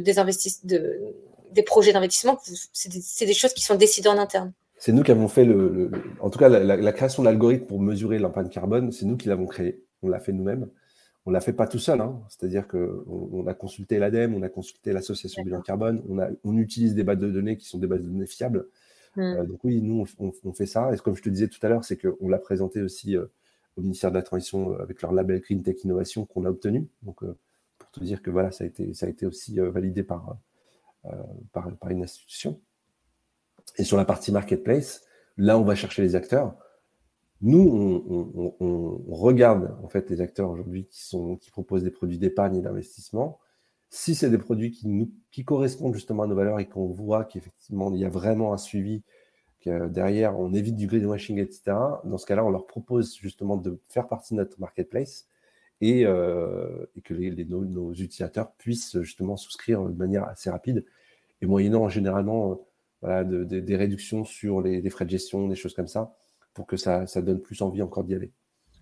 de, 0.64 1.14
des 1.56 1.62
projets 1.62 1.92
d'investissement. 1.92 2.38
C'est 2.72 3.26
des, 3.26 3.34
choses 3.34 3.52
qui 3.52 3.64
sont 3.64 3.74
décidées 3.74 4.08
en 4.08 4.18
interne. 4.18 4.52
C'est 4.78 4.92
nous 4.92 5.02
qui 5.02 5.10
avons 5.10 5.28
fait 5.28 5.44
le, 5.44 5.90
en 6.20 6.30
tout 6.30 6.38
cas, 6.38 6.48
la, 6.48 6.92
création 6.92 7.22
de 7.22 7.28
l'algorithme 7.28 7.66
pour 7.66 7.80
mesurer 7.80 8.18
l'empreinte 8.18 8.50
carbone, 8.50 8.92
c'est 8.92 9.06
nous 9.06 9.16
qui 9.16 9.28
l'avons 9.28 9.46
créé. 9.46 9.82
On 10.02 10.08
l'a 10.08 10.20
fait 10.20 10.32
nous-mêmes 10.32 10.68
on 11.26 11.30
ne 11.30 11.34
l'a 11.34 11.40
fait 11.40 11.52
pas 11.52 11.66
tout 11.66 11.80
seul. 11.80 12.00
Hein. 12.00 12.22
C'est-à-dire 12.28 12.68
qu'on 12.68 13.04
on 13.32 13.46
a 13.48 13.54
consulté 13.54 13.98
l'ADEME, 13.98 14.34
on 14.34 14.42
a 14.42 14.48
consulté 14.48 14.92
l'association 14.92 15.42
bilan 15.42 15.60
carbone, 15.60 16.02
on, 16.08 16.20
a, 16.20 16.28
on 16.44 16.56
utilise 16.56 16.94
des 16.94 17.02
bases 17.02 17.18
de 17.18 17.30
données 17.30 17.56
qui 17.56 17.66
sont 17.66 17.78
des 17.78 17.88
bases 17.88 18.00
de 18.00 18.08
données 18.08 18.26
fiables. 18.26 18.68
Hmm. 19.16 19.20
Euh, 19.20 19.44
donc 19.44 19.64
oui, 19.64 19.82
nous, 19.82 20.06
on, 20.18 20.52
fait 20.52 20.66
ça. 20.66 20.92
Et 20.94 20.96
comme 20.98 21.16
je 21.16 21.22
te 21.22 21.28
disais 21.28 21.48
tout 21.48 21.58
à 21.62 21.68
l'heure, 21.68 21.84
c'est 21.84 21.96
qu'on 21.96 22.28
l'a 22.28 22.38
présenté 22.38 22.80
aussi 22.80 23.16
euh, 23.16 23.26
au 23.76 23.80
ministère 23.80 24.10
de 24.10 24.16
la 24.16 24.22
Transition 24.22 24.72
euh, 24.72 24.82
avec 24.82 25.02
leur 25.02 25.12
label 25.12 25.40
Green 25.40 25.62
Tech 25.62 25.82
Innovation 25.82 26.26
qu'on 26.26 26.44
a 26.44 26.50
obtenu. 26.50 26.86
Donc 27.02 27.18
pour 27.78 27.90
te 27.90 28.00
dire 28.00 28.22
que 28.22 28.30
voilà, 28.30 28.52
ça 28.52 28.62
a 28.62 28.66
été, 28.68 28.94
ça 28.94 29.06
a 29.06 29.08
été 29.08 29.26
aussi 29.26 29.58
validé 29.58 30.04
par, 30.04 30.38
par, 31.52 31.74
par 31.76 31.90
une 31.90 32.02
institution. 32.02 32.60
Et 33.78 33.84
sur 33.84 33.96
la 33.96 34.04
partie 34.04 34.32
marketplace, 34.32 35.02
là, 35.36 35.58
on 35.58 35.64
va 35.64 35.74
chercher 35.74 36.02
les 36.02 36.14
acteurs 36.14 36.56
nous, 37.42 38.02
on, 38.60 39.14
regarde 39.14 39.76
en 39.82 39.88
fait 39.88 40.08
les 40.10 40.20
acteurs 40.20 40.50
aujourd'hui 40.50 40.86
qui, 40.86 41.16
qui 41.40 41.50
proposent 41.50 41.82
des 41.82 41.90
produits 41.90 42.18
d'épargne 42.18 42.56
et 42.56 42.62
d'investissement. 42.62 43.38
Si 43.90 44.14
c'est 44.14 44.30
des 44.30 44.38
produits 44.38 44.70
qui, 44.70 44.88
nous, 44.88 45.10
qui 45.30 45.44
correspondent 45.44 45.94
justement 45.94 46.24
à 46.24 46.26
nos 46.26 46.34
valeurs 46.34 46.60
et 46.60 46.68
qu'on 46.68 46.86
voit 46.86 47.24
qu'effectivement 47.24 47.92
il 47.92 48.00
y 48.00 48.04
a 48.04 48.08
vraiment 48.08 48.52
un 48.52 48.58
suivi, 48.58 49.04
que 49.60 49.88
derrière 49.88 50.38
on 50.38 50.52
évite 50.54 50.76
du 50.76 50.86
greenwashing, 50.86 51.38
etc., 51.38 51.76
dans 52.04 52.18
ce 52.18 52.26
cas-là, 52.26 52.44
on 52.44 52.50
leur 52.50 52.66
propose 52.66 53.16
justement 53.16 53.56
de 53.56 53.80
faire 53.88 54.08
partie 54.08 54.34
de 54.34 54.38
notre 54.38 54.58
marketplace 54.60 55.26
et, 55.80 56.06
euh, 56.06 56.86
que 57.04 57.14
les, 57.14 57.44
nos, 57.44 57.92
utilisateurs 57.92 58.52
puissent 58.52 59.00
justement 59.02 59.36
souscrire 59.36 59.82
de 59.82 59.94
manière 59.94 60.24
assez 60.24 60.50
rapide 60.50 60.84
et 61.42 61.46
moyennant 61.46 61.88
généralement 61.88 62.66
euh, 63.04 63.44
des 63.44 63.76
réductions 63.76 64.24
sur 64.24 64.62
les 64.62 64.88
frais 64.90 65.04
de 65.04 65.10
gestion, 65.10 65.48
des 65.48 65.56
choses 65.56 65.74
comme 65.74 65.88
ça 65.88 66.16
pour 66.56 66.66
que 66.66 66.76
ça, 66.78 67.04
donne 67.16 67.40
plus 67.40 67.60
envie 67.62 67.82
encore 67.82 68.02
d'y 68.02 68.14
aller. 68.14 68.32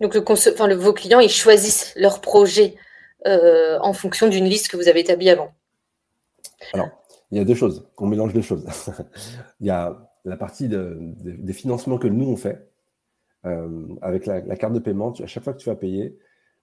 Donc, 0.00 0.14
le 0.14 0.24
enfin, 0.26 0.72
vos 0.74 0.92
clients, 0.92 1.20
ils 1.20 1.28
choisissent 1.28 1.92
leur 1.96 2.20
projet 2.20 2.76
euh, 3.26 3.78
en 3.80 3.92
fonction 3.92 4.28
d'une 4.28 4.44
liste 4.44 4.68
que 4.68 4.76
vous 4.76 4.88
avez 4.88 5.00
établie 5.00 5.28
avant 5.28 5.52
Alors, 6.72 6.88
il 7.32 7.38
y 7.38 7.40
a 7.40 7.44
deux 7.44 7.54
choses. 7.54 7.86
On 7.98 8.06
mélange 8.06 8.32
deux 8.32 8.42
choses. 8.42 8.64
il 9.60 9.66
y 9.66 9.70
a 9.70 10.08
la 10.24 10.36
partie 10.36 10.68
des 10.68 11.52
financements 11.52 11.98
que 11.98 12.06
nous, 12.06 12.26
on 12.26 12.36
fait 12.36 12.70
euh, 13.44 13.88
avec 14.02 14.24
la, 14.26 14.40
carte 14.56 14.72
de 14.72 14.78
paiement. 14.78 15.12
à 15.20 15.26
chaque 15.26 15.42
fois 15.42 15.52
que 15.52 15.58
tu 15.58 15.68
vas 15.68 15.76
payer, 15.76 16.16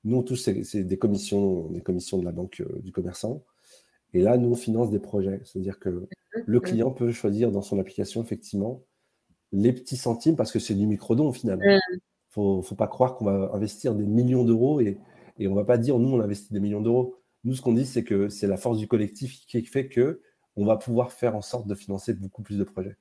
nous, 0.04 0.18
on 0.18 0.24
touche 0.24 0.42
c'est 0.42 0.84
des 0.84 0.98
commissions, 0.98 1.70
des 1.70 1.82
commissions 1.82 2.18
de 2.18 2.26
la 2.26 2.32
banque 2.32 2.62
euh, 2.62 2.80
du 2.82 2.92
commerçant. 2.92 3.44
Et 4.14 4.22
là, 4.22 4.38
nous, 4.38 4.52
on 4.52 4.56
finance 4.56 4.90
des 4.90 5.00
projets. 5.00 5.42
C'est-à-dire 5.46 5.80
que 5.80 6.08
le 6.46 6.60
client 6.60 6.92
peut 6.92 7.12
choisir 7.12 7.52
dans 7.52 7.62
son 7.62 7.80
application, 7.80 8.22
effectivement, 8.22 8.84
les 9.52 9.74
petits 9.74 9.98
centimes 9.98 10.36
parce 10.36 10.52
que 10.52 10.60
c'est 10.60 10.76
du 10.76 10.88
micro-don 10.88 11.32
finalement. 11.34 11.64
Il 11.64 11.76
mm. 11.76 12.58
ne 12.58 12.62
faut, 12.62 12.76
pas 12.76 12.88
croire 12.88 13.16
qu'on 13.16 13.26
va 13.26 13.52
investir 13.54 13.96
des 13.96 14.06
millions 14.06 14.44
d'euros 14.44 14.80
et, 14.82 14.98
et 15.38 15.48
on 15.48 15.56
va 15.56 15.66
pas 15.66 15.78
dire 15.78 16.00
nous 16.00 16.10
on 16.10 16.20
investit 16.20 16.54
des 16.54 16.60
millions 16.60 16.82
d'euros. 16.82 17.16
Nous 17.44 17.56
ce 17.56 17.62
qu'on 17.62 17.74
dit 17.74 17.86
c'est 17.86 18.04
que 18.04 18.30
c'est 18.30 18.48
la 18.48 18.58
force 18.58 18.78
du 18.78 18.88
collectif 18.88 19.46
qui 19.46 19.62
fait 19.66 19.88
que 19.88 20.22
on 20.56 20.66
va 20.66 20.78
pouvoir 20.78 21.12
faire 21.12 21.36
en 21.36 21.42
sorte 21.42 21.68
de 21.68 21.76
financer 21.76 22.14
beaucoup 22.14 22.44
plus 22.44 22.58
de 22.58 22.64
projets. 22.64 22.98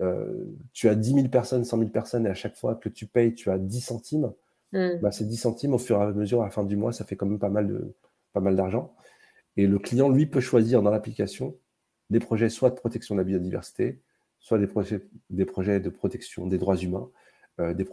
Euh, 0.00 0.44
tu 0.72 0.88
as 0.88 0.94
10 0.94 1.14
000 1.14 1.28
personnes, 1.28 1.64
100 1.64 1.78
000 1.78 1.90
personnes 1.90 2.26
et 2.26 2.28
à 2.28 2.34
chaque 2.34 2.56
fois 2.56 2.74
que 2.74 2.88
tu 2.88 3.06
payes 3.06 3.34
tu 3.34 3.50
as 3.50 3.58
10 3.58 3.80
centimes. 3.80 4.32
Mm. 4.74 4.98
Bah, 5.00 5.12
ces 5.12 5.24
10 5.24 5.36
centimes 5.36 5.72
au 5.72 5.78
fur 5.78 5.98
et 6.00 6.04
à 6.04 6.12
mesure 6.12 6.42
à 6.42 6.46
la 6.46 6.50
fin 6.50 6.64
du 6.64 6.76
mois 6.76 6.92
ça 6.92 7.04
fait 7.04 7.16
quand 7.16 7.26
même 7.26 7.38
pas 7.38 7.48
mal 7.48 7.68
de 7.68 7.94
pas 8.32 8.40
mal 8.40 8.56
d'argent. 8.56 8.94
Et 9.56 9.66
le 9.66 9.78
client 9.78 10.08
lui 10.08 10.26
peut 10.26 10.40
choisir 10.40 10.82
dans 10.82 10.90
l'application 10.90 11.56
des 12.10 12.18
projets 12.18 12.48
soit 12.48 12.70
de 12.70 12.74
protection 12.74 13.14
de 13.14 13.20
la 13.20 13.24
biodiversité, 13.24 14.00
soit 14.40 14.58
des 14.58 14.66
projets, 14.66 15.00
des 15.30 15.44
projets 15.46 15.80
de 15.80 15.88
protection 15.88 16.46
des 16.46 16.58
droits 16.58 16.76
humains, 16.76 17.08
euh, 17.60 17.72
des, 17.72 17.86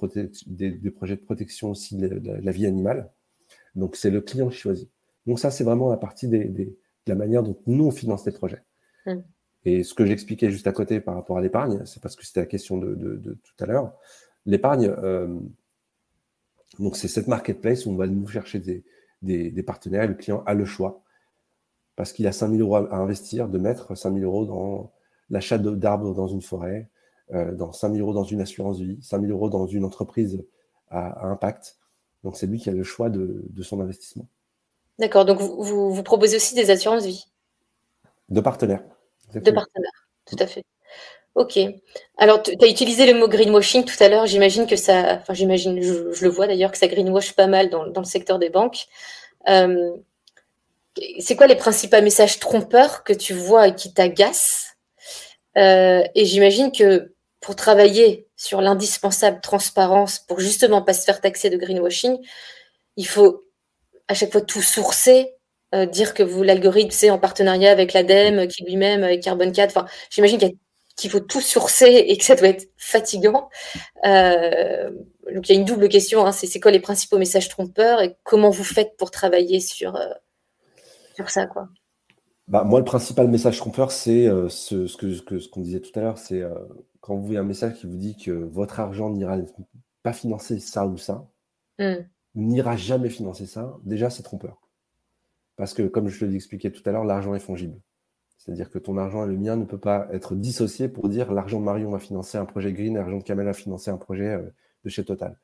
des, 0.48 0.92
projets 0.92 1.16
de 1.16 1.22
protection 1.22 1.72
aussi 1.72 1.96
de 1.96 2.22
la, 2.26 2.52
vie 2.52 2.66
animale. 2.66 3.12
Donc, 3.76 3.96
c'est 3.96 4.10
le 4.10 4.22
client 4.22 4.50
qui 4.50 4.58
choisit. 4.58 4.90
Donc, 5.28 5.40
ça, 5.40 5.52
c'est 5.52 5.64
vraiment 5.64 5.90
la 5.90 5.98
partie 5.98 6.28
des, 6.28 6.46
de 6.46 6.76
la 7.08 7.16
manière 7.16 7.44
dont 7.44 7.58
nous, 7.68 7.86
on 7.86 7.92
finance 7.92 8.26
les 8.26 8.32
projets. 8.32 8.64
Mmh. 9.06 9.18
Et 9.66 9.84
ce 9.84 9.94
que 9.94 10.06
j'expliquais 10.06 10.50
juste 10.50 10.68
à 10.68 10.72
côté 10.72 11.00
par 11.00 11.16
rapport 11.16 11.38
à 11.38 11.42
l'épargne, 11.42 11.86
c'est 11.86 12.02
parce 12.02 12.16
que 12.16 12.26
c'était 12.26 12.40
la 12.42 12.48
question 12.48 12.78
de, 12.78 12.96
de, 12.96 13.38
tout 13.44 13.64
à 13.64 13.68
l'heure. 13.68 13.94
L'épargne, 14.46 14.92
euh, 14.98 15.40
donc 16.80 16.98
c'est 16.98 17.08
cette 17.08 17.28
marketplace 17.28 17.86
où 17.86 17.92
on 17.92 17.96
va 17.96 18.08
nous 18.08 18.28
chercher 18.28 18.60
des, 18.60 18.84
des, 19.22 19.52
des 19.52 19.64
partenaires. 19.64 20.08
Le 20.08 20.14
client 20.14 20.44
a 20.46 20.54
le 20.54 20.66
choix 20.66 21.04
parce 21.96 22.14
qu'il 22.14 22.26
a 22.28 22.32
5000 22.32 22.62
euros 22.62 22.76
à 22.76 22.96
investir, 22.96 23.50
de 23.50 23.60
mettre 23.60 23.96
5000 23.96 24.24
euros 24.24 24.46
dans 24.46 24.92
l'achat 25.30 25.58
d'arbres 25.58 26.14
dans 26.14 26.28
une 26.28 26.42
forêt, 26.42 26.90
euh, 27.34 27.54
dans 27.54 27.72
5 27.72 27.94
000 27.94 28.00
euros 28.00 28.14
dans 28.14 28.24
une 28.24 28.42
assurance 28.42 28.80
vie, 28.80 29.02
5 29.02 29.22
000 29.22 29.32
euros 29.32 29.50
dans 29.50 29.66
une 29.66 29.86
entreprise 29.86 30.44
à, 30.90 31.28
impact. 31.28 31.78
Donc 32.24 32.36
c'est 32.36 32.48
lui 32.48 32.60
qui 32.60 32.70
a 32.70 32.74
le 32.74 32.84
choix 32.84 33.10
de, 33.10 33.44
son 33.62 33.80
investissement. 33.80 34.28
D'accord, 35.00 35.26
donc 35.26 35.40
vous, 35.40 35.94
vous, 35.94 36.04
proposez 36.04 36.36
aussi 36.36 36.56
des 36.56 36.70
assurances 36.70 37.06
vie? 37.06 37.26
De 38.30 38.42
partenaires. 38.42 38.84
De 39.34 39.52
partenaires, 39.52 40.08
tout 40.26 40.36
à 40.40 40.48
fait. 40.48 40.64
Ok. 41.36 41.60
Alors, 42.18 42.44
tu 42.44 42.52
as 42.62 42.68
utilisé 42.68 43.12
le 43.12 43.18
mot 43.18 43.28
greenwashing 43.28 43.86
tout 43.86 44.04
à 44.04 44.10
l'heure. 44.10 44.26
J'imagine 44.26 44.68
que 44.68 44.76
ça, 44.76 45.20
enfin, 45.22 45.34
j'imagine, 45.34 45.82
je, 45.82 46.24
le 46.24 46.30
vois 46.30 46.48
d'ailleurs, 46.48 46.72
que 46.72 46.78
ça 46.78 46.88
greenwash 46.88 47.34
pas 47.34 47.48
mal 47.48 47.70
dans, 47.70 47.86
le 47.86 48.04
secteur 48.04 48.38
des 48.38 48.50
banques. 48.50 48.88
Euh, 49.48 49.92
c'est 51.20 51.36
quoi 51.36 51.48
les 51.48 51.56
principaux 51.56 52.02
messages 52.02 52.40
trompeurs 52.40 53.04
que 53.04 53.14
tu 53.14 53.34
vois 53.34 53.70
et 53.70 53.76
qui 53.76 53.94
t'agacent? 53.94 54.76
Euh, 55.58 56.04
Et 56.16 56.26
j'imagine 56.26 56.72
que 56.72 57.14
pour 57.40 57.56
travailler 57.56 58.28
sur 58.36 58.62
l'indispensable 58.62 59.42
transparence, 59.42 60.20
pour 60.20 60.40
justement 60.40 60.82
pas 60.82 60.94
se 60.94 61.06
faire 61.06 61.22
taxer 61.22 61.50
de 61.50 61.58
greenwashing, 61.58 62.18
il 62.98 63.08
faut 63.08 63.46
à 64.08 64.14
chaque 64.14 64.32
fois 64.32 64.42
tout 64.42 64.62
sourcer, 64.62 65.36
euh, 65.74 65.86
dire 65.86 66.14
que 66.14 66.24
vous 66.24 66.44
l'algorithme 66.44 66.92
c'est 66.92 67.10
en 67.10 67.20
partenariat 67.20 67.72
avec 67.72 67.94
l'ADEME, 67.94 68.48
qui 68.48 68.64
lui-même 68.66 69.04
avec 69.04 69.24
Carbon 69.24 69.52
4. 69.52 69.70
Enfin, 69.76 69.88
j'imagine 70.10 70.38
qu'il 70.38 70.50
faut 71.10 71.20
tout 71.20 71.42
sourcer 71.42 72.06
et 72.08 72.18
que 72.18 72.24
ça 72.24 72.36
doit 72.36 72.50
être 72.50 72.70
fatigant. 72.78 73.50
Euh, 74.06 74.90
donc 75.34 75.50
il 75.50 75.54
y 75.54 75.58
a 75.58 75.60
une 75.60 75.66
double 75.66 75.90
question. 75.90 76.26
Hein, 76.26 76.32
c'est 76.32 76.60
quoi 76.60 76.72
les 76.72 76.80
principaux 76.80 77.18
messages 77.18 77.50
trompeurs 77.50 78.02
et 78.02 78.18
comment 78.24 78.50
vous 78.50 78.64
faites 78.64 78.96
pour 78.98 79.12
travailler 79.12 79.60
sur 79.60 79.96
euh, 79.96 80.08
sur 81.16 81.30
ça 81.30 81.48
quoi? 81.48 81.70
Bah, 82.48 82.64
moi, 82.66 82.80
le 82.80 82.86
principal 82.86 83.30
message 83.30 83.58
trompeur, 83.58 83.92
c'est 83.92 84.28
ce, 84.50 84.86
ce 84.86 84.98
qu'on 84.98 85.40
ce 85.40 85.48
qu'on 85.48 85.62
disait 85.62 85.80
tout 85.80 85.98
à 85.98 86.02
l'heure, 86.02 86.18
c'est 86.18 86.44
quand 87.02 87.16
vous 87.16 87.26
voyez 87.26 87.40
un 87.40 87.44
message 87.44 87.74
qui 87.74 87.88
vous 87.88 87.98
dit 87.98 88.16
que 88.16 88.32
votre 88.32 88.80
argent 88.80 89.10
n'ira 89.10 89.38
pas 90.04 90.14
financer 90.14 90.60
ça 90.60 90.86
ou 90.86 90.98
ça, 90.98 91.28
hmm. 91.80 92.06
n'ira 92.36 92.78
jamais 92.78 93.10
financer 93.10 93.46
ça, 93.46 93.76
déjà, 93.84 94.10
c'est 94.10 94.24
trompeur. 94.24 94.62
Parce 95.58 95.74
que, 95.74 95.84
comme 95.84 96.08
je 96.08 96.20
te 96.20 96.26
l'expliquais 96.26 96.72
tout 96.72 96.82
à 96.86 96.92
l'heure, 96.92 97.04
l'argent 97.04 97.36
est 97.36 97.40
fongible. 97.40 97.80
C'est-à-dire 98.44 98.72
que 98.72 98.80
ton 98.80 98.98
argent 98.98 99.24
et 99.24 99.28
le 99.28 99.38
mien 99.38 99.56
ne 99.56 99.66
peut 99.66 99.78
pas 99.78 100.08
être 100.12 100.34
dissocié 100.34 100.88
pour 100.88 101.10
dire 101.10 101.32
l'argent 101.32 101.60
de 101.60 101.66
Marion 101.66 101.92
va 101.92 102.00
financer 102.00 102.40
un 102.40 102.46
projet 102.46 102.74
green, 102.74 102.96
l'argent 102.96 103.18
de 103.18 103.24
Kamel 103.24 103.46
va 103.46 103.54
financer 103.54 103.92
un 103.92 103.98
projet 103.98 104.30
euh, 104.30 104.42
de 104.84 104.90
chez 104.90 105.06
Total. 105.06 105.38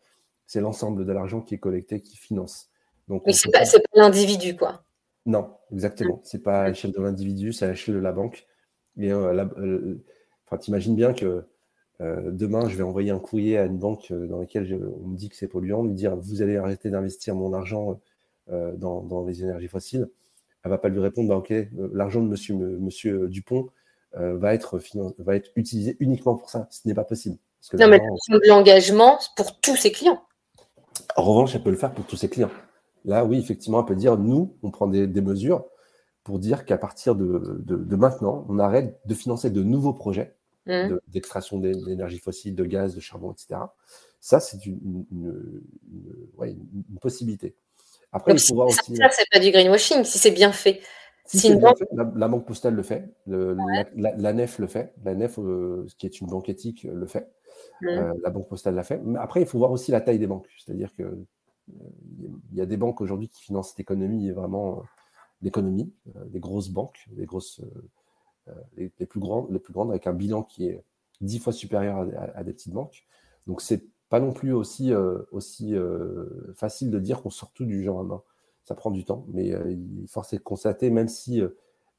C'est 0.48 0.62
l'ensemble 0.62 1.06
de 1.06 1.12
l'argent 1.12 1.42
qui 1.42 1.54
est 1.54 1.60
collecté 1.60 2.02
qui 2.02 2.18
finance. 2.18 2.72
Donc, 3.08 3.22
Mais 3.28 3.34
ce 3.34 3.48
n'est 3.48 3.52
pas, 3.52 3.64
l'individu, 3.94 4.56
quoi. 4.56 4.84
Non, 5.28 5.52
exactement. 5.72 6.22
Ce 6.24 6.38
n'est 6.38 6.44
pas 6.44 6.64
à 6.64 6.70
l'échelle 6.70 6.92
de 6.92 7.00
l'individu, 7.00 7.54
c'est 7.54 7.66
à 7.66 7.70
l'échelle 7.70 7.94
de 7.94 8.00
la 8.00 8.14
banque. 8.14 8.48
Et 8.98 9.12
euh, 9.12 9.46
euh, 9.60 10.04
enfin, 10.48 10.58
t'imagines 10.58 10.96
bien 10.96 11.14
que 11.14 11.46
demain, 12.00 12.68
je 12.68 12.76
vais 12.78 12.84
envoyer 12.84 13.12
un 13.12 13.20
courrier 13.20 13.58
à 13.58 13.66
une 13.66 13.78
banque 13.78 14.12
dans 14.12 14.40
laquelle 14.40 14.80
on 15.04 15.08
me 15.08 15.18
dit 15.18 15.30
que 15.30 15.36
c'est 15.36 15.48
polluant, 15.48 15.84
lui 15.84 15.94
dire 15.94 16.16
vous 16.16 16.44
allez 16.44 16.58
arrêter 16.58 16.92
d'investir 16.92 17.34
mon 17.34 17.54
argent 17.54 18.00
dans, 18.48 19.26
les 19.28 19.42
énergies 19.42 19.68
fossiles, 19.68 20.08
elle 20.68 20.72
va 20.72 20.78
pas 20.78 20.90
lui 20.90 21.00
répondre, 21.00 21.30
bah, 21.30 21.36
ok, 21.36 21.52
euh, 21.52 21.66
l'argent 21.94 22.22
de 22.22 22.28
monsieur, 22.28 22.56
monsieur 22.56 23.30
Dupont 23.30 23.70
euh, 24.18 24.38
va, 24.38 24.54
être, 24.54 24.80
va 25.18 25.36
être 25.36 25.50
utilisé 25.56 25.96
uniquement 26.00 26.36
pour 26.36 26.50
ça. 26.50 26.68
Ce 26.70 26.88
n'est 26.88 26.94
pas 26.94 27.06
possible. 27.06 27.38
non, 27.74 27.88
mais 27.88 28.02
l'engagement 28.46 29.18
pour 29.36 29.60
tous 29.60 29.76
ses 29.76 29.92
clients. 29.92 30.22
En 31.16 31.24
revanche, 31.24 31.56
elle 31.56 31.64
peut 31.64 31.72
le 31.72 31.78
faire 31.78 31.94
pour 31.94 32.06
tous 32.06 32.18
ses 32.18 32.30
clients. 32.30 32.52
Là, 33.06 33.24
oui, 33.24 33.40
effectivement, 33.40 33.80
elle 33.80 33.86
peut 33.86 33.96
dire, 33.96 34.18
nous, 34.18 34.56
on 34.64 34.72
prend 34.72 34.88
des, 34.88 35.08
mesures 35.22 35.66
pour 36.24 36.40
dire 36.40 36.66
qu'à 36.66 36.78
partir 36.78 37.16
de, 37.16 37.62
de, 37.66 37.96
maintenant, 37.96 38.46
on 38.50 38.60
arrête 38.60 39.00
de 39.06 39.14
financer 39.14 39.50
de 39.50 39.64
nouveaux 39.64 39.94
projets 39.94 40.36
mmh. 40.66 40.98
d'extraction 41.08 41.60
d'énergie 41.60 42.20
fossile, 42.20 42.56
de 42.56 42.66
gaz, 42.66 42.96
de 42.96 43.00
charbon, 43.00 43.32
etc. 43.32 43.62
Ça, 44.20 44.42
c'est 44.42 44.66
une, 44.66 45.06
une, 45.12 45.62
possibilité. 47.00 47.56
Après, 48.12 48.34
il 48.34 48.40
faut 48.40 48.56
voir 48.56 48.68
aussi. 48.68 48.96
Ça, 48.96 49.10
c'est 49.12 49.30
pas 49.32 49.40
du 49.40 49.52
greenwashing 49.52 50.04
si 50.04 50.18
c'est 50.18 50.32
bien 50.32 50.52
fait. 50.52 50.82
la, 51.92 52.28
Banque 52.28 52.46
Postale 52.46 52.74
le 52.74 52.84
fait, 52.84 53.10
la, 53.26 54.34
NEF 54.34 54.60
le 54.60 54.68
fait, 54.68 54.94
la 55.04 55.14
NEF, 55.14 55.40
euh, 55.40 55.86
qui 55.98 56.06
est 56.06 56.22
une 56.22 56.28
banque 56.28 56.50
éthique, 56.50 56.84
le 56.84 57.06
fait. 57.06 57.32
Mmh. 57.82 57.88
Euh, 57.88 58.14
la 58.24 58.30
Banque 58.30 58.48
Postale 58.48 58.76
l'a 58.76 58.84
fait. 58.84 59.00
Mais 59.04 59.20
après, 59.20 59.42
il 59.42 59.48
faut 59.48 59.58
voir 59.58 59.72
aussi 59.72 59.92
la 59.92 60.02
taille 60.02 60.20
des 60.20 60.28
banques. 60.28 60.48
C'est-à-dire 60.58 60.94
qu'il 60.94 61.06
euh, 61.06 61.28
il 62.52 62.58
y 62.58 62.62
a 62.62 62.66
des 62.66 62.78
banques 62.78 63.02
aujourd'hui 63.02 63.28
qui 63.28 63.44
financent 63.44 63.72
cette 63.72 63.82
économie, 63.82 64.32
vraiment 64.32 64.84
l'économie, 65.42 65.94
des 66.28 66.40
grosses 66.40 66.70
banques, 66.70 67.06
les 67.18 67.26
grosses, 67.26 67.62
les, 68.78 68.90
plus 68.90 69.20
grandes, 69.20 69.52
les 69.52 69.60
plus 69.60 69.74
grandes, 69.74 69.90
avec 69.90 70.08
un 70.08 70.14
bilan 70.14 70.44
qui 70.44 70.70
est 70.70 70.82
dix 71.20 71.40
fois 71.40 71.52
supérieur 71.52 72.08
à, 72.18 72.38
à 72.40 72.44
des 72.46 72.54
petites 72.54 72.72
banques. 72.72 73.06
Donc 73.48 73.62
c'est 73.62 73.84
pas 74.10 74.20
non 74.20 74.32
plus 74.32 74.54
aussi, 74.54 74.94
euh, 74.94 75.20
aussi 75.32 75.76
euh, 75.76 76.54
facile 76.56 76.92
de 76.92 77.00
dire 77.00 77.22
qu'on 77.22 77.30
sort 77.30 77.52
tout 77.54 77.66
du 77.66 77.84
genre 77.84 78.00
à 78.00 78.04
main. 78.04 78.24
Ça 78.64 78.76
prend 78.76 78.92
du 78.92 79.06
temps, 79.06 79.26
mais 79.30 79.54
euh, 79.54 79.72
il 79.72 80.04
est 80.04 80.08
forcé 80.08 80.38
de 80.38 80.44
constater, 80.44 80.90
même 80.90 81.08
si 81.08 81.42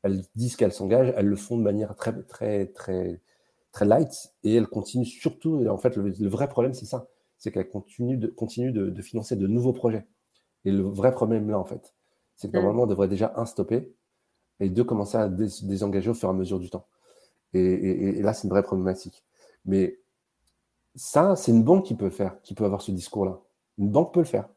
elles 0.02 0.22
disent 0.34 0.56
qu'elles 0.56 0.72
s'engagent, 0.72 1.12
elles 1.16 1.26
le 1.26 1.36
font 1.36 1.56
de 1.56 1.62
manière 1.62 1.94
très, 1.94 2.12
très, 2.22 2.66
très, 2.66 3.20
très 3.72 3.84
light 3.84 4.32
et 4.44 4.54
elles 4.54 4.66
continuent 4.66 5.04
surtout. 5.04 5.62
Et 5.62 5.68
en 5.68 5.78
fait, 5.78 5.96
le, 5.96 6.28
vrai 6.28 6.48
problème, 6.48 6.74
c'est 6.74 6.86
ça 6.86 7.08
c'est 7.40 7.52
qu'elles 7.52 7.68
continuent, 7.68 8.18
de, 8.18 8.90
de, 8.90 9.02
financer 9.02 9.36
de 9.36 9.46
nouveaux 9.46 9.72
projets. 9.72 10.04
Et 10.64 10.72
le 10.72 10.82
vrai 10.82 11.12
problème 11.12 11.48
là, 11.48 11.58
en 11.58 11.64
fait, 11.64 11.94
c'est 12.34 12.50
que 12.50 12.56
normalement, 12.56 12.82
on 12.82 12.86
devrait 12.86 13.06
déjà 13.06 13.32
un 13.36 13.46
stopper 13.46 13.94
et 14.58 14.70
deux 14.70 14.82
commencer 14.82 15.16
à 15.16 15.28
désengager 15.28 16.10
au 16.10 16.14
fur 16.14 16.28
et 16.28 16.32
à 16.32 16.34
mesure 16.34 16.58
du 16.58 16.68
temps. 16.68 16.88
Et, 17.54 17.60
et 17.60 18.22
là, 18.22 18.34
c'est 18.34 18.48
une 18.48 18.50
vraie 18.50 18.64
problématique. 18.64 19.24
Mais 19.66 20.00
ça, 20.98 21.36
c'est 21.36 21.52
une 21.52 21.62
banque 21.62 21.84
qui 21.84 21.94
peut 21.94 22.10
faire, 22.10 22.40
qui 22.42 22.54
peut 22.54 22.64
avoir 22.64 22.82
ce 22.82 22.90
discours-là. 22.90 23.40
Une 23.78 23.88
banque 23.88 24.12
peut 24.12 24.20
le 24.20 24.26
faire. 24.26 24.48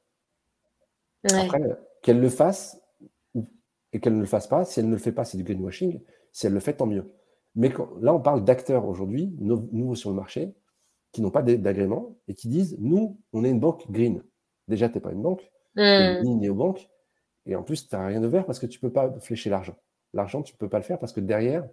Après, 1.24 1.62
qu'elle 2.02 2.20
le 2.20 2.30
fasse 2.30 2.82
et 3.94 4.00
qu'elle 4.00 4.16
ne 4.16 4.22
le 4.22 4.26
fasse 4.26 4.48
pas, 4.48 4.66
si 4.66 4.80
elle 4.80 4.88
ne 4.88 4.94
le 4.94 4.98
fait 4.98 5.12
pas, 5.12 5.24
c'est 5.24 5.38
du 5.38 5.44
greenwashing. 5.44 6.02
Si 6.32 6.48
elle 6.48 6.54
le 6.54 6.60
fait, 6.60 6.74
tant 6.74 6.88
mieux. 6.88 7.14
Mais 7.56 7.72
là, 8.00 8.14
on 8.14 8.20
parle 8.20 8.44
d'acteurs 8.44 8.88
aujourd'hui, 8.88 9.36
nouveaux 9.40 9.96
sur 9.96 10.10
le 10.10 10.16
marché, 10.16 10.56
qui 11.12 11.22
n'ont 11.22 11.30
pas 11.30 11.44
d'agrément 11.44 12.18
et 12.28 12.34
qui 12.34 12.48
disent 12.48 12.78
Nous, 12.80 13.20
on 13.34 13.44
est 13.44 13.50
une 13.50 13.60
banque 13.60 13.90
green. 13.92 14.24
Déjà, 14.68 14.88
tu 14.90 14.96
n'es 14.96 15.02
pas 15.02 15.12
une 15.12 15.22
banque, 15.22 15.52
tu 15.76 15.82
es 15.82 16.22
une 16.24 16.40
néobanque. 16.40 16.90
Et 17.46 17.56
en 17.56 17.64
plus, 17.64 17.88
tu 17.88 17.96
n'as 17.96 18.08
rien 18.08 18.22
de 18.22 18.28
vert 18.28 18.46
parce 18.46 18.60
que 18.60 18.66
tu 18.66 18.78
ne 18.78 18.82
peux 18.82 18.94
pas 18.94 19.12
flécher 19.20 19.50
l'argent. 19.50 19.76
L'argent, 20.14 20.42
tu 20.42 20.54
ne 20.54 20.58
peux 20.58 20.70
pas 20.70 20.78
le 20.78 20.84
faire 20.84 21.00
parce 21.00 21.12
que 21.12 21.20
derrière, 21.20 21.68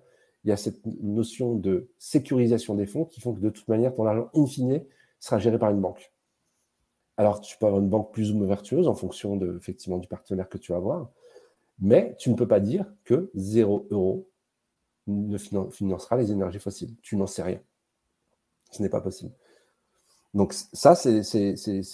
il 0.44 0.50
y 0.50 0.52
a 0.52 0.56
cette 0.56 0.84
notion 1.02 1.54
de 1.54 1.90
sécurisation 1.98 2.74
des 2.74 2.86
fonds 2.86 3.04
qui 3.04 3.20
font 3.20 3.34
que 3.34 3.40
de 3.40 3.50
toute 3.50 3.68
manière, 3.68 3.92
ton 3.94 4.06
argent, 4.06 4.30
in 4.34 4.46
fine, 4.46 4.84
sera 5.18 5.38
géré 5.38 5.58
par 5.58 5.70
une 5.70 5.80
banque. 5.80 6.12
Alors, 7.16 7.40
tu 7.40 7.58
peux 7.58 7.66
avoir 7.66 7.82
une 7.82 7.88
banque 7.88 8.12
plus 8.12 8.30
ou 8.30 8.36
moins 8.36 8.46
vertueuse 8.46 8.86
en 8.86 8.94
fonction 8.94 9.36
de, 9.36 9.56
effectivement, 9.56 9.98
du 9.98 10.06
partenaire 10.06 10.48
que 10.48 10.58
tu 10.58 10.72
vas 10.72 10.78
avoir, 10.78 11.10
mais 11.80 12.14
tu 12.18 12.30
ne 12.30 12.36
peux 12.36 12.46
pas 12.46 12.60
dire 12.60 12.86
que 13.04 13.30
0 13.34 13.88
euro 13.90 14.28
ne 15.08 15.38
financera 15.38 16.16
les 16.16 16.30
énergies 16.30 16.58
fossiles. 16.58 16.94
Tu 17.02 17.16
n'en 17.16 17.26
sais 17.26 17.42
rien. 17.42 17.60
Ce 18.70 18.82
n'est 18.82 18.88
pas 18.88 19.00
possible. 19.00 19.32
Donc 20.34 20.52
ça, 20.52 20.94
c'est 20.94 21.22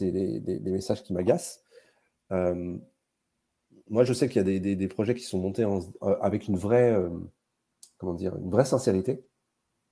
des, 0.00 0.60
messages 0.64 1.02
qui 1.02 1.12
m'agacent. 1.12 1.62
Euh, 2.32 2.76
moi, 3.88 4.04
je 4.04 4.12
sais 4.12 4.28
qu'il 4.28 4.36
y 4.36 4.56
a 4.56 4.74
des, 4.74 4.88
projets 4.88 5.14
qui 5.14 5.22
sont 5.22 5.38
montés 5.38 5.64
euh, 5.64 5.80
avec 6.20 6.48
une 6.48 6.56
vraie... 6.56 6.92
Euh, 6.92 7.10
comment 7.98 8.14
dire, 8.14 8.36
une 8.36 8.50
vraie 8.50 8.64
sincérité, 8.64 9.24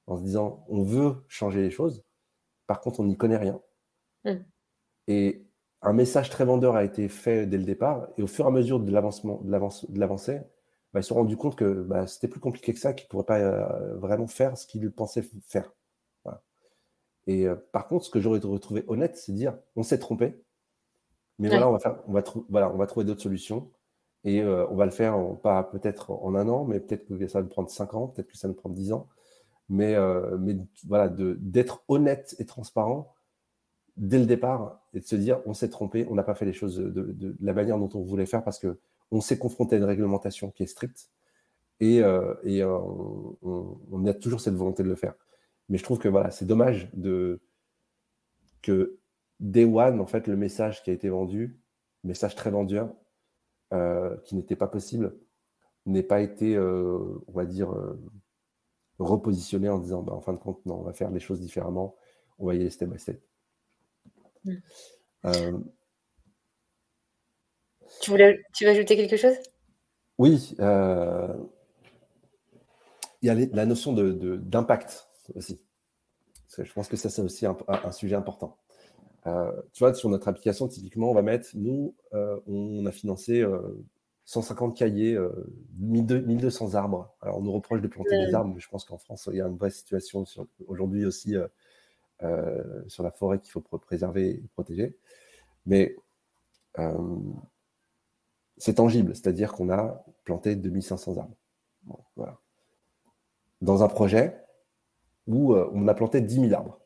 en 0.07 0.17
se 0.17 0.23
disant 0.23 0.65
on 0.69 0.83
veut 0.83 1.25
changer 1.29 1.63
les 1.63 1.71
choses, 1.71 2.05
par 2.67 2.81
contre 2.81 3.01
on 3.01 3.05
n'y 3.05 3.17
connaît 3.17 3.37
rien. 3.37 3.61
Hmm. 4.25 4.43
Et 5.09 5.47
un 5.83 5.93
message 5.93 6.31
très 6.31 6.45
vendeur 6.45 6.77
a 6.77 6.85
été 6.85 7.09
fait 7.09 7.47
dès 7.47 7.59
le 7.59 7.65
départ, 7.65 8.09
et 8.17 8.23
au 8.23 8.27
fur 8.27 8.45
et 8.45 8.49
à 8.49 8.51
mesure 8.51 8.81
de 8.81 8.91
l'avancement, 8.91 9.41
de 9.43 9.99
l'avancée, 9.99 10.41
bah, 10.93 11.01
ils 11.01 11.03
se 11.03 11.09
sont 11.09 11.17
rendus 11.17 11.37
compte 11.37 11.57
que 11.57 11.83
bah, 11.83 12.07
c'était 12.07 12.29
plus 12.29 12.41
compliqué 12.41 12.73
que 12.73 12.79
ça, 12.79 12.93
qu'ils 12.93 13.07
ne 13.07 13.09
pourraient 13.09 13.25
pas 13.25 13.39
euh, 13.39 13.97
vraiment 13.97 14.27
faire 14.27 14.57
ce 14.57 14.67
qu'ils 14.67 14.91
pensaient 14.91 15.25
faire. 15.47 15.73
Et 17.27 17.47
euh, 17.47 17.55
par 17.73 17.87
contre, 17.87 18.05
ce 18.05 18.11
que 18.11 18.21
j'aurais 18.21 18.41
retrouvé 18.41 18.85
honnête, 18.89 19.17
c'est 19.17 19.33
dire 19.33 19.57
on 19.77 19.83
s'est 19.83 19.99
trompé, 19.99 20.43
mais 21.39 21.49
voilà, 21.49 21.69
on 21.69 21.73
va, 21.73 21.79
faire, 21.79 21.99
on 22.07 22.13
va, 22.13 22.23
voilà, 22.49 22.73
on 22.73 22.77
va 22.77 22.87
trouver 22.87 23.07
d'autres 23.07 23.23
solutions. 23.23 23.71
Et 24.25 24.41
euh, 24.41 24.67
on 24.71 24.77
va 24.77 24.85
le 24.85 24.91
faire, 24.93 25.17
pas 25.43 25.65
peut-être 25.65 26.11
en 26.11 26.35
un 26.35 26.49
an, 26.49 26.65
mais 26.65 26.81
peut-être 26.81 27.07
que 27.07 27.27
ça 27.27 27.39
va 27.39 27.43
nous 27.43 27.49
prendre 27.49 27.71
cinq 27.71 27.95
ans, 27.95 28.09
peut-être 28.09 28.29
que 28.29 28.37
ça 28.37 28.47
va 28.47 28.55
nous 28.55 28.59
prendre 28.59 28.75
dix 28.75 28.93
ans. 28.93 29.09
Mais, 29.69 29.95
euh, 29.95 30.37
mais 30.39 30.57
voilà, 30.87 31.09
d'être 31.09 31.83
honnête 31.89 32.37
et 32.39 32.47
transparent 32.47 33.15
dès 33.97 34.19
le 34.19 34.27
départ 34.27 34.81
et 34.95 35.01
de 35.01 35.05
se 35.05 35.17
dire 35.17 35.41
on 35.47 35.55
s'est 35.55 35.71
trompé, 35.71 36.07
on 36.09 36.15
n'a 36.15 36.23
pas 36.23 36.35
fait 36.35 36.45
les 36.45 36.53
choses 36.53 36.77
de, 36.77 37.37
la 37.41 37.53
manière 37.53 37.79
dont 37.79 37.91
on 37.95 38.03
voulait 38.03 38.27
faire 38.27 38.43
parce 38.45 38.59
que 38.59 38.79
on 39.11 39.21
s'est 39.21 39.39
confronté 39.39 39.77
à 39.77 39.79
une 39.79 39.85
réglementation 39.85 40.51
qui 40.51 40.63
est 40.63 40.67
stricte 40.67 41.11
et, 41.81 42.03
euh, 42.03 42.35
et 42.45 42.65
on, 42.65 44.07
a 44.07 44.15
toujours 44.15 44.41
cette 44.41 44.55
volonté 44.55 44.83
de 44.83 44.89
le 44.89 44.95
faire. 44.95 45.15
Mais 45.69 45.79
je 45.79 45.85
trouve 45.85 45.99
que 45.99 46.09
voilà, 46.09 46.31
c'est 46.31 46.47
dommage 46.47 46.91
de 46.95 47.41
que 48.63 48.99
Day 49.41 49.65
One, 49.65 50.01
en 50.01 50.07
fait, 50.07 50.29
le 50.29 50.37
message 50.37 50.83
qui 50.83 50.91
a 50.91 50.93
été 50.93 51.09
vendu, 51.09 51.59
message 52.05 52.37
très 52.37 52.51
vendeur, 52.51 52.95
euh, 53.73 54.17
qui 54.25 54.37
n'était 54.37 54.57
pas 54.57 54.69
possible, 54.69 55.17
n'ait 55.87 56.03
pas 56.03 56.21
été, 56.21 56.55
euh, 56.57 56.99
on 57.27 57.33
va 57.33 57.47
dire, 57.47 57.73
euh, 57.73 57.99
repositionné 58.99 59.71
en 59.71 59.79
disant, 59.79 60.03
bah, 60.03 60.13
en 60.13 60.21
fin 60.21 60.35
de 60.35 60.39
compte, 60.39 60.65
non, 60.67 60.81
on 60.81 60.83
va 60.83 60.93
faire 60.93 61.11
les 61.11 61.21
choses 61.21 61.41
différemment, 61.41 61.97
on 62.39 62.47
va 62.47 62.55
y 62.55 62.61
aller 62.61 62.69
step 62.69 62.91
by 62.91 62.99
step. 62.99 63.23
Mm. 64.45 64.57
Tu, 68.03 68.11
voulais, 68.11 68.43
tu 68.55 68.65
veux 68.67 68.71
ajouter 68.73 68.95
quelque 68.95 69.17
chose? 69.17 69.37
Oui. 70.19 70.55
il 70.59 70.65
y 73.23 73.31
a 73.31 73.35
la 73.35 73.65
notion 73.65 73.95
d'impact 73.95 75.09
de, 75.29 75.39
aussi. 75.39 75.63
je 76.59 76.73
pense 76.75 76.89
que 76.89 76.97
ça, 76.99 77.09
c'est 77.09 77.23
aussi 77.23 77.47
un, 77.47 77.93
sujet 77.93 78.17
important. 78.17 78.59
Euh, 79.27 79.53
tu 79.73 79.85
vois, 79.85 79.95
sur 79.95 80.09
notre 80.09 80.29
application, 80.29 80.69
typiquement, 80.69 81.11
on 81.11 81.15
va 81.15 81.23
mettre, 81.23 81.51
nous, 81.55 81.95
euh, 82.13 82.39
on 82.47 82.85
a 82.87 82.93
financé 82.93 83.45
150 84.25 84.77
cahiers, 84.77 85.19
1200 85.79 86.75
arbres. 86.75 87.15
Alors, 87.21 87.39
on 87.39 87.43
nous 87.43 87.53
reproche 87.53 87.81
de 87.81 87.89
planter 87.89 88.27
des 88.27 88.35
arbres, 88.35 88.53
mais 88.55 88.61
je 88.61 88.69
pense 88.69 88.85
qu'en 88.85 88.99
France, 88.99 89.29
il 89.31 89.39
y 89.39 89.41
a 89.41 89.47
une 89.47 89.57
vraie 89.57 89.71
situation 89.71 90.25
aujourd'hui 90.67 91.05
aussi 91.05 91.37
sur 92.89 93.03
la 93.03 93.11
forêt 93.11 93.39
qu'il 93.39 93.51
faut 93.51 93.61
préserver 93.61 94.31
et 94.31 94.45
protéger. 94.55 94.97
Mais 95.67 95.97
c'est 98.57 98.75
tangible, 98.75 99.15
c'est-à-dire 99.15 99.53
qu'on 99.53 99.71
a 99.71 100.05
planté 100.25 100.55
2500 100.57 101.19
arbres. 101.19 101.37
Dans 103.61 103.83
un 103.83 103.89
projet 103.89 104.43
où 105.27 105.55
euh, 105.55 105.69
on 105.73 105.89
a 105.89 105.95
planté 105.95 106.21
10 106.21 106.49
000 106.49 106.53
arbres. 106.53 106.79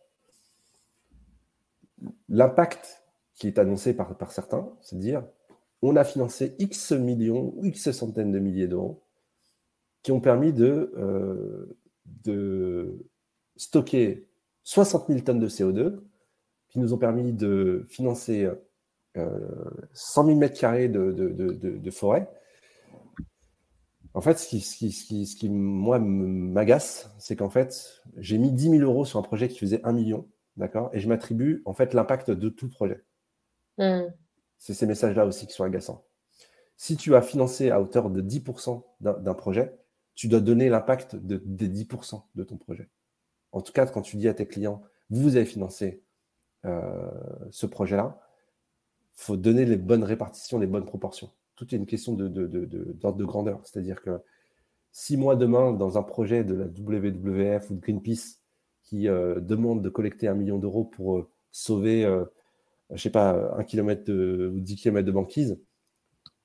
L'impact 2.28 3.02
qui 3.34 3.48
est 3.48 3.58
annoncé 3.58 3.94
par, 3.94 4.32
certains, 4.32 4.68
c'est 4.80 4.96
de 4.96 5.00
dire 5.00 5.24
on 5.82 5.96
a 5.96 6.04
financé 6.04 6.54
X 6.58 6.92
millions 6.92 7.52
ou 7.56 7.66
X 7.66 7.90
centaines 7.90 8.32
de 8.32 8.38
milliers 8.38 8.66
d'euros 8.66 9.02
qui 10.02 10.12
ont 10.12 10.20
permis 10.20 10.52
de, 10.52 10.92
euh, 10.96 11.76
stocker 13.56 14.28
60 14.62 15.08
000 15.08 15.20
tonnes 15.20 15.40
de 15.40 15.48
CO2, 15.48 16.00
qui 16.68 16.78
nous 16.78 16.92
ont 16.92 16.98
permis 16.98 17.32
de 17.32 17.86
financer 17.88 18.48
100 19.92 20.26
000 20.26 20.38
mètres 20.38 20.58
carrés 20.58 20.88
de, 20.88 21.12
de, 21.12 21.90
forêt. 21.90 22.28
En 24.14 24.20
fait, 24.20 24.38
ce 24.38 24.48
qui, 24.48 24.60
ce 24.60 25.36
qui, 25.36 25.48
moi, 25.48 25.98
m'agace, 25.98 27.10
c'est 27.18 27.36
qu'en 27.36 27.50
fait, 27.50 28.02
j'ai 28.16 28.38
mis 28.38 28.52
10 28.52 28.78
000 28.78 28.82
euros 28.82 29.04
sur 29.04 29.18
un 29.18 29.22
projet 29.22 29.48
qui 29.48 29.58
faisait 29.58 29.80
1 29.84 29.92
million, 29.92 30.26
d'accord? 30.56 30.90
Et 30.92 31.00
je 31.00 31.08
m'attribue, 31.08 31.62
en 31.64 31.74
fait, 31.74 31.94
l'impact 31.94 32.30
de 32.30 32.48
tout 32.48 32.68
projet. 32.68 33.04
Hmm. 33.78 34.04
C'est 34.58 34.74
ces 34.74 34.86
messages-là 34.86 35.26
aussi 35.26 35.46
qui 35.46 35.52
sont 35.52 35.64
agaçants. 35.64 36.06
Si 36.76 36.96
tu 36.96 37.14
as 37.14 37.22
financé 37.22 37.70
à 37.70 37.80
hauteur 37.80 38.10
de 38.10 38.20
10% 38.20 38.82
d'un 39.00 39.34
projet, 39.34 39.78
tu 40.14 40.28
dois 40.28 40.40
donner 40.40 40.68
l'impact 40.68 41.16
de, 41.16 41.40
des 41.44 41.68
10% 41.68 42.22
de 42.34 42.44
ton 42.44 42.56
projet. 42.56 42.88
En 43.52 43.60
tout 43.60 43.72
cas, 43.72 43.86
quand 43.86 44.02
tu 44.02 44.16
dis 44.16 44.28
à 44.28 44.34
tes 44.34 44.46
clients, 44.46 44.82
vous 45.10 45.36
avez 45.36 45.46
financé 45.46 46.02
euh, 46.64 47.10
ce 47.50 47.66
projet-là, 47.66 48.20
faut 49.14 49.36
donner 49.36 49.64
les 49.64 49.76
bonnes 49.76 50.04
répartitions, 50.04 50.58
les 50.58 50.66
bonnes 50.66 50.84
proportions. 50.84 51.30
Tout 51.54 51.74
est 51.74 51.78
une 51.78 51.86
question 51.86 52.12
d'ordre 52.12 52.34
de, 52.34 52.64
de, 52.66 52.92
de, 52.92 53.24
grandeur. 53.24 53.60
C'est-à-dire 53.64 54.02
que 54.02 54.20
si 54.92 55.16
moi, 55.16 55.36
demain, 55.36 55.72
dans 55.72 55.96
un 55.96 56.02
projet 56.02 56.44
de 56.44 56.54
la 56.54 56.66
WWF 56.66 57.70
ou 57.70 57.74
de 57.74 57.80
Greenpeace 57.80 58.40
qui 58.86 59.08
euh, 59.08 59.40
demande 59.40 59.82
de 59.82 59.88
collecter 59.88 60.28
un 60.28 60.34
million 60.34 60.58
d'euros 60.58 60.84
pour 60.84 61.18
euh, 61.18 61.28
sauver, 61.50 62.02
je 62.02 62.08
euh, 62.08 62.24
je 62.92 63.02
sais 63.02 63.10
pas, 63.10 63.52
un 63.58 63.64
kilomètre 63.64 64.10
ou 64.12 64.60
dix 64.60 64.76
kilomètres 64.76 65.06
de 65.06 65.12
banquise, 65.12 65.58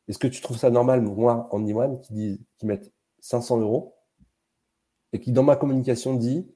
est-ce 0.08 0.18
que 0.18 0.28
tu 0.28 0.42
trouves 0.42 0.58
ça 0.58 0.72
normal, 0.72 1.02
moi, 1.02 1.48
en 1.52 1.66
Iwan, 1.66 2.00
qui, 2.02 2.14
dit, 2.14 2.46
qui 2.58 2.66
mettent 2.66 2.92
500 3.20 3.60
euros 3.62 3.96
et 5.14 5.20
qui, 5.20 5.32
dans 5.32 5.44
ma 5.44 5.56
communication, 5.56 6.16
dit 6.16 6.48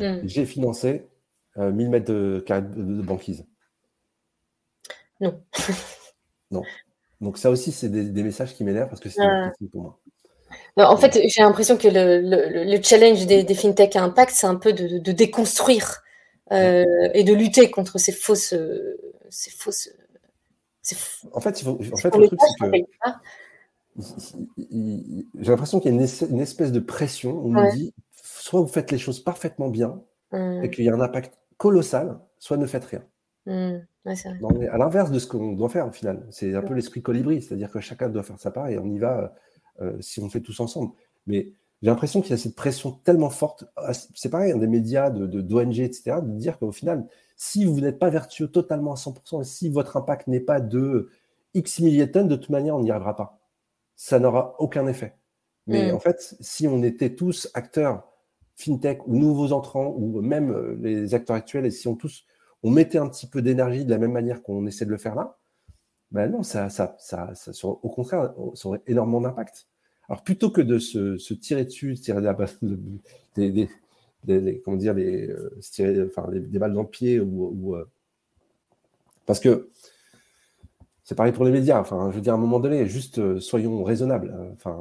hmm. 0.00 0.20
j'ai 0.24 0.46
financé 0.46 1.06
1000 1.56 1.90
mètres 1.90 2.10
de, 2.10 2.42
de 2.48 3.02
banquise? 3.02 3.46
Non. 5.20 5.40
non. 6.50 6.62
Donc 7.20 7.36
ça 7.36 7.50
aussi, 7.50 7.72
c'est 7.72 7.90
des, 7.90 8.22
messages 8.22 8.54
qui 8.54 8.64
m'énervent 8.64 8.88
parce 8.88 9.00
que 9.00 9.10
c'est 9.10 9.22
ah. 9.22 9.52
pour 9.70 9.82
moi. 9.82 10.00
En 10.76 10.96
fait, 10.96 11.20
j'ai 11.28 11.42
l'impression 11.42 11.76
que 11.76 11.88
le, 11.88 12.82
challenge 12.82 13.26
des, 13.26 13.54
fintech 13.54 13.96
à 13.96 14.02
impact, 14.02 14.32
c'est 14.34 14.46
un 14.46 14.56
peu 14.56 14.72
de, 14.72 15.12
déconstruire 15.12 16.02
euh, 16.52 16.84
et 17.14 17.24
de 17.24 17.32
lutter 17.32 17.70
contre 17.70 17.98
ces 17.98 18.12
fausses, 18.12 18.54
ces 19.30 19.50
fausses. 19.50 19.90
En 21.32 21.40
fait, 21.40 21.60
il 21.60 21.64
faut, 21.64 21.78
en 21.92 21.96
fait 21.96 22.14
le 22.16 22.26
truc, 22.26 22.40
c'est 22.40 22.70
que 22.70 22.84
j'ai 25.40 25.50
l'impression 25.50 25.80
qu'il 25.80 25.94
y 25.94 25.94
a 25.94 26.26
une, 26.28 26.40
espèce 26.40 26.72
de 26.72 26.80
pression. 26.80 27.38
On 27.44 27.48
nous 27.48 27.70
dit 27.72 27.94
soit 28.22 28.60
vous 28.60 28.66
faites 28.66 28.90
les 28.90 28.98
choses 28.98 29.20
parfaitement 29.20 29.68
bien 29.68 30.02
et 30.62 30.70
qu'il 30.70 30.84
y 30.84 30.88
a 30.88 30.94
un 30.94 31.00
impact 31.00 31.38
colossal, 31.56 32.18
soit 32.38 32.56
ne 32.56 32.66
faites 32.66 32.84
rien. 32.84 33.02
Hum 33.46 33.82
à 34.06 34.78
l'inverse 34.78 35.10
de 35.10 35.18
ce 35.18 35.26
qu'on 35.26 35.52
doit 35.52 35.68
faire 35.68 35.86
au 35.88 35.92
final. 35.92 36.26
C'est 36.30 36.54
un 36.54 36.62
peu 36.62 36.74
l'esprit 36.74 37.02
colibri, 37.02 37.42
c'est-à-dire 37.42 37.70
que 37.70 37.80
chacun 37.80 38.08
doit 38.08 38.22
faire 38.22 38.38
sa 38.38 38.50
part 38.50 38.68
et 38.68 38.78
on 38.78 38.86
y 38.86 38.98
va 38.98 39.18
euh, 39.18 39.28
si 40.00 40.20
on 40.20 40.28
fait 40.28 40.40
tous 40.40 40.60
ensemble. 40.60 40.92
Mais 41.26 41.52
j'ai 41.82 41.90
l'impression 41.90 42.22
qu'il 42.22 42.30
y 42.30 42.34
a 42.34 42.38
cette 42.38 42.54
pression 42.54 42.92
tellement 42.92 43.30
forte. 43.30 43.66
Ah, 43.76 43.92
c'est 43.92 44.30
pareil, 44.30 44.52
hein, 44.52 44.56
des 44.56 44.66
médias, 44.66 45.10
de, 45.10 45.26
d'ONG, 45.26 45.80
etc., 45.80 46.16
de 46.22 46.38
dire 46.38 46.58
qu'au 46.58 46.72
final, 46.72 47.06
si 47.36 47.64
vous 47.64 47.80
n'êtes 47.80 47.98
pas 47.98 48.10
vertueux 48.10 48.48
totalement 48.48 48.92
à 48.92 48.96
100%, 48.96 49.42
et 49.42 49.44
si 49.44 49.68
votre 49.68 49.96
impact 49.96 50.28
n'est 50.28 50.40
pas 50.40 50.60
de 50.60 51.10
X 51.52 51.80
milliers 51.80 52.06
de 52.06 52.12
tonnes, 52.12 52.28
de 52.28 52.36
toute 52.36 52.50
manière, 52.50 52.76
on 52.76 52.80
n'y 52.80 52.90
arrivera 52.90 53.16
pas. 53.16 53.38
Ça 53.96 54.18
n'aura 54.18 54.56
aucun 54.60 54.86
effet. 54.86 55.14
Mais 55.66 55.92
mm. 55.92 55.94
en 55.94 55.98
fait, 55.98 56.36
si 56.40 56.66
on 56.66 56.82
était 56.82 57.14
tous 57.14 57.50
acteurs 57.54 58.08
fintech 58.56 59.06
ou 59.06 59.16
nouveaux 59.16 59.52
entrants, 59.52 59.94
ou 59.96 60.20
même 60.22 60.52
euh, 60.52 60.78
les 60.80 61.14
acteurs 61.14 61.36
actuels, 61.36 61.66
et 61.66 61.70
si 61.70 61.88
on 61.88 61.96
tous 61.96 62.24
on 62.62 62.70
mettait 62.70 62.96
un 62.96 63.08
petit 63.08 63.26
peu 63.26 63.42
d'énergie 63.42 63.84
de 63.84 63.90
la 63.90 63.98
même 63.98 64.12
manière 64.12 64.42
qu'on 64.42 64.66
essaie 64.66 64.86
de 64.86 64.90
le 64.90 64.96
faire 64.96 65.14
là, 65.14 65.38
ben 66.14 66.30
non, 66.30 66.44
ça, 66.44 66.70
ça, 66.70 66.96
ça, 67.00 67.32
au 67.64 67.88
contraire, 67.88 68.32
ça 68.54 68.68
aurait 68.68 68.82
énormément 68.86 69.20
d'impact. 69.20 69.66
Alors 70.08 70.22
plutôt 70.22 70.48
que 70.48 70.60
de 70.60 70.78
se, 70.78 71.34
tirer 71.34 71.64
dessus, 71.64 71.94
tirer 71.94 72.22
des, 72.62 73.50
des, 74.24 74.40
des, 74.40 74.60
comment 74.60 74.76
dire, 74.76 74.94
des, 74.94 75.28
euh, 75.28 75.58
tirer, 75.60 76.00
enfin, 76.06 76.28
des, 76.30 76.58
balles 76.60 76.72
dans 76.72 76.82
le 76.82 76.88
pied 76.88 77.18
ou, 77.18 77.74
euh, 77.74 77.90
parce 79.26 79.40
que 79.40 79.70
c'est 81.02 81.16
pareil 81.16 81.32
pour 81.32 81.44
les 81.44 81.50
médias. 81.50 81.80
Enfin, 81.80 82.08
je 82.12 82.14
veux 82.14 82.22
dire, 82.22 82.34
à 82.34 82.36
un 82.36 82.40
moment 82.40 82.60
donné, 82.60 82.86
juste 82.86 83.18
euh, 83.18 83.40
soyons 83.40 83.82
raisonnables. 83.82 84.32
Enfin, 84.52 84.80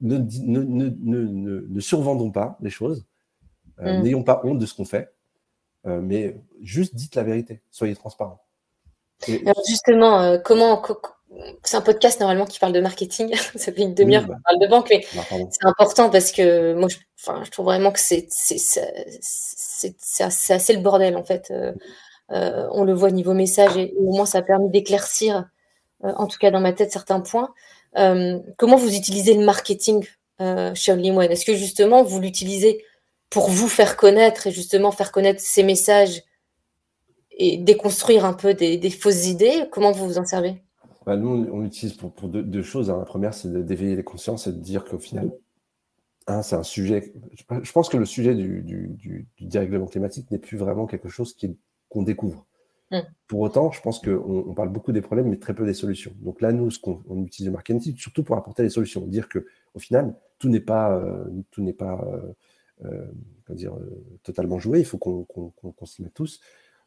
ne, 0.00 0.16
ne, 0.16 1.80
survendons 1.80 2.30
pas 2.30 2.56
les 2.62 2.70
choses. 2.70 3.04
Mm. 3.78 4.00
N'ayons 4.00 4.22
pas 4.22 4.40
honte 4.42 4.58
de 4.58 4.64
ce 4.64 4.74
qu'on 4.74 4.86
fait. 4.86 5.12
Mais 5.84 6.34
juste 6.62 6.94
dites 6.94 7.14
la 7.16 7.24
vérité, 7.24 7.60
soyez 7.70 7.94
transparent. 9.22 9.62
justement, 9.66 10.20
euh, 10.20 10.38
comment 10.38 10.82
c'est 11.64 11.76
un 11.76 11.80
podcast 11.80 12.20
normalement 12.20 12.44
qui 12.44 12.58
parle 12.58 12.72
de 12.72 12.80
marketing. 12.80 13.34
Ça 13.56 13.72
fait 13.72 13.82
une 13.82 13.94
demi-heure 13.94 14.26
qu'on 14.26 14.40
parle 14.44 14.58
de 14.60 14.66
banque, 14.66 14.88
mais 14.90 15.06
bah, 15.14 15.22
c'est 15.30 15.66
important 15.66 16.10
parce 16.10 16.30
que 16.32 16.74
moi, 16.74 16.88
je, 16.88 16.98
enfin, 17.20 17.42
je 17.44 17.50
trouve 17.50 17.66
vraiment 17.66 17.90
que 17.90 18.00
c'est 18.00 18.28
assez 20.20 20.72
le 20.72 20.80
bordel 20.80 21.16
en 21.16 21.24
fait. 21.24 21.50
Euh, 21.50 22.68
on 22.70 22.84
le 22.84 22.92
voit 22.92 23.10
niveau 23.10 23.34
message 23.34 23.76
et 23.76 23.94
au 23.98 24.12
moins 24.12 24.26
ça 24.26 24.38
a 24.38 24.42
permis 24.42 24.70
d'éclaircir, 24.70 25.48
en 26.02 26.26
tout 26.26 26.38
cas 26.38 26.50
dans 26.50 26.60
ma 26.60 26.72
tête, 26.72 26.92
certains 26.92 27.20
points. 27.20 27.52
comment 27.94 28.76
vous 28.76 28.94
utilisez 28.94 29.34
le 29.34 29.44
marketing 29.44 30.06
chez 30.74 30.92
OnlyOne? 30.92 31.30
Est-ce 31.30 31.44
que 31.44 31.54
justement 31.54 32.02
vous 32.02 32.20
l'utilisez 32.20 32.84
pour 33.32 33.48
vous 33.48 33.68
faire 33.68 33.96
connaître 33.96 34.46
et 34.46 34.52
justement 34.52 34.92
faire 34.92 35.10
connaître 35.10 35.40
ces 35.40 35.62
messages 35.62 36.22
et 37.42 37.58
déconstruire 37.58 38.24
un 38.24 38.34
peu 38.34 38.54
des, 38.54 38.90
fausses 38.90 39.26
idées 39.26 39.64
Comment 39.72 39.90
vous 39.90 40.06
vous 40.06 40.18
en 40.18 40.24
servez? 40.24 40.62
Bah, 41.04 41.16
Nous, 41.16 41.28
on 41.28 41.60
l'utilise 41.60 41.94
pour, 41.94 42.28
deux, 42.28 42.62
choses. 42.62 42.88
Hein. 42.88 42.98
La 42.98 43.04
première, 43.04 43.34
c'est 43.34 43.52
d'éveiller 43.64 43.96
les 43.96 44.04
consciences 44.04 44.46
et 44.46 44.52
de 44.52 44.58
dire 44.58 44.84
qu'au 44.84 44.98
final, 44.98 45.32
hein, 46.28 46.42
c'est 46.42 46.54
un 46.54 46.62
sujet. 46.62 47.12
Je 47.34 47.72
pense 47.72 47.88
que 47.88 47.96
le 47.96 48.06
sujet 48.06 48.36
du, 48.36 48.62
du, 48.62 49.26
dérèglement 49.40 49.86
climatique 49.86 50.30
n'est 50.30 50.38
plus 50.38 50.56
vraiment 50.56 50.86
quelque 50.86 51.08
chose 51.08 51.36
qu'on 51.88 52.02
découvre. 52.02 52.46
Hmm. 52.92 53.00
Pour 53.26 53.40
autant, 53.40 53.72
je 53.72 53.80
pense 53.80 53.98
qu'on 53.98 54.44
on 54.46 54.54
parle 54.54 54.68
beaucoup 54.68 54.92
des 54.92 55.00
problèmes, 55.00 55.28
mais 55.28 55.38
très 55.38 55.54
peu 55.54 55.66
des 55.66 55.74
solutions. 55.74 56.12
Donc 56.20 56.40
là, 56.42 56.52
nous, 56.52 56.70
ce 56.70 56.78
qu'on 56.78 57.02
on 57.08 57.24
utilise 57.24 57.46
le 57.46 57.52
marketing, 57.52 57.96
surtout 57.96 58.22
pour 58.22 58.36
apporter 58.36 58.62
les 58.62 58.70
solutions, 58.70 59.00
dire 59.00 59.28
que 59.28 59.46
au 59.74 59.80
final, 59.80 60.14
tout 60.38 60.48
n'est 60.48 60.60
pas, 60.60 60.94
euh, 60.96 61.24
tout 61.50 61.62
n'est 61.62 61.72
pas 61.72 62.04
euh, 62.06 62.32
euh, 62.84 63.06
dire, 63.54 63.74
euh, 63.74 64.02
totalement 64.22 64.58
joué. 64.58 64.78
Il 64.78 64.84
faut 64.84 64.98
qu'on 64.98 65.86
s'y 65.86 66.02
mette 66.02 66.14
tous. 66.14 66.40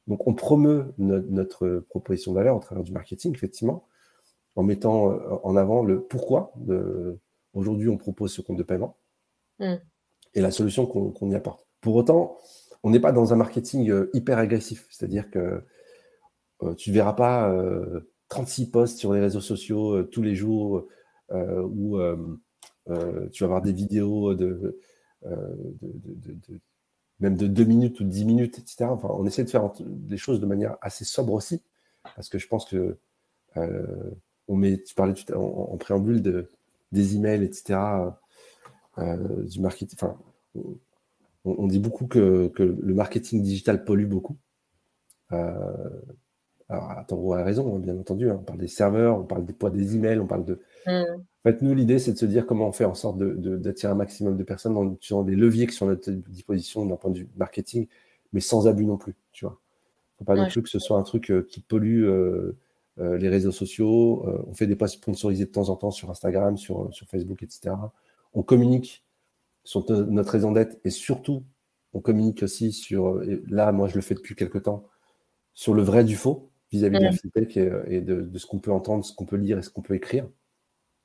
Donc, 0.07 0.27
on 0.27 0.33
promeut 0.33 0.93
notre 0.97 1.79
proposition 1.89 2.31
de 2.31 2.37
valeur 2.37 2.55
au 2.55 2.59
travers 2.59 2.83
du 2.83 2.91
marketing, 2.91 3.33
effectivement, 3.33 3.87
en 4.55 4.63
mettant 4.63 5.11
euh, 5.11 5.39
en 5.43 5.55
avant 5.55 5.83
le 5.83 6.01
pourquoi. 6.01 6.53
Aujourd'hui, 7.53 7.89
on 7.89 7.97
propose 7.97 8.33
ce 8.33 8.41
compte 8.41 8.57
de 8.57 8.63
paiement 8.63 8.97
mm. 9.59 9.75
et 10.33 10.41
la 10.41 10.51
solution 10.51 10.85
qu'on 10.85 11.31
y 11.31 11.35
apporte. 11.35 11.65
Pour 11.81 11.95
autant, 11.95 12.37
on 12.83 12.91
n'est 12.91 12.99
pas 12.99 13.11
dans 13.11 13.33
un 13.33 13.35
marketing 13.35 13.91
hyper 14.13 14.37
agressif, 14.37 14.85
c'est-à-dire 14.89 15.31
que 15.31 15.63
tu 16.77 16.89
ne 16.89 16.95
verras 16.95 17.13
pas 17.13 17.53
36 18.29 18.71
posts 18.71 18.97
sur 18.97 19.13
les 19.13 19.21
réseaux 19.21 19.41
sociaux 19.41 20.03
tous 20.03 20.21
les 20.21 20.35
jours 20.35 20.85
où 21.31 21.97
tu 23.31 23.43
vas 23.43 23.45
avoir 23.45 23.61
des 23.61 23.73
vidéos 23.73 24.35
de 24.35 24.77
euh, 25.25 25.55
de, 25.81 26.59
même 27.19 27.37
de 27.37 27.47
2 27.47 27.63
minutes 27.63 27.99
ou 27.99 28.03
10 28.03 28.25
minutes, 28.25 28.59
etc. 28.59 28.85
Enfin, 28.85 29.09
on 29.11 29.25
essaie 29.25 29.43
de 29.43 29.49
faire 29.49 29.71
des 29.79 30.17
choses 30.17 30.39
de 30.39 30.45
manière 30.45 30.77
assez 30.81 31.05
sobre 31.05 31.33
aussi, 31.33 31.61
parce 32.15 32.29
que 32.29 32.37
je 32.37 32.47
pense 32.47 32.65
que 32.65 32.97
euh, 33.57 34.11
on 34.47 34.55
met, 34.55 34.81
tu 34.81 34.95
parlais 34.95 35.13
en, 35.33 35.77
préambule 35.77 36.21
de, 36.21 36.51
des 36.91 37.15
emails, 37.15 37.43
etc. 37.43 37.79
du 38.97 39.59
marketing. 39.59 39.97
Enfin, 39.99 40.17
on, 41.45 41.67
dit 41.67 41.79
beaucoup 41.79 42.07
que, 42.07 42.51
le 42.57 42.93
marketing 42.93 43.41
digital 43.41 43.83
pollue 43.85 44.07
beaucoup. 44.07 44.37
alors, 45.29 46.91
attends, 46.91 47.31
a 47.31 47.43
raison, 47.43 47.75
hein, 47.75 47.79
bien 47.79 47.97
entendu. 47.97 48.29
Hein. 48.29 48.37
on 48.41 48.43
parle 48.43 48.59
des 48.59 48.67
serveurs, 48.67 49.19
on 49.19 49.23
parle 49.23 49.45
des 49.45 49.53
poids 49.53 49.69
des 49.69 49.95
emails, 49.95 50.19
on 50.19 50.27
parle 50.27 50.45
de. 50.45 50.59
Mm. 50.85 50.91
En 50.91 51.51
fait, 51.51 51.61
nous, 51.61 51.73
l'idée, 51.73 51.99
c'est 51.99 52.13
de 52.13 52.17
se 52.17 52.25
dire 52.25 52.45
comment 52.45 52.67
on 52.67 52.71
fait 52.71 52.85
en 52.85 52.95
sorte 52.95 53.17
d'attirer 53.17 53.91
un 53.91 53.95
maximum 53.95 54.37
de 54.37 54.43
personnes 54.43 54.77
en 54.77 54.93
utilisant 54.93 55.23
des 55.23 55.35
leviers 55.35 55.67
qui 55.67 55.75
sont 55.75 55.85
à 55.85 55.89
notre 55.89 56.11
disposition 56.11 56.85
d'un 56.85 56.95
point 56.95 57.11
de 57.11 57.19
vue 57.19 57.29
marketing, 57.35 57.87
mais 58.33 58.41
sans 58.41 58.67
abus 58.67 58.85
non 58.85 58.97
plus. 58.97 59.15
Tu 59.31 59.45
vois, 59.45 59.59
faut 60.17 60.25
pas 60.25 60.35
non 60.35 60.47
plus 60.47 60.63
que 60.63 60.69
ce 60.69 60.79
soit 60.79 60.97
un 60.97 61.03
truc 61.03 61.31
qui 61.47 61.61
pollue 61.61 62.05
euh, 62.97 63.17
les 63.17 63.27
réseaux 63.27 63.51
sociaux, 63.51 64.25
euh, 64.25 64.45
on 64.47 64.53
fait 64.53 64.67
des 64.67 64.77
posts 64.77 64.95
sponsorisés 64.95 65.45
de 65.45 65.51
temps 65.51 65.67
en 65.67 65.75
temps 65.75 65.91
sur 65.91 66.09
Instagram, 66.09 66.57
sur, 66.57 66.93
sur 66.93 67.05
Facebook, 67.07 67.43
etc. 67.43 67.75
On 68.33 68.41
communique 68.41 69.03
sur 69.65 69.83
notre 69.91 70.31
raison 70.31 70.53
d'être 70.53 70.77
et 70.85 70.89
surtout, 70.89 71.43
on 71.93 71.99
communique 71.99 72.43
aussi 72.43 72.71
sur, 72.71 73.21
là, 73.49 73.71
moi 73.73 73.89
je 73.89 73.95
le 73.95 74.01
fais 74.01 74.15
depuis 74.15 74.35
quelques 74.35 74.63
temps, 74.63 74.85
sur 75.53 75.73
le 75.73 75.81
vrai 75.81 76.05
du 76.05 76.15
faux 76.15 76.49
vis-à-vis 76.71 76.99
de 76.99 77.03
la 77.03 77.11
fintech 77.11 77.57
et, 77.57 78.01
de, 78.01 78.29
ce 78.37 78.45
qu'on 78.45 78.59
peut 78.59 78.71
entendre, 78.71 79.03
ce 79.03 79.13
qu'on 79.13 79.25
peut 79.25 79.37
lire 79.37 79.57
et 79.57 79.61
ce 79.61 79.69
qu'on 79.69 79.81
peut 79.81 79.95
écrire. 79.95 80.27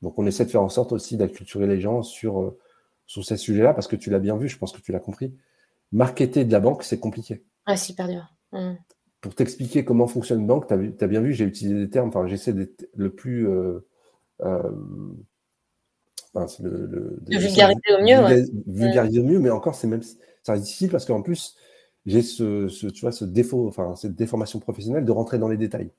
Donc 0.03 0.19
on 0.19 0.27
essaie 0.27 0.45
de 0.45 0.51
faire 0.51 0.63
en 0.63 0.69
sorte 0.69 0.93
aussi 0.93 1.17
d'acculturer 1.17 1.67
les 1.67 1.81
gens 1.81 2.03
sur, 2.03 2.41
euh, 2.41 2.59
sur 3.07 3.25
ces 3.25 3.37
sujets-là 3.37 3.75
parce 3.75 3.87
que 3.87 3.97
tu 3.97 4.11
l'as 4.11 4.19
bien 4.19 4.37
vu, 4.37 4.49
je 4.49 4.59
pense 4.59 4.73
que 4.73 4.81
tu 4.81 4.93
l'as 4.93 5.01
compris. 5.01 5.35
Marketer 5.93 6.45
de 6.45 6.53
la 6.53 6.61
banque, 6.61 6.83
c'est 6.85 7.01
compliqué. 7.01 7.45
Ah, 7.67 7.77
super 7.77 8.09
dur. 8.09 8.35
Mmh 8.53 8.75
pour 9.21 9.35
t'expliquer 9.35 9.85
comment 9.85 10.07
fonctionne 10.07 10.41
une 10.41 10.47
banque, 10.47 10.67
tu 10.67 10.75
as, 10.75 11.07
bien 11.07 11.21
vu, 11.21 11.35
j'ai 11.35 11.45
utilisé 11.45 11.77
des 11.79 11.91
termes, 11.91 12.09
enfin, 12.09 12.27
j'essaie 12.27 12.53
d'être 12.53 12.89
le 12.95 13.11
plus. 13.11 13.49
Euh, 13.49 13.87
euh, 14.41 14.71
le, 16.61 17.19
vulgariser 17.29 17.81
au 17.99 18.03
mieux. 18.03 18.47
Vulgariser 18.67 19.21
au 19.21 19.25
mieux, 19.25 19.41
mais 19.41 19.51
encore, 19.51 19.75
c'est 19.75 19.89
même 19.89 20.03
ça 20.03 20.53
reste 20.53 20.65
difficile 20.65 20.91
parce 20.91 21.05
qu'en 21.05 21.23
plus, 21.23 21.57
j'ai 22.07 22.23
ce, 22.23 22.67
tu 22.89 23.01
vois, 23.01 23.13
ce 23.13 23.25
défaut, 23.25 23.67
enfin, 23.69 23.95
cette 23.97 24.15
déformation 24.15 24.59
professionnelle 24.59 25.05
de 25.05 25.13
rentrer 25.13 25.39
dans 25.39 25.49
les 25.49 25.57
détails. 25.57 25.91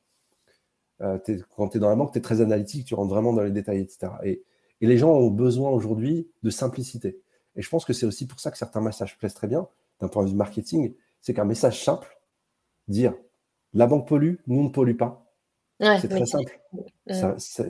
Euh, 1.01 1.17
quand 1.55 1.69
tu 1.69 1.77
es 1.77 1.79
dans 1.79 1.89
la 1.89 1.95
banque, 1.95 2.11
tu 2.13 2.19
es 2.19 2.21
très 2.21 2.41
analytique, 2.41 2.85
tu 2.85 2.95
rentres 2.95 3.13
vraiment 3.13 3.33
dans 3.33 3.43
les 3.43 3.51
détails, 3.51 3.79
etc. 3.79 4.13
Et, 4.23 4.43
et 4.81 4.87
les 4.87 4.97
gens 4.97 5.11
ont 5.11 5.29
besoin 5.29 5.69
aujourd'hui 5.69 6.29
de 6.43 6.49
simplicité. 6.49 7.21
Et 7.55 7.61
je 7.61 7.69
pense 7.69 7.85
que 7.85 7.93
c'est 7.93 8.05
aussi 8.05 8.27
pour 8.27 8.39
ça 8.39 8.51
que 8.51 8.57
certains 8.57 8.81
messages 8.81 9.17
plaisent 9.17 9.33
très 9.33 9.47
bien, 9.47 9.67
d'un 9.99 10.07
point 10.07 10.23
de 10.23 10.29
vue 10.29 10.35
marketing, 10.35 10.93
c'est 11.21 11.33
qu'un 11.33 11.45
message 11.45 11.83
simple, 11.83 12.17
dire 12.87 13.13
la 13.73 13.87
banque 13.87 14.07
pollue, 14.07 14.35
nous 14.47 14.63
ne 14.63 14.69
pollue 14.69 14.95
pas. 14.95 15.25
c'est 15.79 16.09
très 16.09 16.25
simple. 16.25 16.59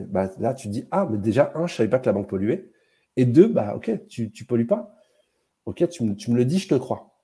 Bah, 0.08 0.30
là, 0.38 0.54
tu 0.54 0.68
dis, 0.68 0.86
ah, 0.90 1.06
mais 1.10 1.18
déjà, 1.18 1.52
un, 1.54 1.66
je 1.66 1.74
ne 1.74 1.76
savais 1.76 1.88
pas 1.88 1.98
que 1.98 2.06
la 2.06 2.12
banque 2.12 2.28
polluait. 2.28 2.70
Et 3.16 3.24
deux, 3.24 3.46
bah, 3.46 3.74
ok, 3.76 4.06
tu 4.08 4.32
ne 4.38 4.46
pollues 4.46 4.66
pas. 4.66 4.94
Ok, 5.64 5.88
tu, 5.88 6.04
me 6.04 6.36
le 6.36 6.44
dis, 6.44 6.58
je 6.58 6.68
te 6.68 6.74
crois. 6.74 7.14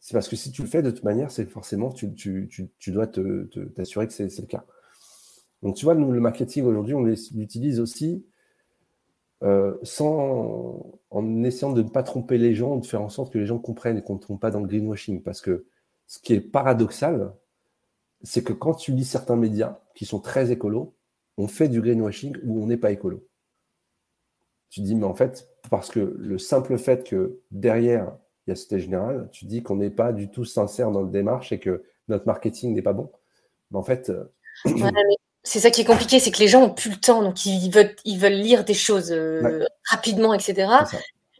C'est 0.00 0.12
parce 0.12 0.28
que 0.28 0.36
si 0.36 0.52
tu 0.52 0.62
le 0.62 0.68
fais 0.68 0.82
de 0.82 0.90
toute 0.90 1.04
manière, 1.04 1.30
c'est 1.30 1.46
forcément, 1.46 1.90
tu, 1.90 2.08
dois 2.88 3.06
t'assurer 3.06 4.06
que 4.06 4.12
c'est 4.12 4.40
le 4.40 4.46
cas. 4.46 4.64
Donc, 5.64 5.76
tu 5.76 5.86
vois, 5.86 5.94
nous, 5.94 6.12
le 6.12 6.20
marketing 6.20 6.64
aujourd'hui, 6.64 6.94
on 6.94 7.02
l'utilise 7.02 7.80
aussi 7.80 8.26
euh, 9.42 9.76
sans, 9.82 11.00
en 11.10 11.42
essayant 11.42 11.72
de 11.72 11.82
ne 11.82 11.88
pas 11.88 12.02
tromper 12.02 12.36
les 12.36 12.54
gens, 12.54 12.76
de 12.76 12.84
faire 12.84 13.00
en 13.00 13.08
sorte 13.08 13.32
que 13.32 13.38
les 13.38 13.46
gens 13.46 13.58
comprennent 13.58 13.96
et 13.96 14.02
qu'on 14.02 14.14
ne 14.14 14.20
trompe 14.20 14.40
pas 14.40 14.50
dans 14.50 14.60
le 14.60 14.66
greenwashing. 14.66 15.22
Parce 15.22 15.40
que 15.40 15.64
ce 16.06 16.18
qui 16.18 16.34
est 16.34 16.40
paradoxal, 16.40 17.32
c'est 18.22 18.44
que 18.44 18.52
quand 18.52 18.74
tu 18.74 18.92
lis 18.92 19.06
certains 19.06 19.36
médias 19.36 19.80
qui 19.94 20.04
sont 20.04 20.20
très 20.20 20.52
écolos, 20.52 20.94
on 21.38 21.48
fait 21.48 21.68
du 21.68 21.80
greenwashing 21.80 22.36
ou 22.44 22.62
on 22.62 22.66
n'est 22.66 22.76
pas 22.76 22.92
écolo. 22.92 23.26
Tu 24.68 24.82
dis, 24.82 24.94
mais 24.94 25.04
en 25.04 25.14
fait, 25.14 25.48
parce 25.70 25.90
que 25.90 26.14
le 26.18 26.36
simple 26.36 26.76
fait 26.76 27.08
que 27.08 27.40
derrière, 27.50 28.14
il 28.46 28.50
y 28.50 28.52
a 28.52 28.56
Société 28.56 28.80
Générale, 28.80 29.30
tu 29.32 29.46
dis 29.46 29.62
qu'on 29.62 29.76
n'est 29.76 29.88
pas 29.88 30.12
du 30.12 30.30
tout 30.30 30.44
sincère 30.44 30.90
dans 30.90 31.00
le 31.00 31.10
démarche 31.10 31.52
et 31.52 31.58
que 31.58 31.84
notre 32.08 32.26
marketing 32.26 32.74
n'est 32.74 32.82
pas 32.82 32.92
bon. 32.92 33.10
Mais 33.70 33.78
en 33.78 33.82
fait. 33.82 34.10
Euh, 34.10 34.24
c'est 35.44 35.60
ça 35.60 35.70
qui 35.70 35.82
est 35.82 35.84
compliqué, 35.84 36.18
c'est 36.18 36.30
que 36.30 36.38
les 36.38 36.48
gens 36.48 36.62
n'ont 36.62 36.70
plus 36.70 36.90
le 36.90 36.96
temps, 36.96 37.22
donc 37.22 37.44
ils 37.44 37.70
veulent, 37.70 37.94
ils 38.06 38.18
veulent 38.18 38.32
lire 38.32 38.64
des 38.64 38.74
choses 38.74 39.12
euh, 39.12 39.64
rapidement, 39.90 40.32
etc. 40.32 40.68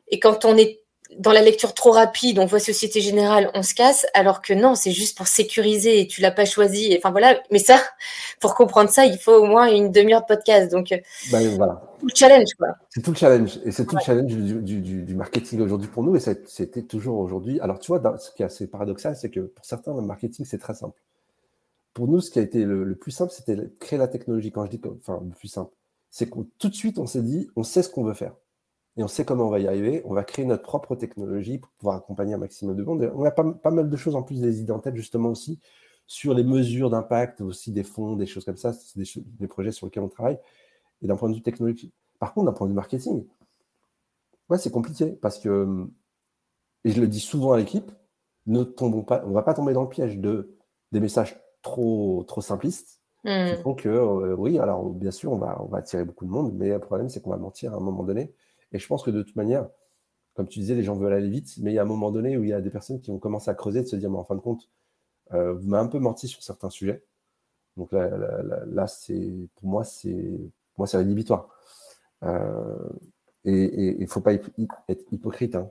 Et 0.08 0.20
quand 0.20 0.44
on 0.44 0.56
est 0.58 0.84
dans 1.18 1.32
la 1.32 1.40
lecture 1.40 1.74
trop 1.74 1.90
rapide, 1.90 2.38
on 2.38 2.44
voit 2.44 2.58
Société 2.58 3.00
Générale, 3.00 3.50
on 3.54 3.62
se 3.62 3.74
casse, 3.74 4.06
alors 4.14 4.42
que 4.42 4.52
non, 4.52 4.74
c'est 4.74 4.90
juste 4.90 5.16
pour 5.16 5.26
sécuriser 5.26 6.00
et 6.00 6.06
tu 6.06 6.20
l'as 6.20 6.30
pas 6.30 6.44
choisi. 6.44 6.94
Enfin 6.98 7.10
voilà, 7.12 7.40
mais 7.50 7.58
ça, 7.58 7.78
pour 8.40 8.54
comprendre 8.54 8.90
ça, 8.90 9.06
il 9.06 9.16
faut 9.16 9.32
au 9.32 9.46
moins 9.46 9.68
une 9.68 9.90
demi-heure 9.90 10.22
de 10.22 10.26
podcast. 10.26 10.70
Donc, 10.70 10.92
euh, 10.92 10.98
ben, 11.30 11.56
voilà. 11.56 11.82
tout 12.00 12.06
le 12.06 12.14
challenge, 12.14 12.50
quoi. 12.58 12.68
C'est 12.90 13.02
tout 13.02 13.12
le 13.12 13.16
challenge. 13.16 13.58
Et 13.64 13.70
c'est 13.70 13.86
tout 13.86 13.96
le 13.96 14.02
challenge 14.02 14.34
du, 14.34 15.14
marketing 15.14 15.60
aujourd'hui 15.60 15.88
pour 15.88 16.02
nous. 16.02 16.16
Et 16.16 16.20
c'était 16.46 16.82
toujours 16.82 17.18
aujourd'hui. 17.18 17.58
Alors, 17.60 17.78
tu 17.78 17.86
vois, 17.88 18.18
ce 18.18 18.30
qui 18.32 18.42
est 18.42 18.46
assez 18.46 18.66
paradoxal, 18.66 19.16
c'est 19.16 19.30
que 19.30 19.40
pour 19.40 19.64
certains, 19.64 19.94
le 19.94 20.02
marketing, 20.02 20.44
c'est 20.44 20.58
très 20.58 20.74
simple. 20.74 21.00
Pour 21.94 22.08
nous, 22.08 22.20
ce 22.20 22.30
qui 22.30 22.40
a 22.40 22.42
été 22.42 22.64
le, 22.64 22.96
plus 22.96 23.12
simple, 23.12 23.32
c'était 23.32 23.56
créer 23.80 23.98
la 23.98 24.08
technologie. 24.08 24.50
Quand 24.50 24.66
je 24.66 24.70
dis, 24.70 24.80
enfin, 24.84 25.20
le 25.22 25.30
plus 25.30 25.48
simple, 25.48 25.72
c'est 26.10 26.28
que 26.28 26.40
tout 26.58 26.68
de 26.68 26.74
suite, 26.74 26.98
on 26.98 27.06
s'est 27.06 27.22
dit, 27.22 27.48
on 27.56 27.62
sait 27.62 27.82
ce 27.82 27.88
qu'on 27.88 28.04
veut 28.04 28.14
faire 28.14 28.34
et 28.96 29.02
on 29.02 29.08
sait 29.08 29.24
comment 29.24 29.46
on 29.46 29.50
va 29.50 29.60
y 29.60 29.66
arriver. 29.66 30.02
On 30.04 30.14
va 30.14 30.24
créer 30.24 30.44
notre 30.44 30.62
propre 30.62 30.96
technologie 30.96 31.58
pour 31.58 31.70
pouvoir 31.72 31.96
accompagner 31.96 32.34
un 32.34 32.38
maximum 32.38 32.76
de 32.76 32.82
monde. 32.82 33.12
on 33.14 33.24
a 33.24 33.30
pas, 33.30 33.70
mal 33.70 33.88
de 33.88 33.96
choses 33.96 34.16
en 34.16 34.22
plus 34.22 34.40
des 34.40 34.60
idées 34.60 34.72
en 34.72 34.80
tête, 34.80 34.96
justement 34.96 35.30
aussi, 35.30 35.60
sur 36.06 36.34
les 36.34 36.44
mesures 36.44 36.90
d'impact, 36.90 37.40
aussi 37.40 37.72
des 37.72 37.84
fonds, 37.84 38.16
des 38.16 38.26
choses 38.26 38.44
comme 38.44 38.56
ça. 38.56 38.72
C'est 38.72 38.98
des, 39.38 39.48
projets 39.48 39.72
sur 39.72 39.86
lesquels 39.86 40.02
on 40.02 40.08
travaille. 40.08 40.38
Et 41.02 41.06
d'un 41.06 41.16
point 41.16 41.28
de 41.28 41.34
vue 41.34 41.42
technologique. 41.42 41.92
Par 42.18 42.34
contre, 42.34 42.46
d'un 42.46 42.52
point 42.52 42.66
de 42.66 42.72
vue 42.72 42.76
marketing, 42.76 43.24
ouais, 44.48 44.58
c'est 44.58 44.70
compliqué 44.70 45.06
parce 45.06 45.38
que, 45.38 45.86
et 46.84 46.90
je 46.90 47.00
le 47.00 47.08
dis 47.08 47.20
souvent 47.20 47.52
à 47.52 47.58
l'équipe, 47.58 47.90
ne 48.46 48.62
tombons 48.62 49.02
pas, 49.02 49.22
on 49.24 49.30
ne 49.30 49.34
va 49.34 49.42
pas 49.42 49.54
tomber 49.54 49.72
dans 49.72 49.82
le 49.82 49.88
piège 49.88 50.18
de 50.18 50.56
des 50.92 51.00
messages 51.00 51.43
trop, 51.64 52.24
trop 52.28 52.40
simplistes. 52.40 53.00
Qui 53.24 53.30
mmh. 53.30 53.62
font 53.62 53.74
que, 53.74 53.88
euh, 53.88 54.36
oui, 54.36 54.58
alors 54.58 54.90
bien 54.90 55.10
sûr, 55.10 55.32
on 55.32 55.38
va, 55.38 55.56
on 55.62 55.66
va 55.66 55.78
attirer 55.78 56.04
beaucoup 56.04 56.26
de 56.26 56.30
monde, 56.30 56.52
mais 56.54 56.68
le 56.68 56.78
problème, 56.78 57.08
c'est 57.08 57.22
qu'on 57.22 57.30
va 57.30 57.38
mentir 57.38 57.72
à 57.72 57.78
un 57.78 57.80
moment 57.80 58.04
donné. 58.04 58.34
Et 58.72 58.78
je 58.78 58.86
pense 58.86 59.02
que 59.02 59.10
de 59.10 59.22
toute 59.22 59.34
manière, 59.34 59.66
comme 60.34 60.46
tu 60.46 60.58
disais, 60.58 60.74
les 60.74 60.82
gens 60.82 60.94
veulent 60.94 61.14
aller 61.14 61.30
vite, 61.30 61.54
mais 61.58 61.72
il 61.72 61.74
y 61.74 61.78
a 61.78 61.82
un 61.82 61.86
moment 61.86 62.10
donné 62.10 62.36
où 62.36 62.44
il 62.44 62.50
y 62.50 62.52
a 62.52 62.60
des 62.60 62.70
personnes 62.70 63.00
qui 63.00 63.10
vont 63.10 63.18
commencer 63.18 63.50
à 63.50 63.54
creuser, 63.54 63.80
de 63.80 63.86
se 63.86 63.96
dire, 63.96 64.10
mais 64.10 64.18
en 64.18 64.24
fin 64.24 64.34
de 64.34 64.40
compte, 64.40 64.68
euh, 65.32 65.54
vous 65.54 65.66
m'avez 65.66 65.84
un 65.84 65.88
peu 65.88 65.98
menti 65.98 66.28
sur 66.28 66.42
certains 66.42 66.68
sujets. 66.68 67.02
Donc 67.78 67.92
là, 67.92 68.10
là, 68.66 68.86
c'est 68.86 69.32
pour 69.56 69.68
moi, 69.68 69.84
c'est 69.84 70.38
moi, 70.76 70.86
c'est 70.86 70.98
rédhibitoire. 70.98 71.48
Euh, 72.24 72.88
et 73.44 73.94
il 73.96 74.00
ne 74.00 74.06
faut 74.06 74.20
pas 74.20 74.34
être 74.34 74.50
hypocrite. 75.12 75.54
Hein. 75.54 75.70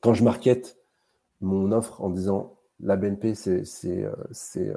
Quand 0.00 0.14
je 0.14 0.24
market 0.24 0.78
mon 1.40 1.72
offre 1.72 2.02
en 2.02 2.10
disant 2.10 2.57
la 2.80 2.96
BNP, 2.96 3.34
c'est 3.34 3.62
euh, 3.86 4.14
euh, 4.56 4.76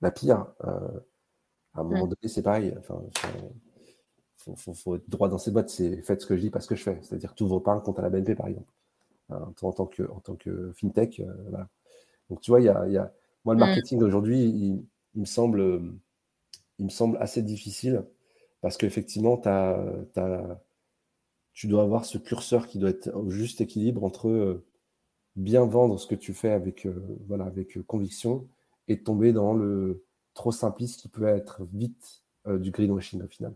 la 0.00 0.10
pire, 0.10 0.46
à 0.60 1.80
un 1.80 1.84
moment 1.84 2.06
donné, 2.06 2.28
c'est 2.28 2.42
pareil. 2.42 2.74
Enfin, 2.78 3.02
faut, 4.56 4.74
faut, 4.74 4.96
être 4.96 5.08
droit 5.08 5.28
dans 5.28 5.38
ses 5.38 5.50
bottes. 5.50 5.70
C'est 5.70 6.02
faites 6.02 6.20
ce 6.22 6.26
que 6.26 6.36
je 6.36 6.42
dis, 6.42 6.50
pas 6.50 6.60
ce 6.60 6.68
que 6.68 6.76
je 6.76 6.82
fais. 6.82 6.98
C'est-à-dire, 7.02 7.34
tu 7.34 7.42
n'ouvres 7.42 7.60
pas 7.60 7.72
un 7.72 7.80
compte 7.80 7.98
à 7.98 8.02
la 8.02 8.10
BNP, 8.10 8.34
par 8.34 8.48
exemple. 8.48 8.72
Hein, 9.30 9.52
en, 9.60 9.72
tant 9.72 9.86
que, 9.86 10.02
en 10.04 10.20
tant 10.20 10.36
que 10.36 10.72
fintech. 10.72 11.20
Euh, 11.20 11.32
voilà. 11.48 11.68
Donc, 12.30 12.40
tu 12.40 12.50
vois, 12.50 12.60
il 12.60 12.64
y 12.64 12.68
a, 12.68 12.86
y 12.88 12.96
a, 12.96 13.12
moi, 13.44 13.54
le 13.54 13.58
mm. 13.58 13.66
marketing 13.66 14.02
aujourd'hui, 14.02 14.44
il, 14.44 14.86
il, 15.14 15.20
me 15.20 15.26
semble, 15.26 15.82
il 16.78 16.84
me 16.84 16.90
semble 16.90 17.16
assez 17.18 17.42
difficile 17.42 18.04
parce 18.60 18.76
qu'effectivement, 18.76 19.40
tu 21.52 21.66
dois 21.66 21.82
avoir 21.82 22.04
ce 22.04 22.18
curseur 22.18 22.66
qui 22.66 22.78
doit 22.78 22.90
être 22.90 23.14
au 23.14 23.30
juste 23.30 23.60
équilibre 23.60 24.04
entre 24.04 24.28
euh, 24.28 24.64
bien 25.36 25.64
vendre 25.64 25.98
ce 25.98 26.06
que 26.06 26.14
tu 26.14 26.34
fais 26.34 26.50
avec, 26.50 26.86
euh, 26.86 27.04
voilà, 27.28 27.44
avec 27.44 27.80
conviction 27.86 28.48
et 28.88 29.02
tomber 29.02 29.32
dans 29.32 29.54
le 29.54 30.04
trop 30.34 30.52
simpliste 30.52 31.00
qui 31.00 31.08
peut 31.08 31.26
être 31.26 31.62
vite 31.72 32.22
du 32.46 32.70
greenwashing 32.70 33.22
au 33.22 33.26
final. 33.26 33.52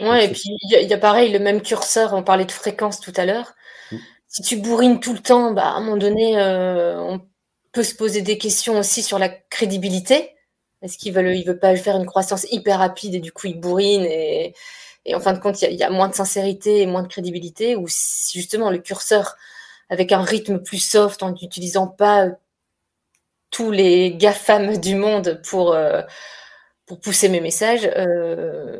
Ouais, 0.00 0.26
et 0.26 0.28
puis 0.28 0.42
il 0.44 0.88
y, 0.88 0.92
a 0.92 0.98
pareil, 0.98 1.32
le 1.32 1.38
même 1.38 1.62
curseur, 1.62 2.12
on 2.12 2.22
parlait 2.22 2.44
de 2.44 2.52
fréquence 2.52 3.00
tout 3.00 3.14
à 3.16 3.24
l'heure. 3.24 3.54
Mmh. 3.90 3.96
Si 4.28 4.42
tu 4.42 4.56
bourrines 4.56 5.00
tout 5.00 5.14
le 5.14 5.20
temps, 5.20 5.52
bah, 5.52 5.68
à 5.68 5.76
un 5.76 5.80
moment 5.80 5.96
donné, 5.96 6.38
euh, 6.38 7.00
on 7.00 7.22
peut 7.72 7.82
se 7.82 7.94
poser 7.94 8.20
des 8.20 8.36
questions 8.36 8.78
aussi 8.78 9.02
sur 9.02 9.18
la 9.18 9.30
crédibilité. 9.30 10.34
Est-ce 10.82 10.98
qu'il 10.98 11.14
veut, 11.14 11.34
il 11.34 11.44
veut 11.46 11.58
pas 11.58 11.74
faire 11.76 11.96
une 11.96 12.04
croissance 12.04 12.46
hyper 12.50 12.78
rapide 12.78 13.14
et 13.14 13.20
du 13.20 13.32
coup 13.32 13.46
il 13.46 13.58
bourrine 13.58 14.04
et, 14.04 14.54
en 15.14 15.20
fin 15.20 15.32
de 15.32 15.38
compte, 15.38 15.62
il 15.62 15.72
y, 15.72 15.82
a 15.82 15.90
moins 15.90 16.08
de 16.08 16.14
sincérité 16.14 16.82
et 16.82 16.86
moins 16.86 17.02
de 17.02 17.08
crédibilité 17.08 17.76
ou 17.76 17.86
si 17.88 18.38
justement 18.38 18.70
le 18.70 18.78
curseur 18.78 19.36
avec 19.88 20.12
un 20.12 20.22
rythme 20.22 20.58
plus 20.58 20.78
soft 20.78 21.22
en 21.22 21.32
n'utilisant 21.32 21.86
pas 21.86 22.28
tous 23.50 23.70
les 23.70 24.14
GAFAM 24.14 24.76
du 24.78 24.96
monde 24.96 25.40
pour, 25.48 25.72
euh, 25.72 26.02
pour 26.86 27.00
pousser 27.00 27.28
mes 27.28 27.40
messages. 27.40 27.90
Euh, 27.96 28.78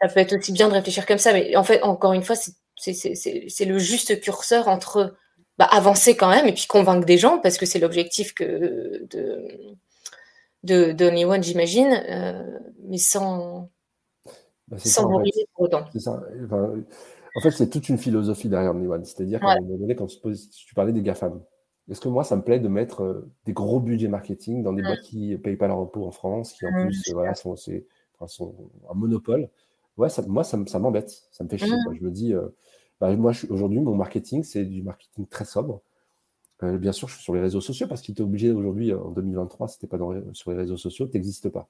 ça 0.00 0.08
peut 0.08 0.20
être 0.20 0.36
aussi 0.36 0.52
bien 0.52 0.68
de 0.68 0.74
réfléchir 0.74 1.06
comme 1.06 1.18
ça, 1.18 1.32
mais 1.32 1.56
en 1.56 1.64
fait, 1.64 1.82
encore 1.82 2.12
une 2.12 2.22
fois, 2.22 2.36
c'est 2.36 3.64
le 3.64 3.78
juste 3.78 4.20
curseur 4.20 4.68
entre 4.68 5.14
bah, 5.58 5.68
avancer 5.70 6.16
quand 6.16 6.28
même 6.30 6.46
et 6.46 6.52
puis 6.52 6.66
convaincre 6.66 7.06
des 7.06 7.18
gens, 7.18 7.38
parce 7.38 7.58
que 7.58 7.66
c'est 7.66 7.78
l'objectif 7.78 8.34
que 8.34 9.06
de, 9.10 9.48
de, 10.64 10.92
de 10.92 11.24
One, 11.24 11.42
j'imagine, 11.42 12.02
euh, 12.08 12.58
mais 12.84 12.98
sans, 12.98 13.70
bah, 14.68 14.78
sans 14.78 15.08
pour 15.08 15.22
autant. 15.58 15.84
Ça. 15.98 16.20
En 17.34 17.40
fait, 17.40 17.50
c'est 17.50 17.70
toute 17.70 17.88
une 17.88 17.98
philosophie 17.98 18.48
derrière 18.48 18.74
One. 18.74 19.04
C'est-à-dire 19.04 19.40
qu'à 19.40 19.52
un 19.52 19.60
moment 19.60 19.78
donné, 19.78 19.96
quand 19.96 20.06
tu, 20.06 20.74
parlais 20.74 20.92
des 20.92 21.02
GAFAM, 21.02 21.40
est-ce 21.90 22.00
que 22.00 22.08
moi, 22.08 22.24
ça 22.24 22.36
me 22.36 22.42
plaît 22.42 22.60
de 22.60 22.68
mettre 22.68 23.02
euh, 23.02 23.32
des 23.44 23.52
gros 23.52 23.80
budgets 23.80 24.08
marketing 24.08 24.62
dans 24.62 24.72
des 24.72 24.82
boîtes 24.82 25.00
qui 25.00 25.30
ne 25.30 25.36
payent 25.36 25.56
pas 25.56 25.66
leur 25.66 25.78
repos 25.78 26.06
en 26.06 26.10
France, 26.10 26.52
qui 26.52 26.66
en 26.66 26.72
plus 26.72 27.10
voilà, 27.12 27.34
sont, 27.34 27.56
sont, 27.56 28.54
un 28.88 28.94
monopole? 28.94 29.48
Ouais, 29.96 30.08
ça, 30.08 30.22
moi, 30.22 30.44
ça, 30.44 30.56
m'embête. 30.78 31.10
Ça 31.32 31.44
me 31.44 31.48
fait 31.48 31.58
chier. 31.58 31.74
Je 31.92 32.04
me 32.04 32.10
dis, 32.10 32.34
bah, 33.00 33.14
moi, 33.16 33.32
aujourd'hui, 33.50 33.80
mon 33.80 33.96
marketing, 33.96 34.44
c'est 34.44 34.64
du 34.64 34.82
marketing 34.82 35.26
très 35.26 35.44
sobre. 35.44 35.82
Euh, 36.62 36.78
bien 36.78 36.92
sûr, 36.92 37.08
je 37.08 37.14
suis 37.14 37.24
sur 37.24 37.34
les 37.34 37.40
réseaux 37.40 37.60
sociaux 37.60 37.86
parce 37.88 38.00
qu'il 38.02 38.12
était 38.12 38.22
obligé 38.22 38.52
aujourd'hui, 38.52 38.92
en 38.94 39.10
2023, 39.10 39.68
si 39.68 39.78
tu 39.78 39.86
pas 39.86 39.98
sur 40.32 40.50
les 40.50 40.56
réseaux 40.56 40.76
sociaux, 40.76 41.06
tu 41.06 41.16
n'existes 41.16 41.48
pas. 41.48 41.68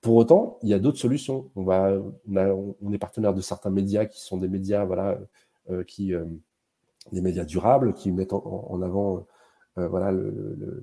Pour 0.00 0.16
autant, 0.16 0.58
il 0.62 0.68
y 0.68 0.74
a 0.74 0.78
d'autres 0.78 0.98
solutions. 0.98 1.50
On, 1.56 1.64
va, 1.64 1.92
on, 2.28 2.92
est 2.92 2.98
partenaire 2.98 3.34
de 3.34 3.40
certains 3.40 3.70
médias 3.70 4.04
qui 4.06 4.20
sont 4.20 4.36
des 4.36 4.48
médias, 4.48 4.84
voilà, 4.84 5.18
euh, 5.70 5.82
qui, 5.84 6.14
euh, 6.14 6.24
des 7.12 7.20
médias 7.20 7.44
durables, 7.44 7.94
qui 7.94 8.12
mettent 8.12 8.32
en, 8.32 8.80
avant 8.82 9.26
voilà, 9.76 10.10
le, 10.10 10.82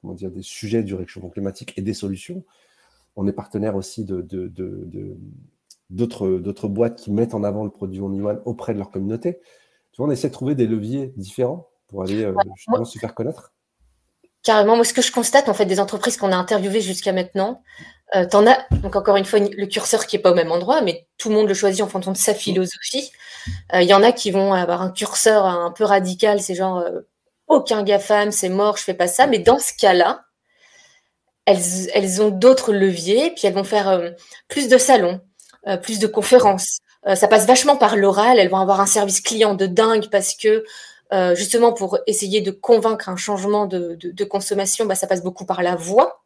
comment 0.00 0.14
dire, 0.14 0.30
des 0.30 0.42
sujets 0.42 0.84
du 0.84 0.94
réchauffement 0.94 1.30
climatique 1.30 1.74
et 1.76 1.82
des 1.82 1.94
solutions. 1.94 2.44
On 3.16 3.26
est 3.26 3.32
partenaire 3.32 3.76
aussi 3.76 4.04
de, 4.04 4.20
d'autres, 5.90 6.68
boîtes 6.68 6.96
qui 6.96 7.10
mettent 7.10 7.34
en 7.34 7.44
avant 7.44 7.64
le 7.64 7.70
produit 7.70 8.00
One 8.00 8.40
auprès 8.44 8.74
de 8.74 8.78
leur 8.78 8.90
communauté. 8.90 9.38
Tu 9.92 9.98
vois, 9.98 10.08
on 10.08 10.10
essaie 10.10 10.28
de 10.28 10.32
trouver 10.32 10.54
des 10.54 10.66
leviers 10.66 11.12
différents 11.16 11.68
pour 11.88 12.02
aller 12.02 12.24
euh, 12.24 12.34
justement 12.56 12.84
se 12.84 12.98
faire 12.98 13.14
connaître 13.14 13.52
Carrément, 14.42 14.74
moi 14.74 14.84
ce 14.84 14.92
que 14.92 15.02
je 15.02 15.12
constate 15.12 15.48
en 15.48 15.54
fait 15.54 15.66
des 15.66 15.78
entreprises 15.78 16.16
qu'on 16.16 16.32
a 16.32 16.36
interviewées 16.36 16.80
jusqu'à 16.80 17.12
maintenant, 17.12 17.62
euh, 18.14 18.26
tu 18.26 18.36
en 18.36 18.46
as, 18.46 18.66
donc 18.70 18.96
encore 18.96 19.16
une 19.16 19.24
fois, 19.24 19.38
le 19.38 19.66
curseur 19.66 20.06
qui 20.06 20.16
n'est 20.16 20.22
pas 20.22 20.32
au 20.32 20.34
même 20.34 20.52
endroit, 20.52 20.80
mais 20.82 21.06
tout 21.18 21.28
le 21.28 21.34
monde 21.34 21.48
le 21.48 21.54
choisit 21.54 21.82
en 21.82 21.88
fonction 21.88 22.12
de 22.12 22.16
sa 22.16 22.34
philosophie. 22.34 23.10
Euh, 23.74 23.82
il 23.82 23.88
y 23.88 23.94
en 23.94 24.02
a 24.02 24.12
qui 24.12 24.30
vont 24.30 24.52
avoir 24.52 24.82
un 24.82 24.90
curseur 24.90 25.46
un 25.46 25.70
peu 25.70 25.84
radical, 25.84 26.40
c'est 26.40 26.54
genre 26.54 26.84
aucun 27.48 27.82
GAFAM, 27.82 28.30
c'est 28.32 28.48
mort, 28.48 28.76
je 28.76 28.84
fais 28.84 28.94
pas 28.94 29.08
ça. 29.08 29.26
Mais 29.26 29.38
dans 29.38 29.58
ce 29.58 29.72
cas-là, 29.78 30.24
elles, 31.46 32.22
ont 32.22 32.30
d'autres 32.30 32.72
leviers, 32.72 33.30
puis 33.30 33.46
elles 33.46 33.54
vont 33.54 33.64
faire 33.64 34.12
plus 34.48 34.68
de 34.68 34.78
salons, 34.78 35.20
plus 35.82 35.98
de 35.98 36.06
conférences. 36.06 36.78
ça 37.14 37.26
passe 37.28 37.46
vachement 37.46 37.76
par 37.76 37.96
l'oral, 37.96 38.38
elles 38.38 38.48
vont 38.48 38.60
avoir 38.60 38.80
un 38.80 38.86
service 38.86 39.20
client 39.20 39.54
de 39.54 39.66
dingue 39.66 40.08
parce 40.10 40.34
que 40.34 40.64
euh, 41.12 41.34
justement 41.34 41.74
pour 41.74 41.98
essayer 42.06 42.40
de 42.40 42.50
convaincre 42.50 43.10
un 43.10 43.16
changement 43.16 43.66
de, 43.66 44.24
consommation, 44.24 44.86
bah, 44.86 44.94
ça 44.94 45.06
passe 45.06 45.22
beaucoup 45.22 45.44
par 45.44 45.62
la 45.62 45.76
voix. 45.76 46.21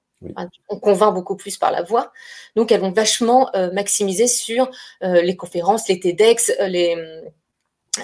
On 0.69 0.79
convainc 0.79 1.15
beaucoup 1.15 1.37
plus 1.37 1.57
par 1.57 1.71
la 1.71 1.83
voix. 1.83 2.13
Donc, 2.55 2.73
elles 2.73 2.81
vont 2.81 2.93
vachement 2.93 3.55
euh, 3.55 3.71
maximiser 3.73 4.27
sur 4.27 4.71
euh, 5.03 5.23
les 5.23 5.37
conférences, 5.37 5.89
les 5.89 6.01
TEDx, 6.01 6.53
les, 6.69 6.97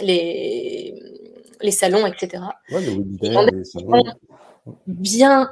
les, 0.01 0.95
les 1.61 1.71
salons, 1.71 2.07
etc. 2.07 2.43
bien, 4.87 5.51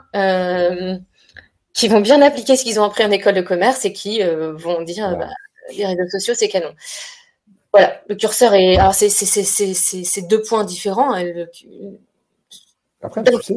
qui 1.73 1.89
vont 1.89 2.01
bien 2.01 2.23
appliquer 2.23 2.57
ce 2.57 2.65
qu'ils 2.65 2.81
ont 2.81 2.85
appris 2.85 3.05
en 3.05 3.11
école 3.11 3.35
de 3.35 3.43
commerce 3.43 3.85
et 3.85 3.93
qui 3.93 4.23
vont 4.23 4.83
dire 4.83 5.17
bah, 5.17 5.29
les 5.77 5.87
réseaux 5.87 6.09
sociaux, 6.09 6.35
c'est 6.37 6.49
canon. 6.49 6.75
Voilà, 7.73 8.03
le 8.09 8.17
curseur 8.17 8.55
est. 8.55 8.77
Alors, 8.77 8.95
c'est 8.95 10.29
deux 10.29 10.43
points 10.43 10.65
différents. 10.65 11.15
Hein, 11.15 11.47
Après, 13.03 13.23
tu 13.23 13.33
sais, 13.43 13.55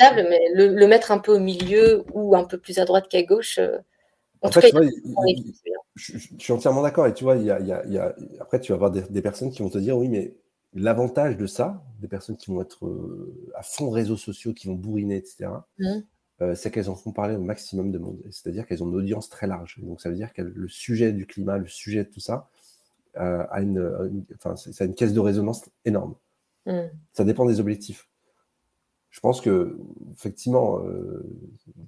mais 0.00 0.40
le, 0.54 0.86
mettre 0.86 1.12
un 1.12 1.18
peu 1.18 1.34
au 1.34 1.38
milieu 1.38 2.04
ou 2.12 2.36
un 2.36 2.44
peu 2.44 2.58
plus 2.58 2.78
à 2.78 2.84
droite 2.84 3.08
qu'à 3.08 3.22
gauche. 3.22 3.58
Euh, 3.58 3.78
en, 4.42 4.50
fait, 4.50 4.72
je, 5.94 6.18
suis 6.38 6.52
entièrement 6.52 6.82
d'accord. 6.82 7.06
Et 7.06 7.14
tu 7.14 7.24
vois, 7.24 7.36
il 7.36 7.44
y 7.44 7.50
a, 7.50 8.14
après, 8.40 8.60
tu 8.60 8.72
vas 8.72 8.76
avoir 8.76 8.90
des, 8.90 9.22
personnes 9.22 9.50
qui 9.50 9.62
vont 9.62 9.70
te 9.70 9.78
dire 9.78 9.96
oui, 9.96 10.08
mais 10.08 10.34
l'avantage 10.74 11.36
de 11.36 11.46
ça, 11.46 11.82
des 12.00 12.08
personnes 12.08 12.36
qui 12.36 12.50
vont 12.50 12.60
être 12.60 12.86
euh, 12.86 13.34
à 13.54 13.62
fond 13.62 13.90
réseaux 13.90 14.16
sociaux, 14.16 14.52
qui 14.52 14.66
vont 14.66 14.74
bourriner, 14.74 15.16
etc., 15.16 15.50
mmh. 15.78 15.86
euh, 16.42 16.54
c'est 16.54 16.70
qu'elles 16.70 16.90
en 16.90 16.96
font 16.96 17.12
parler 17.12 17.36
au 17.36 17.40
maximum 17.40 17.90
de 17.90 17.98
monde. 17.98 18.20
C'est-à-dire 18.30 18.66
qu'elles 18.66 18.82
ont 18.82 18.88
une 18.88 18.96
audience 18.96 19.28
très 19.28 19.46
large. 19.46 19.78
Donc, 19.82 20.00
ça 20.00 20.10
veut 20.10 20.16
dire 20.16 20.32
que 20.32 20.42
le 20.42 20.68
sujet 20.68 21.12
du 21.12 21.26
climat, 21.26 21.58
le 21.58 21.68
sujet 21.68 22.04
de 22.04 22.10
tout 22.10 22.20
ça, 22.20 22.48
euh, 23.16 23.44
a 23.50 23.62
une, 23.62 24.24
enfin, 24.34 24.56
ça 24.56 24.84
a 24.84 24.86
une 24.86 24.94
caisse 24.94 25.12
de 25.12 25.20
résonance 25.20 25.62
énorme. 25.84 26.16
Mm. 26.66 26.80
Ça 27.12 27.24
dépend 27.24 27.46
des 27.46 27.60
objectifs. 27.60 28.08
Je 29.14 29.20
pense 29.20 29.40
que, 29.40 29.78
effectivement, 30.12 30.80
euh, 30.80 31.24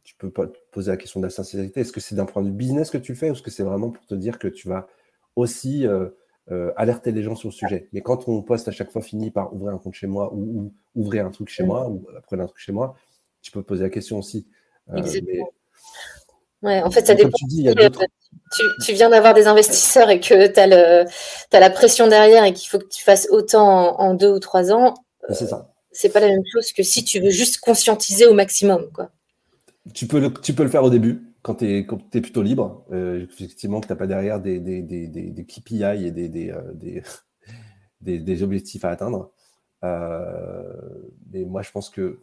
tu 0.04 0.14
peux 0.14 0.30
pas 0.30 0.46
te 0.46 0.56
poser 0.70 0.92
la 0.92 0.96
question 0.96 1.18
de 1.18 1.26
la 1.26 1.30
sincérité. 1.30 1.80
Est-ce 1.80 1.90
que 1.90 1.98
c'est 1.98 2.14
d'un 2.14 2.24
point 2.24 2.40
de 2.40 2.46
vue 2.46 2.54
business 2.54 2.88
que 2.88 2.98
tu 2.98 3.10
le 3.10 3.18
fais 3.18 3.28
ou 3.28 3.32
est-ce 3.32 3.42
que 3.42 3.50
c'est 3.50 3.64
vraiment 3.64 3.90
pour 3.90 4.06
te 4.06 4.14
dire 4.14 4.38
que 4.38 4.46
tu 4.46 4.68
vas 4.68 4.86
aussi 5.34 5.88
euh, 5.88 6.08
alerter 6.76 7.10
les 7.10 7.24
gens 7.24 7.34
sur 7.34 7.48
le 7.48 7.52
sujet? 7.52 7.88
Mais 7.92 8.00
quand 8.00 8.28
on 8.28 8.42
poste 8.42 8.68
à 8.68 8.70
chaque 8.70 8.92
fois 8.92 9.02
fini 9.02 9.32
par 9.32 9.52
ouvrir 9.52 9.74
un 9.74 9.78
compte 9.78 9.94
chez 9.94 10.06
moi 10.06 10.32
ou, 10.32 10.72
ouvrir 10.94 11.26
un 11.26 11.30
truc 11.30 11.48
chez 11.48 11.64
moi 11.64 11.88
ou 11.88 12.06
prendre 12.22 12.44
un 12.44 12.46
truc 12.46 12.60
chez 12.60 12.70
moi, 12.70 12.94
tu 13.42 13.50
peux 13.50 13.60
te 13.60 13.66
poser 13.66 13.82
la 13.82 13.90
question 13.90 14.18
aussi. 14.18 14.46
Ouais, 16.62 16.80
en 16.80 16.92
fait, 16.92 17.08
ça 17.08 17.14
dépend. 17.16 17.36
Tu, 18.84 18.92
viens 18.92 19.10
d'avoir 19.10 19.34
des 19.34 19.48
investisseurs 19.48 20.10
et 20.10 20.20
que 20.20 20.46
tu 20.46 20.60
as, 20.60 21.58
la 21.58 21.70
pression 21.70 22.06
derrière 22.06 22.44
et 22.44 22.52
qu'il 22.52 22.68
faut 22.68 22.78
que 22.78 22.86
tu 22.86 23.02
fasses 23.02 23.26
autant 23.32 24.00
en, 24.00 24.14
deux 24.14 24.30
ou 24.30 24.38
trois 24.38 24.72
ans. 24.72 24.94
C'est 25.30 25.46
ça. 25.46 25.72
C'est 25.96 26.10
pas 26.10 26.20
la 26.20 26.28
même 26.28 26.44
chose 26.52 26.72
que 26.72 26.82
si 26.82 27.04
tu 27.04 27.20
veux 27.20 27.30
juste 27.30 27.58
conscientiser 27.58 28.26
au 28.26 28.34
maximum. 28.34 28.90
Quoi. 28.92 29.10
Tu, 29.94 30.06
peux 30.06 30.20
le, 30.20 30.32
tu 30.32 30.52
peux 30.52 30.62
le 30.62 30.68
faire 30.68 30.84
au 30.84 30.90
début, 30.90 31.32
quand 31.42 31.56
tu 31.56 31.66
es, 31.66 31.78
es, 31.78 32.20
plutôt 32.20 32.42
libre. 32.42 32.84
Euh, 32.92 33.24
effectivement, 33.24 33.80
que 33.80 33.86
tu 33.86 33.92
n'as 33.92 33.96
pas 33.96 34.06
derrière 34.06 34.40
des, 34.40 34.60
des, 34.60 34.82
des, 34.82 35.06
des, 35.06 35.44
KPI 35.44 36.06
et 36.06 36.10
des, 36.10 36.28
des, 36.28 36.50
euh, 36.50 37.00
des, 38.00 38.42
objectifs 38.42 38.84
à 38.84 38.90
atteindre. 38.90 39.30
Euh, 39.84 40.62
mais 41.32 41.44
moi, 41.44 41.62
je 41.62 41.70
pense 41.70 41.88
que 41.88 42.20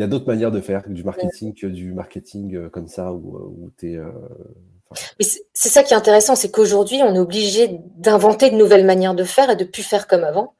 il 0.00 0.02
y 0.02 0.04
a 0.04 0.06
d'autres 0.06 0.26
manières 0.26 0.50
de 0.50 0.62
faire 0.62 0.88
du 0.88 1.04
marketing 1.04 1.54
que 1.54 1.66
du 1.66 1.92
marketing 1.92 2.56
euh, 2.56 2.68
comme 2.70 2.88
ça 2.88 3.12
où, 3.12 3.36
euh, 3.36 3.54
où 3.58 3.70
tu 3.76 3.92
es. 3.92 3.96
Euh, 3.96 4.10
c'est 5.20 5.68
ça 5.68 5.82
qui 5.82 5.92
est 5.92 5.96
intéressant, 5.96 6.34
c'est 6.34 6.50
qu'aujourd'hui, 6.50 7.02
on 7.02 7.14
est 7.14 7.18
obligé 7.18 7.78
d'inventer 7.96 8.50
de 8.50 8.56
nouvelles 8.56 8.86
manières 8.86 9.14
de 9.14 9.24
faire 9.24 9.50
et 9.50 9.56
de 9.56 9.64
plus 9.64 9.82
faire 9.82 10.06
comme 10.06 10.24
avant. 10.24 10.54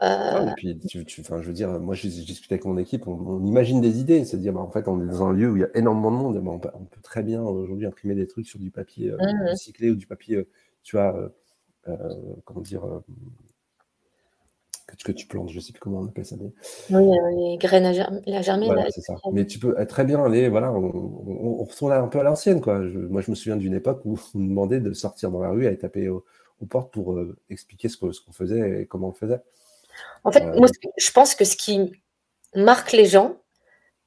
Et 0.00 0.54
puis, 0.56 0.78
tu, 0.78 1.04
je 1.06 1.46
veux 1.46 1.52
dire, 1.52 1.68
moi, 1.78 1.94
je, 1.94 2.08
discute 2.08 2.50
avec 2.50 2.64
mon 2.64 2.78
équipe, 2.78 3.06
on, 3.06 3.44
imagine 3.44 3.80
des 3.80 4.00
idées, 4.00 4.24
c'est-à-dire, 4.24 4.52
bah, 4.52 4.60
en 4.60 4.70
fait, 4.70 4.88
on 4.88 5.00
est 5.02 5.06
dans 5.06 5.24
un 5.24 5.32
lieu 5.32 5.50
où 5.50 5.56
il 5.56 5.60
y 5.60 5.64
a 5.64 5.76
énormément 5.76 6.10
de 6.10 6.16
monde, 6.16 6.62
bah, 6.62 6.72
on, 6.74 6.84
peut, 6.84 7.00
très 7.02 7.22
bien 7.22 7.42
aujourd'hui 7.42 7.86
imprimer 7.86 8.14
des 8.14 8.26
trucs 8.26 8.46
sur 8.46 8.58
du 8.58 8.70
papier 8.70 9.10
mmh. 9.12 9.48
recyclé 9.50 9.90
ou 9.90 9.96
du 9.96 10.06
papier, 10.06 10.48
tu 10.82 10.96
vois, 10.96 11.32
comment 12.44 12.60
dire, 12.60 12.84
que, 15.04 15.12
tu 15.12 15.26
plantes, 15.26 15.50
je 15.50 15.56
ne 15.56 15.60
sais 15.60 15.72
plus 15.72 15.80
comment 15.80 16.00
on 16.00 16.06
appelle 16.06 16.24
ça. 16.24 16.36
Oui, 16.36 16.50
euh, 16.90 17.30
les 17.36 17.56
graines 17.58 17.86
à 17.86 17.92
la 18.26 18.42
germer. 18.42 18.68
c'est 18.90 19.00
ça. 19.00 19.14
Mais 19.32 19.46
tu 19.46 19.58
peux 19.58 19.74
très 19.86 20.04
bien 20.04 20.22
aller, 20.22 20.48
voilà, 20.48 20.72
on, 20.72 21.60
on, 21.60 21.64
retourne 21.64 21.92
un 21.92 22.08
peu 22.08 22.20
à 22.20 22.22
l'ancienne, 22.22 22.60
quoi. 22.60 22.78
moi, 22.78 23.20
je 23.20 23.30
me 23.30 23.36
souviens 23.36 23.56
d'une 23.56 23.74
époque 23.74 24.02
où 24.04 24.18
on 24.34 24.38
demandait 24.38 24.80
de 24.80 24.92
sortir 24.92 25.30
dans 25.30 25.40
la 25.40 25.50
rue, 25.50 25.66
aller 25.66 25.78
taper 25.78 26.08
aux, 26.08 26.24
portes 26.70 26.92
pour 26.92 27.14
euh, 27.14 27.36
expliquer 27.50 27.88
ce 27.88 27.96
qu'on 27.96 28.32
faisait 28.32 28.82
et 28.82 28.86
comment 28.86 29.08
on 29.08 29.10
le 29.10 29.16
faisait. 29.16 29.42
En 30.24 30.32
fait, 30.32 30.44
moi, 30.44 30.68
euh, 30.68 30.88
je 30.96 31.10
pense 31.10 31.34
que 31.34 31.44
ce 31.44 31.56
qui 31.56 31.92
marque 32.54 32.92
les 32.92 33.06
gens, 33.06 33.36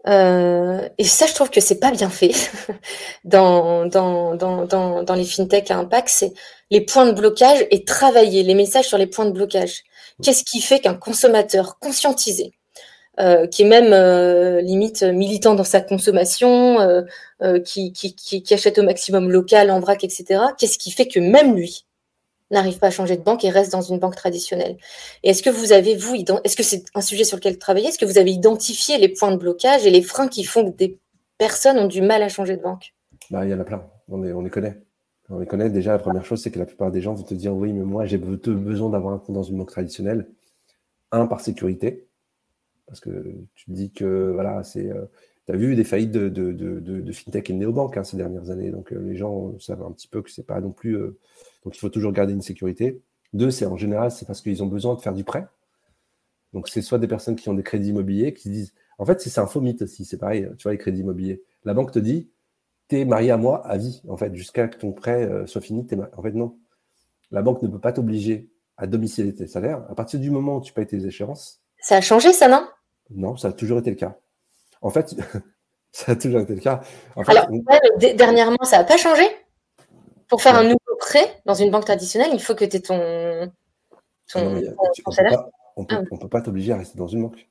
et 0.08 1.04
ça, 1.04 1.26
je 1.26 1.34
trouve 1.34 1.50
que 1.50 1.60
c'est 1.60 1.80
pas 1.80 1.90
bien 1.90 2.12
fait 2.12 2.32
dans, 3.24 3.88
dans, 3.88 4.36
dans, 4.36 5.04
dans, 5.04 5.16
les 5.16 5.26
fintechs 5.26 5.72
à 5.72 5.78
impact, 5.78 6.10
c'est 6.10 6.34
les 6.70 6.82
points 6.82 7.08
de 7.08 7.12
blocage 7.12 7.66
et 7.72 7.86
travailler 7.86 8.44
les 8.44 8.54
messages 8.54 8.86
sur 8.86 9.00
les 9.00 9.08
points 9.08 9.26
de 9.26 9.32
blocage. 9.32 9.84
Qu'est-ce 10.22 10.44
qui 10.44 10.62
fait 10.62 10.80
qu'un 10.80 10.94
consommateur 10.94 11.80
conscientisé, 11.80 12.54
euh, 13.20 13.48
qui 13.48 13.64
est 13.64 13.66
même 13.66 13.94
euh, 13.94 14.62
limite 14.62 15.04
militant 15.04 15.56
dans 15.56 15.64
sa 15.64 15.82
consommation, 15.82 16.80
euh, 17.42 17.60
qui, 17.60 17.92
qui, 17.92 18.54
achète 18.54 18.78
au 18.78 18.84
maximum 18.84 19.32
local, 19.32 19.72
en 19.72 19.80
vrac, 19.80 20.04
etc., 20.04 20.42
qu'est-ce 20.58 20.78
qui 20.78 20.92
fait 20.92 21.08
que 21.08 21.20
même 21.20 21.56
lui 21.56 21.86
n'arrive 22.56 22.80
pas 22.80 22.88
à 22.88 22.92
changer 22.92 23.18
de 23.18 23.22
banque 23.22 23.44
et 23.46 23.50
reste 23.50 23.72
dans 23.72 23.82
une 23.82 24.00
banque 24.00 24.16
traditionnelle 24.16 24.78
est-ce 25.24 25.44
que 25.44 25.50
vous 25.50 25.72
avez, 25.74 25.96
vous, 25.96 26.16
est-ce 26.16 26.56
que 26.56 26.64
c'est 26.64 26.86
un 26.94 27.02
sujet 27.02 27.24
sur 27.24 27.38
lequel 27.38 27.58
travailler? 27.58 27.88
Est-ce 27.88 28.00
que 28.00 28.06
vous 28.06 28.18
avez 28.18 28.32
identifié 28.32 28.98
les 28.98 29.10
points 29.10 29.32
de 29.32 29.38
blocage 29.38 29.86
et 29.86 29.90
les 29.90 30.02
freins 30.02 30.28
qui 30.28 30.44
font 30.44 30.72
que 30.72 30.76
des 30.78 31.00
personnes 31.38 31.78
ont 31.78 31.88
du 31.88 32.02
mal 32.02 32.24
à 32.24 32.30
changer 32.30 32.58
de 32.58 32.62
banque? 32.62 32.94
Bah, 33.32 33.46
Il 33.46 33.52
y 33.52 33.54
en 33.54 33.60
a 33.60 33.64
plein, 33.64 33.88
on 34.08 34.22
les, 34.22 34.34
on 34.34 34.42
les 34.42 34.50
connaît. 34.50 34.82
On 35.30 35.40
les 35.40 35.48
connaît 35.48 35.70
déjà. 35.70 35.94
La 35.94 36.00
première 36.00 36.26
chose, 36.26 36.42
c'est 36.42 36.52
que 36.52 36.60
la 36.60 36.66
plupart 36.66 36.92
des 36.92 37.02
gens 37.02 37.16
vont 37.16 37.24
te 37.24 37.34
dire 37.34 37.54
oui, 37.56 37.74
mais 37.74 37.84
moi, 37.84 38.06
j'ai 38.06 38.18
besoin 38.18 38.90
d'avoir 38.90 39.14
un 39.14 39.18
compte 39.18 39.36
dans 39.36 39.44
une 39.44 39.58
banque 39.58 39.72
traditionnelle. 39.72 40.28
Un, 41.12 41.26
par 41.28 41.42
sécurité. 41.42 42.08
Parce 42.86 43.00
que 43.00 43.34
tu 43.56 43.66
te 43.66 43.72
dis 43.72 43.92
que, 43.92 44.32
voilà, 44.34 44.64
c'est. 44.64 44.92
Euh, 44.92 45.06
tu 45.48 45.54
as 45.54 45.56
vu 45.56 45.76
des 45.76 45.84
faillites 45.84 46.12
de, 46.12 47.12
fintech 47.12 47.50
et 47.50 47.54
de 47.54 47.58
néobanques 47.58 47.98
hein, 47.98 48.04
ces 48.04 48.18
dernières 48.18 48.50
années. 48.52 48.70
Donc, 48.70 48.92
euh, 48.92 49.00
les 49.00 49.16
gens 49.16 49.58
savent 49.60 49.84
un 49.84 49.92
petit 49.92 50.08
peu 50.08 50.22
que 50.22 50.30
c'est 50.30 50.46
pas 50.46 50.60
non 50.62 50.72
plus. 50.72 50.98
Euh, 50.98 51.18
donc, 51.66 51.76
il 51.76 51.80
faut 51.80 51.90
toujours 51.90 52.12
garder 52.12 52.34
une 52.34 52.42
sécurité. 52.42 53.02
Deux, 53.34 53.52
c'est 53.52 53.66
en 53.66 53.76
général, 53.76 54.12
c'est 54.12 54.26
parce 54.26 54.42
qu'ils 54.42 54.64
ont 54.64 54.68
besoin 54.68 54.96
de 54.96 55.02
faire 55.02 55.14
du 55.14 55.24
prêt. 55.24 55.48
Donc, 56.54 56.70
c'est 56.70 56.82
soit 56.82 57.00
des 57.00 57.08
personnes 57.08 57.36
qui 57.36 57.50
ont 57.50 57.56
des 57.56 57.64
crédits 57.64 57.90
immobiliers 57.90 58.34
qui 58.34 58.50
disent. 58.50 58.74
En 58.98 59.06
fait, 59.06 59.20
c'est 59.20 59.38
un 59.40 59.48
faux 59.48 59.60
mythe 59.60 59.82
aussi. 59.82 60.06
C'est 60.06 60.18
pareil, 60.18 60.48
tu 60.58 60.64
vois, 60.64 60.72
les 60.72 60.78
crédits 60.78 61.02
immobiliers. 61.02 61.44
La 61.66 61.74
banque 61.74 61.92
te 61.92 62.00
dit 62.00 62.30
tu 62.88 63.00
es 63.00 63.06
marié 63.06 63.32
à 63.32 63.38
moi 63.38 63.66
à 63.66 63.78
vie, 63.78 64.02
en 64.08 64.16
fait, 64.16 64.34
jusqu'à 64.36 64.68
que 64.68 64.78
ton 64.78 64.92
prêt 64.92 65.26
euh, 65.26 65.48
soit 65.48 65.62
fini. 65.62 65.88
En 66.16 66.22
fait, 66.22 66.32
non. 66.32 66.58
La 67.32 67.42
banque 67.42 67.62
ne 67.64 67.68
peut 67.68 67.80
pas 67.80 67.92
t'obliger 67.92 68.50
à 68.78 68.88
domicilier 68.88 69.34
tes 69.34 69.48
salaires. 69.48 69.84
À 69.90 69.96
partir 69.96 70.20
du 70.20 70.30
moment 70.30 70.58
où 70.58 70.62
tu 70.62 70.72
payes 70.72 70.86
tes 70.86 71.06
échéances. 71.06 71.62
Ça 71.82 71.98
a 71.98 72.02
changé, 72.02 72.32
ça, 72.32 72.48
non? 72.48 72.68
Non, 73.10 73.38
ça 73.38 73.50
a 73.50 73.52
toujours 73.54 73.80
été 73.80 73.90
le 73.90 73.96
cas. 73.96 74.18
En 74.82 74.92
fait, 74.92 75.16
ça 75.92 76.12
a 76.12 76.16
toujours 76.16 76.42
été 76.42 76.54
le 76.54 76.62
cas. 76.62 76.82
Alors, 77.16 77.48
dernièrement, 78.16 78.64
ça 78.64 78.78
n'a 78.78 78.84
pas 78.84 78.98
changé? 78.98 79.24
Pour 80.28 80.42
faire 80.42 80.56
un 80.56 80.64
nouveau 80.64 80.78
prêt 80.98 81.42
dans 81.46 81.54
une 81.54 81.72
banque 81.72 81.86
traditionnelle, 81.86 82.32
il 82.34 82.42
faut 82.42 82.56
que 82.56 82.66
tu 82.66 82.78
aies 82.78 82.82
ton, 82.82 83.52
ton, 84.32 84.62
salaire. 85.12 85.46
on 85.76 85.84
ne 85.84 85.88
ah 85.90 86.02
peut, 86.20 86.30
pas 86.30 86.42
t'obliger 86.42 86.74
à 86.74 86.78
rester 86.78 86.98
dans 86.98 87.08
une 87.08 87.24
banque. 87.24 87.48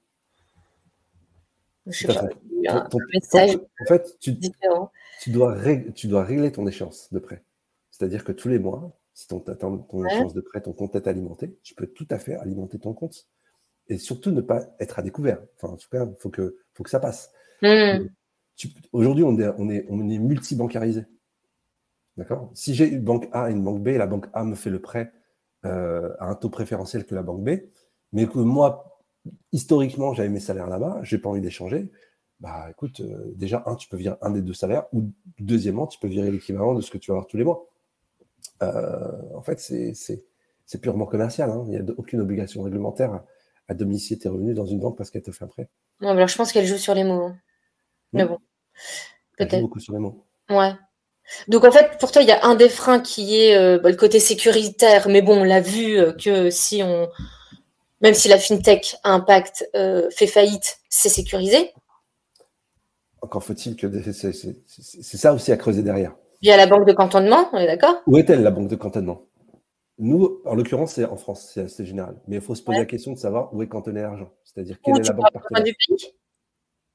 Je 1.86 2.06
sais 2.06 2.14
pas, 2.14 2.28
en 2.72 3.86
fait, 3.86 4.18
tu, 4.20 4.38
tu, 5.20 5.30
dois 5.30 5.52
régler, 5.52 5.92
tu 5.92 6.06
dois 6.06 6.24
régler 6.24 6.50
ton 6.50 6.66
échéance 6.66 7.12
de 7.12 7.18
prêt. 7.18 7.42
C'est-à-dire 7.90 8.24
que 8.24 8.32
tous 8.32 8.48
les 8.48 8.58
mois, 8.58 8.96
si 9.12 9.28
ton, 9.28 9.40
ton 9.40 10.04
échéance 10.06 10.34
de 10.34 10.40
prêt, 10.40 10.62
ton 10.62 10.72
compte 10.72 10.96
est 10.96 11.06
alimenté, 11.06 11.58
tu 11.62 11.74
peux 11.74 11.86
tout 11.86 12.06
à 12.10 12.18
fait 12.18 12.34
alimenter 12.36 12.78
ton 12.78 12.94
compte. 12.94 13.26
Et 13.88 13.98
surtout 13.98 14.30
ne 14.30 14.40
pas 14.40 14.62
être 14.80 14.98
à 14.98 15.02
découvert. 15.02 15.42
Enfin, 15.56 15.74
en 15.74 15.76
tout 15.76 15.88
cas, 15.90 16.06
il 16.06 16.16
faut 16.18 16.30
que, 16.30 16.56
faut 16.72 16.82
que 16.82 16.90
ça 16.90 17.00
passe. 17.00 17.30
Hmm. 17.60 18.08
Aujourd'hui, 18.92 19.24
on 19.24 19.38
est, 19.38 19.48
on 19.58 19.68
est, 19.68 19.86
on 19.90 20.08
est 20.08 20.18
multi-bancarisé. 20.18 21.04
D'accord? 22.16 22.50
Si 22.54 22.74
j'ai 22.74 22.88
une 22.88 23.02
banque 23.02 23.28
A 23.32 23.50
et 23.50 23.52
une 23.52 23.64
banque 23.64 23.82
B, 23.82 23.88
la 23.88 24.06
banque 24.06 24.26
A 24.32 24.44
me 24.44 24.54
fait 24.54 24.70
le 24.70 24.80
prêt 24.80 25.12
euh, 25.64 26.10
à 26.20 26.26
un 26.26 26.34
taux 26.34 26.50
préférentiel 26.50 27.04
que 27.06 27.14
la 27.14 27.22
banque 27.22 27.42
B, 27.42 27.50
mais 28.12 28.26
que 28.26 28.38
moi, 28.38 29.00
historiquement, 29.52 30.14
j'avais 30.14 30.28
mes 30.28 30.40
salaires 30.40 30.68
là-bas, 30.68 31.00
j'ai 31.02 31.18
pas 31.18 31.28
envie 31.28 31.40
d'échanger, 31.40 31.90
bah 32.40 32.66
écoute, 32.70 33.00
euh, 33.00 33.32
déjà, 33.34 33.62
un, 33.66 33.74
tu 33.74 33.88
peux 33.88 33.96
virer 33.96 34.16
un 34.20 34.30
des 34.30 34.42
deux 34.42 34.52
salaires, 34.52 34.84
ou 34.92 35.10
deuxièmement, 35.38 35.86
tu 35.86 35.98
peux 35.98 36.08
virer 36.08 36.30
l'équivalent 36.30 36.74
de 36.74 36.80
ce 36.80 36.90
que 36.90 36.98
tu 36.98 37.10
vas 37.10 37.14
avoir 37.14 37.26
tous 37.26 37.36
les 37.36 37.44
mois. 37.44 37.66
Euh, 38.62 39.12
en 39.34 39.42
fait, 39.42 39.58
c'est 39.58 40.80
purement 40.80 41.06
commercial. 41.06 41.50
Hein. 41.50 41.64
Il 41.66 41.70
n'y 41.70 41.78
a 41.78 41.94
aucune 41.96 42.20
obligation 42.20 42.62
réglementaire 42.62 43.22
à, 43.68 43.74
domicilier 43.74 44.18
tes 44.18 44.28
revenus 44.28 44.54
dans 44.54 44.66
une 44.66 44.78
banque 44.78 44.96
parce 44.98 45.10
qu'elle 45.10 45.22
te 45.22 45.32
fait 45.32 45.44
un 45.44 45.48
prêt. 45.48 45.68
Non, 46.00 46.10
alors 46.10 46.28
je 46.28 46.36
pense 46.36 46.52
qu'elle 46.52 46.66
joue 46.66 46.76
sur 46.76 46.94
les 46.94 47.04
mots. 47.04 47.24
Hein. 47.24 47.38
Mais 48.12 48.26
bon, 48.26 48.38
peut-être. 49.38 49.60
beaucoup 49.60 49.80
sur 49.80 49.94
les 49.94 49.98
mots. 49.98 50.24
Ouais. 50.50 50.74
Donc 51.48 51.64
en 51.64 51.72
fait, 51.72 51.98
pour 51.98 52.12
toi, 52.12 52.22
il 52.22 52.28
y 52.28 52.32
a 52.32 52.44
un 52.44 52.54
des 52.54 52.68
freins 52.68 53.00
qui 53.00 53.40
est 53.40 53.56
euh, 53.56 53.78
bah, 53.78 53.90
le 53.90 53.96
côté 53.96 54.20
sécuritaire, 54.20 55.08
mais 55.08 55.22
bon, 55.22 55.40
on 55.40 55.44
l'a 55.44 55.60
vu 55.60 55.98
que 56.22 56.50
si 56.50 56.82
on, 56.82 57.08
même 58.04 58.14
si 58.14 58.28
la 58.28 58.38
fintech 58.38 58.96
a 59.02 59.12
impact, 59.12 59.68
euh, 59.74 60.10
fait 60.10 60.26
faillite, 60.26 60.78
c'est 60.90 61.08
sécurisé. 61.08 61.72
Encore 63.22 63.42
faut-il 63.42 63.76
que 63.76 63.86
c'est 64.12 65.16
ça 65.16 65.32
aussi 65.32 65.52
à 65.52 65.56
creuser 65.56 65.82
derrière. 65.82 66.14
Il 66.42 66.48
y 66.48 66.52
a 66.52 66.58
la 66.58 66.66
banque 66.66 66.86
de 66.86 66.92
cantonnement, 66.92 67.48
on 67.52 67.58
est 67.58 67.66
d'accord? 67.66 68.02
Où 68.06 68.18
est-elle 68.18 68.42
la 68.42 68.50
banque 68.50 68.68
de 68.68 68.76
cantonnement? 68.76 69.22
Nous, 69.96 70.42
en 70.44 70.54
l'occurrence, 70.54 70.92
c'est 70.92 71.06
en 71.06 71.16
France, 71.16 71.50
c'est 71.54 71.62
assez 71.62 71.86
général. 71.86 72.16
Mais 72.28 72.36
il 72.36 72.42
faut 72.42 72.54
se 72.54 72.62
poser 72.62 72.80
la 72.80 72.84
question 72.84 73.12
de 73.12 73.18
savoir 73.18 73.54
où 73.54 73.62
est 73.62 73.68
cantonné 73.68 74.02
l'argent. 74.02 74.30
C'est-à-dire 74.44 74.76
quelle 74.84 74.98
est 74.98 75.08
la 75.08 75.12
banque 75.14 75.32
partenaire. 75.32 75.62
du 75.62 75.74
pays? 75.74 76.12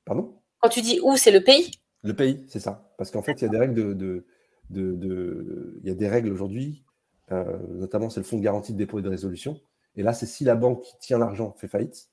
Pardon? 0.05 0.35
Quand 0.59 0.69
tu 0.69 0.81
dis 0.81 0.99
où, 1.01 1.17
c'est 1.17 1.31
le 1.31 1.43
pays? 1.43 1.71
Le 2.03 2.15
pays, 2.15 2.45
c'est 2.47 2.59
ça. 2.59 2.93
Parce 2.97 3.11
qu'en 3.11 3.21
fait, 3.21 3.41
il 3.41 3.45
y 3.45 3.47
a 3.47 3.49
des 3.49 3.57
règles 3.57 3.97
de, 3.97 4.25
il 4.71 5.81
y 5.83 5.89
a 5.89 5.95
des 5.95 6.07
règles 6.07 6.31
aujourd'hui, 6.31 6.83
euh, 7.31 7.57
notamment 7.69 8.09
c'est 8.09 8.19
le 8.19 8.25
fonds 8.25 8.37
de 8.37 8.43
garantie 8.43 8.73
de 8.73 8.77
dépôt 8.77 8.99
et 8.99 9.01
de 9.01 9.09
résolution, 9.09 9.59
et 9.95 10.03
là, 10.03 10.13
c'est 10.13 10.25
si 10.25 10.43
la 10.43 10.55
banque 10.55 10.83
qui 10.83 10.97
tient 10.99 11.17
l'argent 11.17 11.53
fait 11.57 11.67
faillite, 11.67 12.09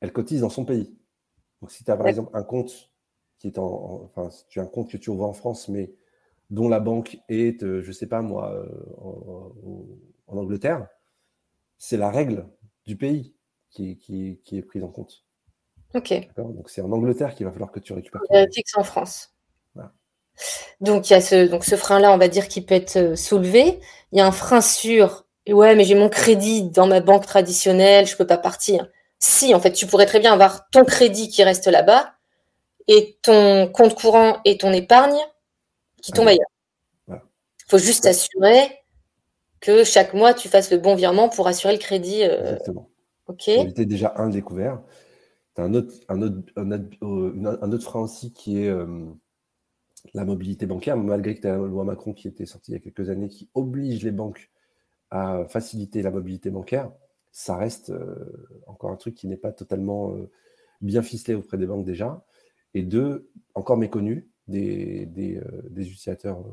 elle 0.00 0.12
cotise 0.12 0.40
dans 0.40 0.50
son 0.50 0.64
pays. 0.64 0.96
Donc, 1.60 1.70
si 1.70 1.84
tu 1.84 1.90
as 1.90 1.96
par 1.96 2.08
exemple 2.08 2.30
un 2.34 2.42
compte 2.42 2.90
qui 3.38 3.46
est 3.46 3.58
en, 3.58 4.02
enfin, 4.04 4.30
si 4.30 4.46
tu 4.48 4.60
as 4.60 4.62
un 4.64 4.66
compte 4.66 4.90
que 4.90 4.96
tu 4.96 5.10
ouvres 5.10 5.24
en 5.24 5.32
France, 5.32 5.68
mais 5.68 5.94
dont 6.50 6.68
la 6.68 6.80
banque 6.80 7.18
est, 7.28 7.62
euh, 7.62 7.82
je 7.82 7.88
ne 7.88 7.92
sais 7.92 8.08
pas 8.08 8.20
moi, 8.20 8.52
euh, 8.52 8.66
en, 10.26 10.36
Angleterre, 10.36 10.88
c'est 11.78 11.96
la 11.96 12.10
règle 12.10 12.48
du 12.86 12.96
pays 12.96 13.34
qui, 13.70 13.98
qui, 13.98 14.38
est 14.52 14.62
prise 14.62 14.84
en 14.84 14.88
compte. 14.88 15.24
Ok. 15.94 16.28
Donc 16.36 16.68
c'est 16.68 16.80
en 16.80 16.90
Angleterre 16.92 17.34
qu'il 17.34 17.46
va 17.46 17.52
falloir 17.52 17.70
que 17.70 17.80
tu 17.80 17.92
récupères. 17.92 18.22
Fixe 18.52 18.76
en 18.76 18.84
France. 18.84 19.32
Donc 20.80 21.10
il 21.10 21.12
y 21.12 21.16
a 21.16 21.20
ce, 21.20 21.46
donc 21.46 21.64
ce 21.64 21.76
frein-là, 21.76 22.12
on 22.12 22.18
va 22.18 22.28
dire, 22.28 22.48
qui 22.48 22.62
peut 22.62 22.74
être 22.74 22.96
euh, 22.96 23.16
soulevé. 23.16 23.78
Il 24.12 24.18
y 24.18 24.20
a 24.20 24.26
un 24.26 24.32
frein 24.32 24.60
sur 24.60 25.26
ouais, 25.48 25.74
mais 25.74 25.84
j'ai 25.84 25.94
mon 25.94 26.08
crédit 26.08 26.62
dans 26.70 26.86
ma 26.86 27.00
banque 27.00 27.26
traditionnelle, 27.26 28.06
je 28.06 28.16
peux 28.16 28.26
pas 28.26 28.38
partir. 28.38 28.88
Si, 29.18 29.54
en 29.54 29.60
fait, 29.60 29.72
tu 29.72 29.86
pourrais 29.86 30.06
très 30.06 30.20
bien 30.20 30.32
avoir 30.32 30.68
ton 30.70 30.84
crédit 30.84 31.28
qui 31.28 31.42
reste 31.44 31.66
là-bas 31.66 32.14
et 32.88 33.18
ton 33.22 33.68
compte 33.68 33.94
courant 33.94 34.38
et 34.44 34.58
ton 34.58 34.72
épargne 34.72 35.18
qui 36.02 36.12
tombent 36.12 36.28
ailleurs. 36.28 36.48
Il 37.08 37.70
faut 37.70 37.78
juste 37.78 38.06
assurer 38.06 38.80
que 39.60 39.84
chaque 39.84 40.12
mois, 40.12 40.34
tu 40.34 40.48
fasses 40.48 40.70
le 40.70 40.78
bon 40.78 40.94
virement 40.94 41.28
pour 41.28 41.46
assurer 41.46 41.72
le 41.72 41.78
crédit. 41.78 42.22
Euh, 42.22 42.40
Exactement. 42.42 42.90
OK. 43.28 43.48
Éviter 43.48 43.86
déjà 43.86 44.12
un 44.16 44.28
découvert. 44.28 44.80
Tu 45.54 45.60
as 45.60 45.64
un 45.64 45.74
autre, 45.74 45.94
un, 46.08 46.22
autre, 46.22 46.46
un, 46.56 47.72
autre, 47.72 47.84
frein 47.84 48.00
aussi 48.00 48.32
qui 48.32 48.58
est 48.58 48.68
euh, 48.68 48.86
la 50.14 50.24
mobilité 50.24 50.66
bancaire, 50.66 50.96
malgré 50.96 51.34
que 51.34 51.42
tu 51.42 51.46
as 51.46 51.56
la 51.56 51.66
loi 51.66 51.84
Macron 51.84 52.12
qui 52.12 52.28
était 52.28 52.46
sortie 52.46 52.72
il 52.72 52.74
y 52.74 52.76
a 52.76 52.80
quelques 52.80 53.10
années 53.10 53.28
qui 53.28 53.48
oblige 53.54 54.02
les 54.02 54.10
banques 54.10 54.50
à 55.10 55.44
faciliter 55.48 56.02
la 56.02 56.10
mobilité 56.10 56.50
bancaire, 56.50 56.90
ça 57.32 57.56
reste 57.56 57.90
euh, 57.90 58.60
encore 58.66 58.90
un 58.90 58.96
truc 58.96 59.14
qui 59.14 59.26
n'est 59.26 59.36
pas 59.36 59.52
totalement 59.52 60.14
euh, 60.14 60.30
bien 60.80 61.02
ficelé 61.02 61.34
auprès 61.34 61.56
des 61.56 61.66
banques 61.66 61.84
déjà. 61.84 62.24
Et 62.74 62.82
deux, 62.82 63.30
encore 63.54 63.76
méconnu 63.76 64.28
des, 64.48 65.06
des, 65.06 65.38
euh, 65.38 65.68
utilisateurs, 65.76 66.44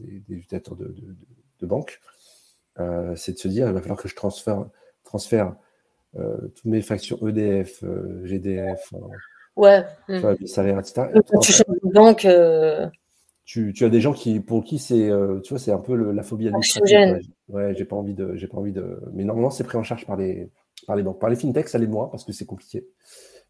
des, 0.00 0.16
utilisateurs 0.16 0.76
de, 0.76 1.66
banques, 1.66 2.00
c'est 3.16 3.32
de 3.32 3.38
se 3.38 3.48
dire 3.48 3.68
il 3.68 3.72
va 3.72 3.80
falloir 3.80 4.00
que 4.00 4.08
je 4.08 4.16
transfère 4.16 5.56
toutes 6.14 6.64
mes 6.64 6.82
factures 6.82 7.26
EDF, 7.26 7.84
GDF, 8.24 8.92
ouais. 9.56 9.84
les 10.08 10.46
salaires, 10.46 10.78
etc. 10.78 11.08
tu 11.40 11.52
changes 11.52 11.80
de 11.82 11.92
banque 11.92 12.26
tu, 13.44 13.84
as 13.84 13.88
des 13.88 14.00
gens 14.00 14.12
qui, 14.12 14.40
pour 14.40 14.64
qui 14.64 14.78
c'est, 14.78 15.10
euh, 15.10 15.40
tu 15.40 15.50
vois, 15.50 15.58
c'est 15.58 15.72
un 15.72 15.78
peu 15.78 15.94
la 16.12 16.22
phobie 16.22 16.48
administrative. 16.48 17.20
Ouais, 17.48 17.74
j'ai 17.74 17.84
pas 17.84 17.96
envie 17.96 18.14
de, 18.14 18.34
j'ai 18.36 18.46
pas 18.46 18.56
envie 18.56 18.72
de. 18.72 19.00
Mais 19.12 19.24
normalement, 19.24 19.50
c'est 19.50 19.64
pris 19.64 19.76
en 19.76 19.82
charge 19.82 20.06
par 20.06 20.16
les, 20.16 20.50
par 20.86 20.96
les 20.96 21.02
banques. 21.02 21.20
Par 21.20 21.28
les 21.28 21.36
fintechs, 21.36 21.68
ça 21.68 21.78
l'est 21.78 21.86
moins 21.86 22.08
parce 22.08 22.24
que 22.24 22.32
c'est 22.32 22.46
compliqué. 22.46 22.86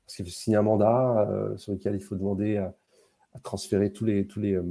Parce 0.05 0.17
qu'il 0.17 0.25
faut 0.25 0.31
signer 0.31 0.57
un 0.57 0.63
mandat 0.63 1.29
euh, 1.31 1.57
sur 1.57 1.73
lequel 1.73 1.95
il 1.95 2.03
faut 2.03 2.17
demander 2.17 2.57
à, 2.57 2.75
transférer 3.43 3.93
tous 3.93 4.05
les, 4.05 4.27
tous 4.27 4.41
les, 4.41 4.55
euh, 4.55 4.65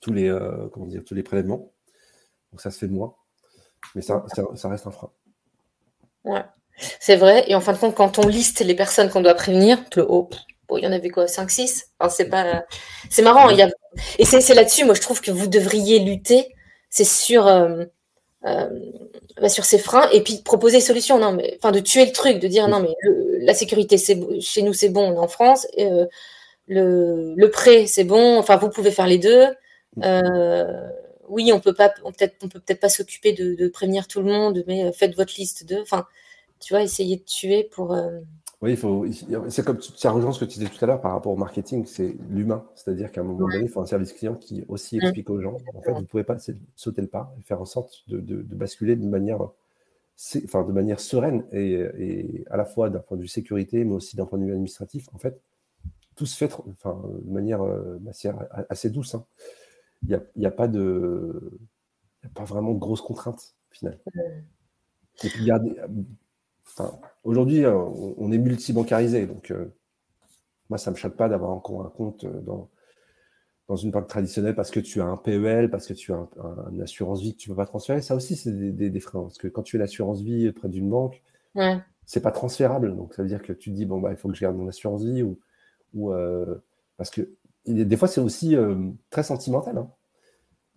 tous 0.00 0.12
les, 0.12 0.36
comment 0.72 0.86
dire, 0.86 1.04
tous 1.04 1.14
les 1.14 1.22
prélèvements. 1.22 1.72
Donc 2.50 2.60
ça 2.60 2.70
se 2.70 2.78
fait 2.78 2.88
de 2.88 2.92
moins. 2.92 3.14
Mais 3.94 4.02
ça, 4.02 4.24
ça, 4.54 4.68
reste 4.68 4.86
un 4.86 4.90
frein. 4.90 5.10
Ouais, 6.28 6.42
c'est 7.00 7.16
vrai. 7.16 7.44
Et 7.48 7.54
en 7.54 7.60
fin 7.60 7.72
de 7.72 7.78
compte, 7.78 7.94
quand 7.94 8.18
on 8.18 8.28
liste 8.28 8.60
les 8.60 8.74
personnes 8.74 9.10
qu'on 9.10 9.22
doit 9.22 9.34
prévenir, 9.34 9.82
le 9.96 10.04
haut, 10.08 10.28
il 10.76 10.84
y 10.84 10.86
en 10.86 10.92
avait 10.92 11.08
quoi 11.08 11.26
5, 11.26 11.50
6 11.50 11.92
C'est 12.10 12.26
pas... 12.26 12.64
c'est 13.08 13.22
marrant. 13.22 13.48
Il 13.48 13.56
y 13.56 13.62
a... 13.62 13.70
Et 14.18 14.24
c'est 14.24 14.54
là-dessus, 14.54 14.84
moi, 14.84 14.94
je 14.94 15.00
trouve 15.00 15.20
que 15.20 15.30
vous 15.30 15.46
devriez 15.46 15.98
lutter. 15.98 16.54
C'est 16.90 17.04
sur, 17.04 17.46
euh, 17.46 17.84
euh, 18.44 18.68
bah, 19.40 19.48
sur 19.48 19.64
ces 19.64 19.78
freins 19.78 20.08
et 20.12 20.22
puis 20.22 20.42
proposer 20.44 20.78
des 20.78 20.82
solutions. 20.82 21.18
Non, 21.18 21.32
mais, 21.32 21.58
enfin, 21.58 21.72
de 21.72 21.80
tuer 21.80 22.04
le 22.04 22.12
truc, 22.12 22.38
de 22.38 22.48
dire 22.48 22.68
non, 22.68 22.80
mais 22.80 22.94
la 23.40 23.54
sécurité, 23.54 23.96
c'est 23.96 24.20
chez 24.40 24.62
nous, 24.62 24.74
c'est 24.74 24.90
bon, 24.90 25.10
on 25.10 25.14
est 25.14 25.18
en 25.18 25.28
France. 25.28 25.66
Euh, 25.78 26.06
le, 26.66 27.34
le 27.34 27.50
prêt, 27.50 27.86
c'est 27.86 28.04
bon. 28.04 28.38
Enfin, 28.38 28.56
vous 28.56 28.68
pouvez 28.68 28.90
faire 28.90 29.06
les 29.06 29.18
deux. 29.18 29.46
Oui, 31.28 31.52
on 31.52 31.60
peut 31.60 31.74
pas, 31.74 31.92
on 32.04 32.12
peut-être, 32.12 32.36
on 32.42 32.48
peut 32.48 32.60
peut-être 32.60 32.80
pas 32.80 32.88
s'occuper 32.88 33.32
de, 33.32 33.54
de, 33.54 33.68
prévenir 33.68 34.08
tout 34.08 34.20
le 34.20 34.26
monde, 34.26 34.64
mais 34.66 34.92
faites 34.92 35.16
votre 35.16 35.34
liste 35.36 35.66
de. 35.66 35.80
Enfin, 35.80 36.06
tu 36.60 36.74
vois, 36.74 36.82
essayer 36.82 37.16
de 37.16 37.24
tuer 37.24 37.64
pour. 37.64 37.96
Oui, 38.60 38.72
il 38.72 38.76
faut. 38.76 39.06
C'est 39.50 39.64
comme 39.64 39.80
ça 39.80 40.10
rejoint 40.10 40.32
ce 40.32 40.40
que 40.40 40.44
tu 40.44 40.58
disais 40.58 40.70
tout 40.70 40.84
à 40.84 40.88
l'heure 40.88 41.00
par 41.00 41.12
rapport 41.12 41.32
au 41.32 41.36
marketing, 41.36 41.86
c'est 41.86 42.16
l'humain. 42.28 42.66
C'est-à-dire 42.74 43.12
qu'à 43.12 43.20
un 43.20 43.24
moment 43.24 43.46
donné, 43.46 43.64
il 43.64 43.68
faut 43.68 43.80
un 43.80 43.86
service 43.86 44.12
client 44.12 44.34
qui 44.34 44.64
aussi 44.66 44.96
explique 44.96 45.30
aux 45.30 45.40
gens. 45.40 45.58
En 45.74 45.80
fait, 45.80 45.92
vous 45.92 46.00
ne 46.00 46.06
pouvez 46.06 46.24
pas 46.24 46.38
sauter 46.74 47.00
le 47.00 47.06
pas 47.06 47.32
et 47.38 47.42
faire 47.42 47.60
en 47.60 47.64
sorte 47.64 48.02
de, 48.08 48.42
basculer 48.42 48.96
de 48.96 49.06
manière, 49.06 49.38
enfin, 50.44 50.64
de 50.64 50.72
manière 50.72 50.98
sereine 50.98 51.44
et, 51.52 52.44
à 52.50 52.56
la 52.56 52.64
fois 52.64 52.90
d'un 52.90 52.98
point 52.98 53.16
de 53.16 53.22
vue 53.22 53.28
sécurité, 53.28 53.84
mais 53.84 53.94
aussi 53.94 54.16
d'un 54.16 54.26
point 54.26 54.40
de 54.40 54.44
vue 54.44 54.52
administratif. 54.52 55.08
En 55.14 55.18
fait, 55.18 55.40
tout 56.16 56.26
se 56.26 56.36
fait 56.36 56.52
enfin, 56.52 57.00
de 57.22 57.30
manière 57.30 57.62
euh, 57.62 58.00
assez 58.68 58.90
douce. 58.90 59.14
Hein. 59.14 59.24
Il 60.02 60.08
n'y 60.08 60.14
a, 60.14 60.22
y 60.36 60.46
a, 60.46 60.50
pas 60.50 60.68
de, 60.68 61.58
y 62.22 62.26
a 62.26 62.30
pas 62.30 62.44
vraiment 62.44 62.72
de 62.72 62.78
grosses 62.78 63.00
contraintes 63.00 63.54
au 63.70 63.74
final. 63.74 63.98
Et 65.24 65.28
puis, 65.28 65.50
Aujourd'hui, 67.24 67.64
euh, 67.64 67.74
on 67.74 68.32
est 68.32 68.38
multi-bancarisé, 68.38 69.26
donc 69.26 69.50
euh, 69.50 69.66
moi, 70.70 70.78
ça 70.78 70.90
ne 70.90 70.96
me 70.96 70.98
choque 70.98 71.16
pas 71.16 71.28
d'avoir 71.28 71.50
encore 71.50 71.84
un 71.84 71.90
compte 71.90 72.24
euh, 72.24 72.40
dans, 72.40 72.70
dans 73.68 73.76
une 73.76 73.90
banque 73.90 74.06
traditionnelle 74.06 74.54
parce 74.54 74.70
que 74.70 74.80
tu 74.80 75.00
as 75.00 75.06
un 75.06 75.16
PEL, 75.16 75.70
parce 75.70 75.86
que 75.86 75.94
tu 75.94 76.12
as 76.12 76.28
une 76.70 76.82
assurance 76.82 77.20
vie 77.20 77.34
que 77.34 77.38
tu 77.38 77.50
ne 77.50 77.54
peux 77.54 77.58
pas 77.58 77.66
transférer. 77.66 78.00
Ça 78.00 78.14
aussi, 78.14 78.36
c'est 78.36 78.52
des, 78.52 79.00
freins. 79.00 79.22
Parce 79.22 79.38
que 79.38 79.48
quand 79.48 79.62
tu 79.62 79.76
as 79.76 79.80
l'assurance 79.80 80.22
vie 80.22 80.50
près 80.52 80.68
d'une 80.68 80.88
banque, 80.88 81.22
ouais. 81.54 81.78
c'est 82.06 82.22
pas 82.22 82.32
transférable. 82.32 82.96
Donc, 82.96 83.14
ça 83.14 83.22
veut 83.22 83.28
dire 83.28 83.42
que 83.42 83.52
tu 83.52 83.70
te 83.70 83.74
dis, 83.74 83.84
bon, 83.84 84.00
bah, 84.00 84.10
il 84.10 84.16
faut 84.16 84.28
que 84.28 84.34
je 84.34 84.40
garde 84.40 84.56
mon 84.56 84.68
assurance 84.68 85.04
vie. 85.04 85.22
Ou, 85.22 85.38
ou 85.94 86.12
parce 86.96 87.10
que 87.10 87.30
des 87.72 87.96
fois, 87.96 88.08
c'est 88.08 88.20
aussi 88.20 88.56
très 89.10 89.22
sentimental. 89.22 89.78
Hein. 89.78 89.90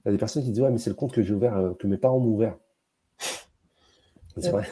Il 0.04 0.08
y 0.08 0.10
a 0.10 0.12
des 0.14 0.18
personnes 0.18 0.44
qui 0.44 0.52
disent 0.52 0.62
Ouais, 0.62 0.72
mais 0.72 0.80
c'est 0.80 0.89
le 0.89 0.96
compte 0.96 1.14
que 1.14 1.22
j'ai 1.22 1.34
ouvert, 1.34 1.56
euh, 1.58 1.74
que 1.76 1.86
mes 1.86 1.98
parents 1.98 2.20
m'ont 2.20 2.34
ouvert. 2.34 2.58
C'est 4.38 4.50
vrai. 4.50 4.68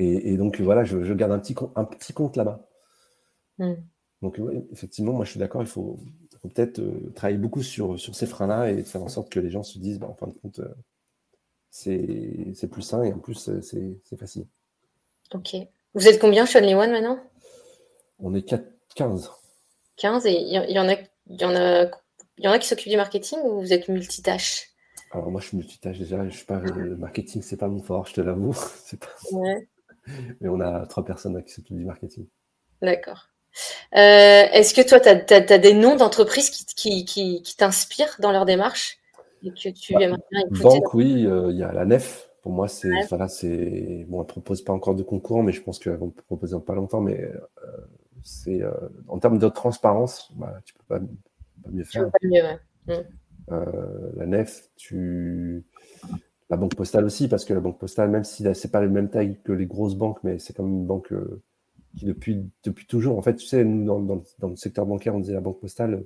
Et, 0.00 0.36
donc, 0.36 0.60
voilà, 0.60 0.84
je, 0.84 1.12
garde 1.12 1.32
un 1.32 1.40
petit, 1.40 1.56
un 1.74 1.84
petit 1.84 2.12
compte 2.12 2.36
là-bas. 2.36 2.68
Donc, 4.22 4.40
effectivement, 4.70 5.12
moi, 5.12 5.24
je 5.24 5.30
suis 5.30 5.40
d'accord, 5.40 5.60
il 5.60 5.66
faut, 5.66 5.98
peut-être 6.42 6.78
euh, 6.78 7.10
travailler 7.16 7.38
beaucoup 7.38 7.62
sur, 7.62 7.98
sur 7.98 8.14
ces 8.14 8.26
freins-là 8.26 8.70
et 8.70 8.84
faire 8.84 9.02
en 9.02 9.08
sorte 9.08 9.28
que 9.28 9.40
les 9.40 9.50
gens 9.50 9.64
se 9.64 9.78
disent 9.78 9.98
bah, 9.98 10.06
En 10.08 10.14
fin 10.14 10.28
de 10.28 10.34
compte, 10.34 10.60
euh, 10.60 10.72
c'est 11.70 12.70
plus 12.70 12.82
sain 12.82 13.02
et 13.02 13.12
en 13.12 13.18
plus, 13.18 13.50
c'est 13.60 14.16
facile. 14.16 14.46
Ok. 15.34 15.56
Vous 15.94 16.06
êtes 16.06 16.20
combien 16.20 16.46
chez 16.46 16.60
Only 16.60 16.74
One 16.74 16.92
maintenant? 16.92 17.18
On 18.20 18.34
est 18.34 18.42
4, 18.42 18.64
15. 18.94 19.32
15 19.98 20.26
et 20.26 20.32
il 20.32 20.52
y, 20.52 20.78
en 20.78 20.88
a, 20.88 20.94
y, 21.28 21.44
en 21.44 21.54
a, 21.54 21.86
y 22.38 22.48
en 22.48 22.52
a 22.52 22.58
qui 22.58 22.66
s'occupent 22.66 22.90
du 22.90 22.96
marketing 22.96 23.38
ou 23.44 23.60
vous 23.60 23.72
êtes 23.72 23.88
multitâche? 23.88 24.68
Alors 25.10 25.30
moi 25.30 25.40
je 25.40 25.48
suis 25.48 25.56
multitâche 25.56 25.98
déjà, 25.98 26.28
je 26.28 26.36
suis 26.36 26.46
pas 26.46 26.58
le 26.60 26.96
marketing, 26.96 27.42
c'est 27.42 27.56
pas 27.56 27.68
mon 27.68 27.82
fort, 27.82 28.06
je 28.06 28.14
te 28.14 28.20
l'avoue. 28.20 28.56
Mais 30.40 30.48
on 30.48 30.60
a 30.60 30.86
trois 30.86 31.04
personnes 31.04 31.42
qui 31.44 31.52
s'occupent 31.52 31.76
du 31.76 31.84
marketing. 31.84 32.26
D'accord. 32.80 33.28
Euh, 33.94 34.44
est-ce 34.52 34.74
que 34.74 34.86
toi, 34.86 35.00
tu 35.00 35.08
as, 35.08 35.58
des 35.58 35.74
noms 35.74 35.96
d'entreprises 35.96 36.50
qui, 36.50 37.04
qui, 37.04 37.42
qui, 37.42 37.56
t'inspirent 37.56 38.16
dans 38.20 38.32
leur 38.32 38.44
démarche? 38.44 38.98
Et 39.42 39.50
que 39.50 39.68
tu 39.70 39.94
bah, 39.94 40.16
Banque, 40.50 40.94
oui, 40.94 41.26
euh, 41.26 41.50
il 41.50 41.58
y 41.58 41.62
a 41.62 41.72
la 41.72 41.84
NEF. 41.84 42.30
Pour 42.42 42.52
moi, 42.52 42.68
c'est, 42.68 42.90
c'est 43.28 44.04
bon, 44.08 44.20
elle 44.20 44.26
propose 44.26 44.62
pas 44.62 44.72
encore 44.72 44.94
de 44.94 45.02
concours, 45.02 45.42
mais 45.42 45.52
je 45.52 45.62
pense 45.62 45.78
qu'elle 45.78 45.94
va 45.94 46.06
proposer 46.26 46.54
en 46.54 46.60
pas 46.60 46.74
longtemps. 46.74 47.00
Mais 47.00 47.20
euh, 47.20 47.32
c'est 48.28 48.62
en 49.08 49.18
termes 49.18 49.38
de 49.38 49.48
transparence, 49.48 50.32
bah, 50.36 50.60
tu 50.64 50.74
peux 50.74 50.84
pas, 50.88 51.00
mieux 51.70 51.84
faire. 51.84 52.10
Mm. 52.86 53.52
la 54.16 54.26
NEF, 54.26 54.68
tu 54.76 55.64
la 56.50 56.56
banque 56.56 56.74
postale 56.76 57.04
aussi, 57.04 57.28
parce 57.28 57.44
que 57.44 57.52
la 57.52 57.60
banque 57.60 57.78
postale, 57.78 58.10
même 58.10 58.24
si 58.24 58.44
c'est 58.54 58.70
pas 58.70 58.80
la 58.80 58.88
même 58.88 59.10
taille 59.10 59.38
que 59.44 59.52
les 59.52 59.66
grosses 59.66 59.96
banques, 59.96 60.18
mais 60.24 60.38
c'est 60.38 60.56
comme 60.56 60.68
une 60.68 60.86
banque 60.86 61.12
qui 61.96 62.06
depuis, 62.06 62.50
depuis 62.64 62.86
toujours, 62.86 63.18
en 63.18 63.22
fait, 63.22 63.34
tu 63.34 63.46
sais, 63.46 63.64
dans, 63.64 64.00
dans, 64.00 64.22
le 64.42 64.56
secteur 64.56 64.86
bancaire, 64.86 65.14
on 65.14 65.20
disait 65.20 65.34
la 65.34 65.40
banque 65.40 65.60
postale, 65.60 66.04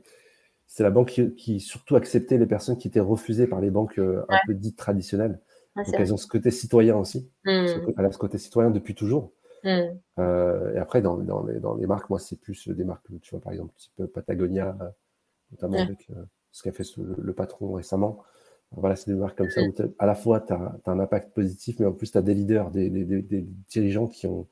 c'est 0.66 0.82
la 0.82 0.90
banque 0.90 1.20
qui, 1.36 1.60
surtout 1.60 1.96
acceptait 1.96 2.38
les 2.38 2.46
personnes 2.46 2.78
qui 2.78 2.88
étaient 2.88 3.00
refusées 3.00 3.46
par 3.46 3.60
les 3.60 3.70
banques 3.70 3.98
euh, 3.98 4.24
un 4.28 4.38
peu 4.46 4.54
dites 4.54 4.76
traditionnelles. 4.76 5.40
Donc 5.76 5.94
elles 5.98 6.12
ont 6.12 6.18
ce 6.18 6.26
côté 6.26 6.50
citoyen 6.50 6.96
aussi. 6.96 7.30
Mmh. 7.44 7.66
Elle 7.96 8.04
a 8.04 8.12
ce 8.12 8.18
côté 8.18 8.38
citoyen 8.38 8.70
depuis 8.70 8.94
toujours. 8.94 9.32
Mmh. 9.64 9.98
Euh, 10.18 10.74
et 10.74 10.78
après, 10.78 11.02
dans, 11.02 11.16
dans, 11.16 11.44
les, 11.44 11.60
dans 11.60 11.74
les 11.74 11.86
marques, 11.86 12.10
moi, 12.10 12.18
c'est 12.18 12.36
plus 12.36 12.68
des 12.68 12.84
marques, 12.84 13.06
tu 13.22 13.30
vois, 13.30 13.40
par 13.40 13.52
exemple, 13.52 13.72
type 13.76 14.06
Patagonia, 14.06 14.76
notamment 15.52 15.78
avec 15.78 16.06
euh, 16.10 16.24
ce 16.50 16.62
qu'a 16.62 16.72
fait 16.72 16.84
le, 16.96 17.32
patron 17.32 17.72
récemment. 17.72 18.18
Voilà, 18.72 18.96
c'est 18.96 19.10
des 19.10 19.16
marques 19.16 19.36
comme 19.36 19.50
ça 19.50 19.60
mmh. 19.60 19.72
où 19.78 19.94
à 19.98 20.06
la 20.06 20.14
fois 20.14 20.40
tu 20.40 20.52
as, 20.52 20.78
un 20.86 20.98
impact 20.98 21.34
positif, 21.34 21.78
mais 21.78 21.86
en 21.86 21.92
plus 21.92 22.10
tu 22.10 22.18
as 22.18 22.22
des 22.22 22.34
leaders, 22.34 22.70
des, 22.70 22.88
des, 22.88 23.20
des 23.20 23.46
dirigeants 23.68 24.06
qui 24.06 24.26
ont, 24.26 24.46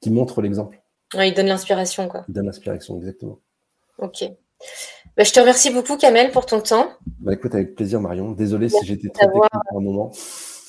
qui 0.00 0.10
montre 0.10 0.40
l'exemple. 0.42 0.80
il 1.14 1.34
donne 1.34 1.46
l'inspiration, 1.46 2.08
quoi. 2.08 2.24
Il 2.28 2.34
donne 2.34 2.46
l'inspiration, 2.46 2.96
exactement. 2.98 3.40
Ok. 3.98 4.24
Bah, 5.16 5.24
je 5.24 5.32
te 5.32 5.40
remercie 5.40 5.72
beaucoup, 5.72 5.96
Kamel, 5.96 6.30
pour 6.30 6.46
ton 6.46 6.60
temps. 6.60 6.90
Bah, 7.20 7.32
écoute, 7.32 7.54
avec 7.54 7.74
plaisir, 7.74 8.00
Marion. 8.00 8.32
Désolé 8.32 8.68
si 8.68 8.84
j'étais 8.86 9.08
trop 9.08 9.26
technique 9.26 9.50
pour 9.68 9.78
un 9.78 9.82
moment. 9.82 10.12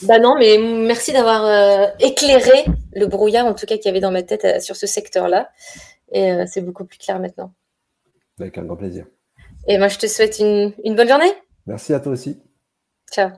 Bah 0.04 0.20
non, 0.20 0.36
mais 0.38 0.58
merci 0.58 1.12
d'avoir 1.12 1.46
euh, 1.46 1.88
éclairé 2.00 2.66
le 2.94 3.06
brouillard, 3.06 3.46
en 3.46 3.54
tout 3.54 3.66
cas, 3.66 3.76
qu'il 3.76 3.86
y 3.86 3.90
avait 3.90 4.00
dans 4.00 4.12
ma 4.12 4.24
tête 4.24 4.46
euh, 4.46 4.60
sur 4.60 4.76
ce 4.76 4.88
secteur-là. 4.88 5.50
Et 6.12 6.32
euh, 6.32 6.46
c'est 6.48 6.62
beaucoup 6.62 6.86
plus 6.86 6.98
clair 6.98 7.20
maintenant. 7.20 7.54
Avec 8.40 8.58
un 8.58 8.64
grand 8.64 8.78
plaisir. 8.78 9.06
Et 9.68 9.78
moi, 9.78 9.90
je 9.90 9.98
te 9.98 10.08
souhaite 10.08 10.40
une 10.40 10.96
bonne 10.96 11.10
journée. 11.10 11.32
Merci 11.68 11.94
à 11.94 12.00
toi 12.00 12.14
aussi. 12.14 12.42
Ciao. 13.12 13.30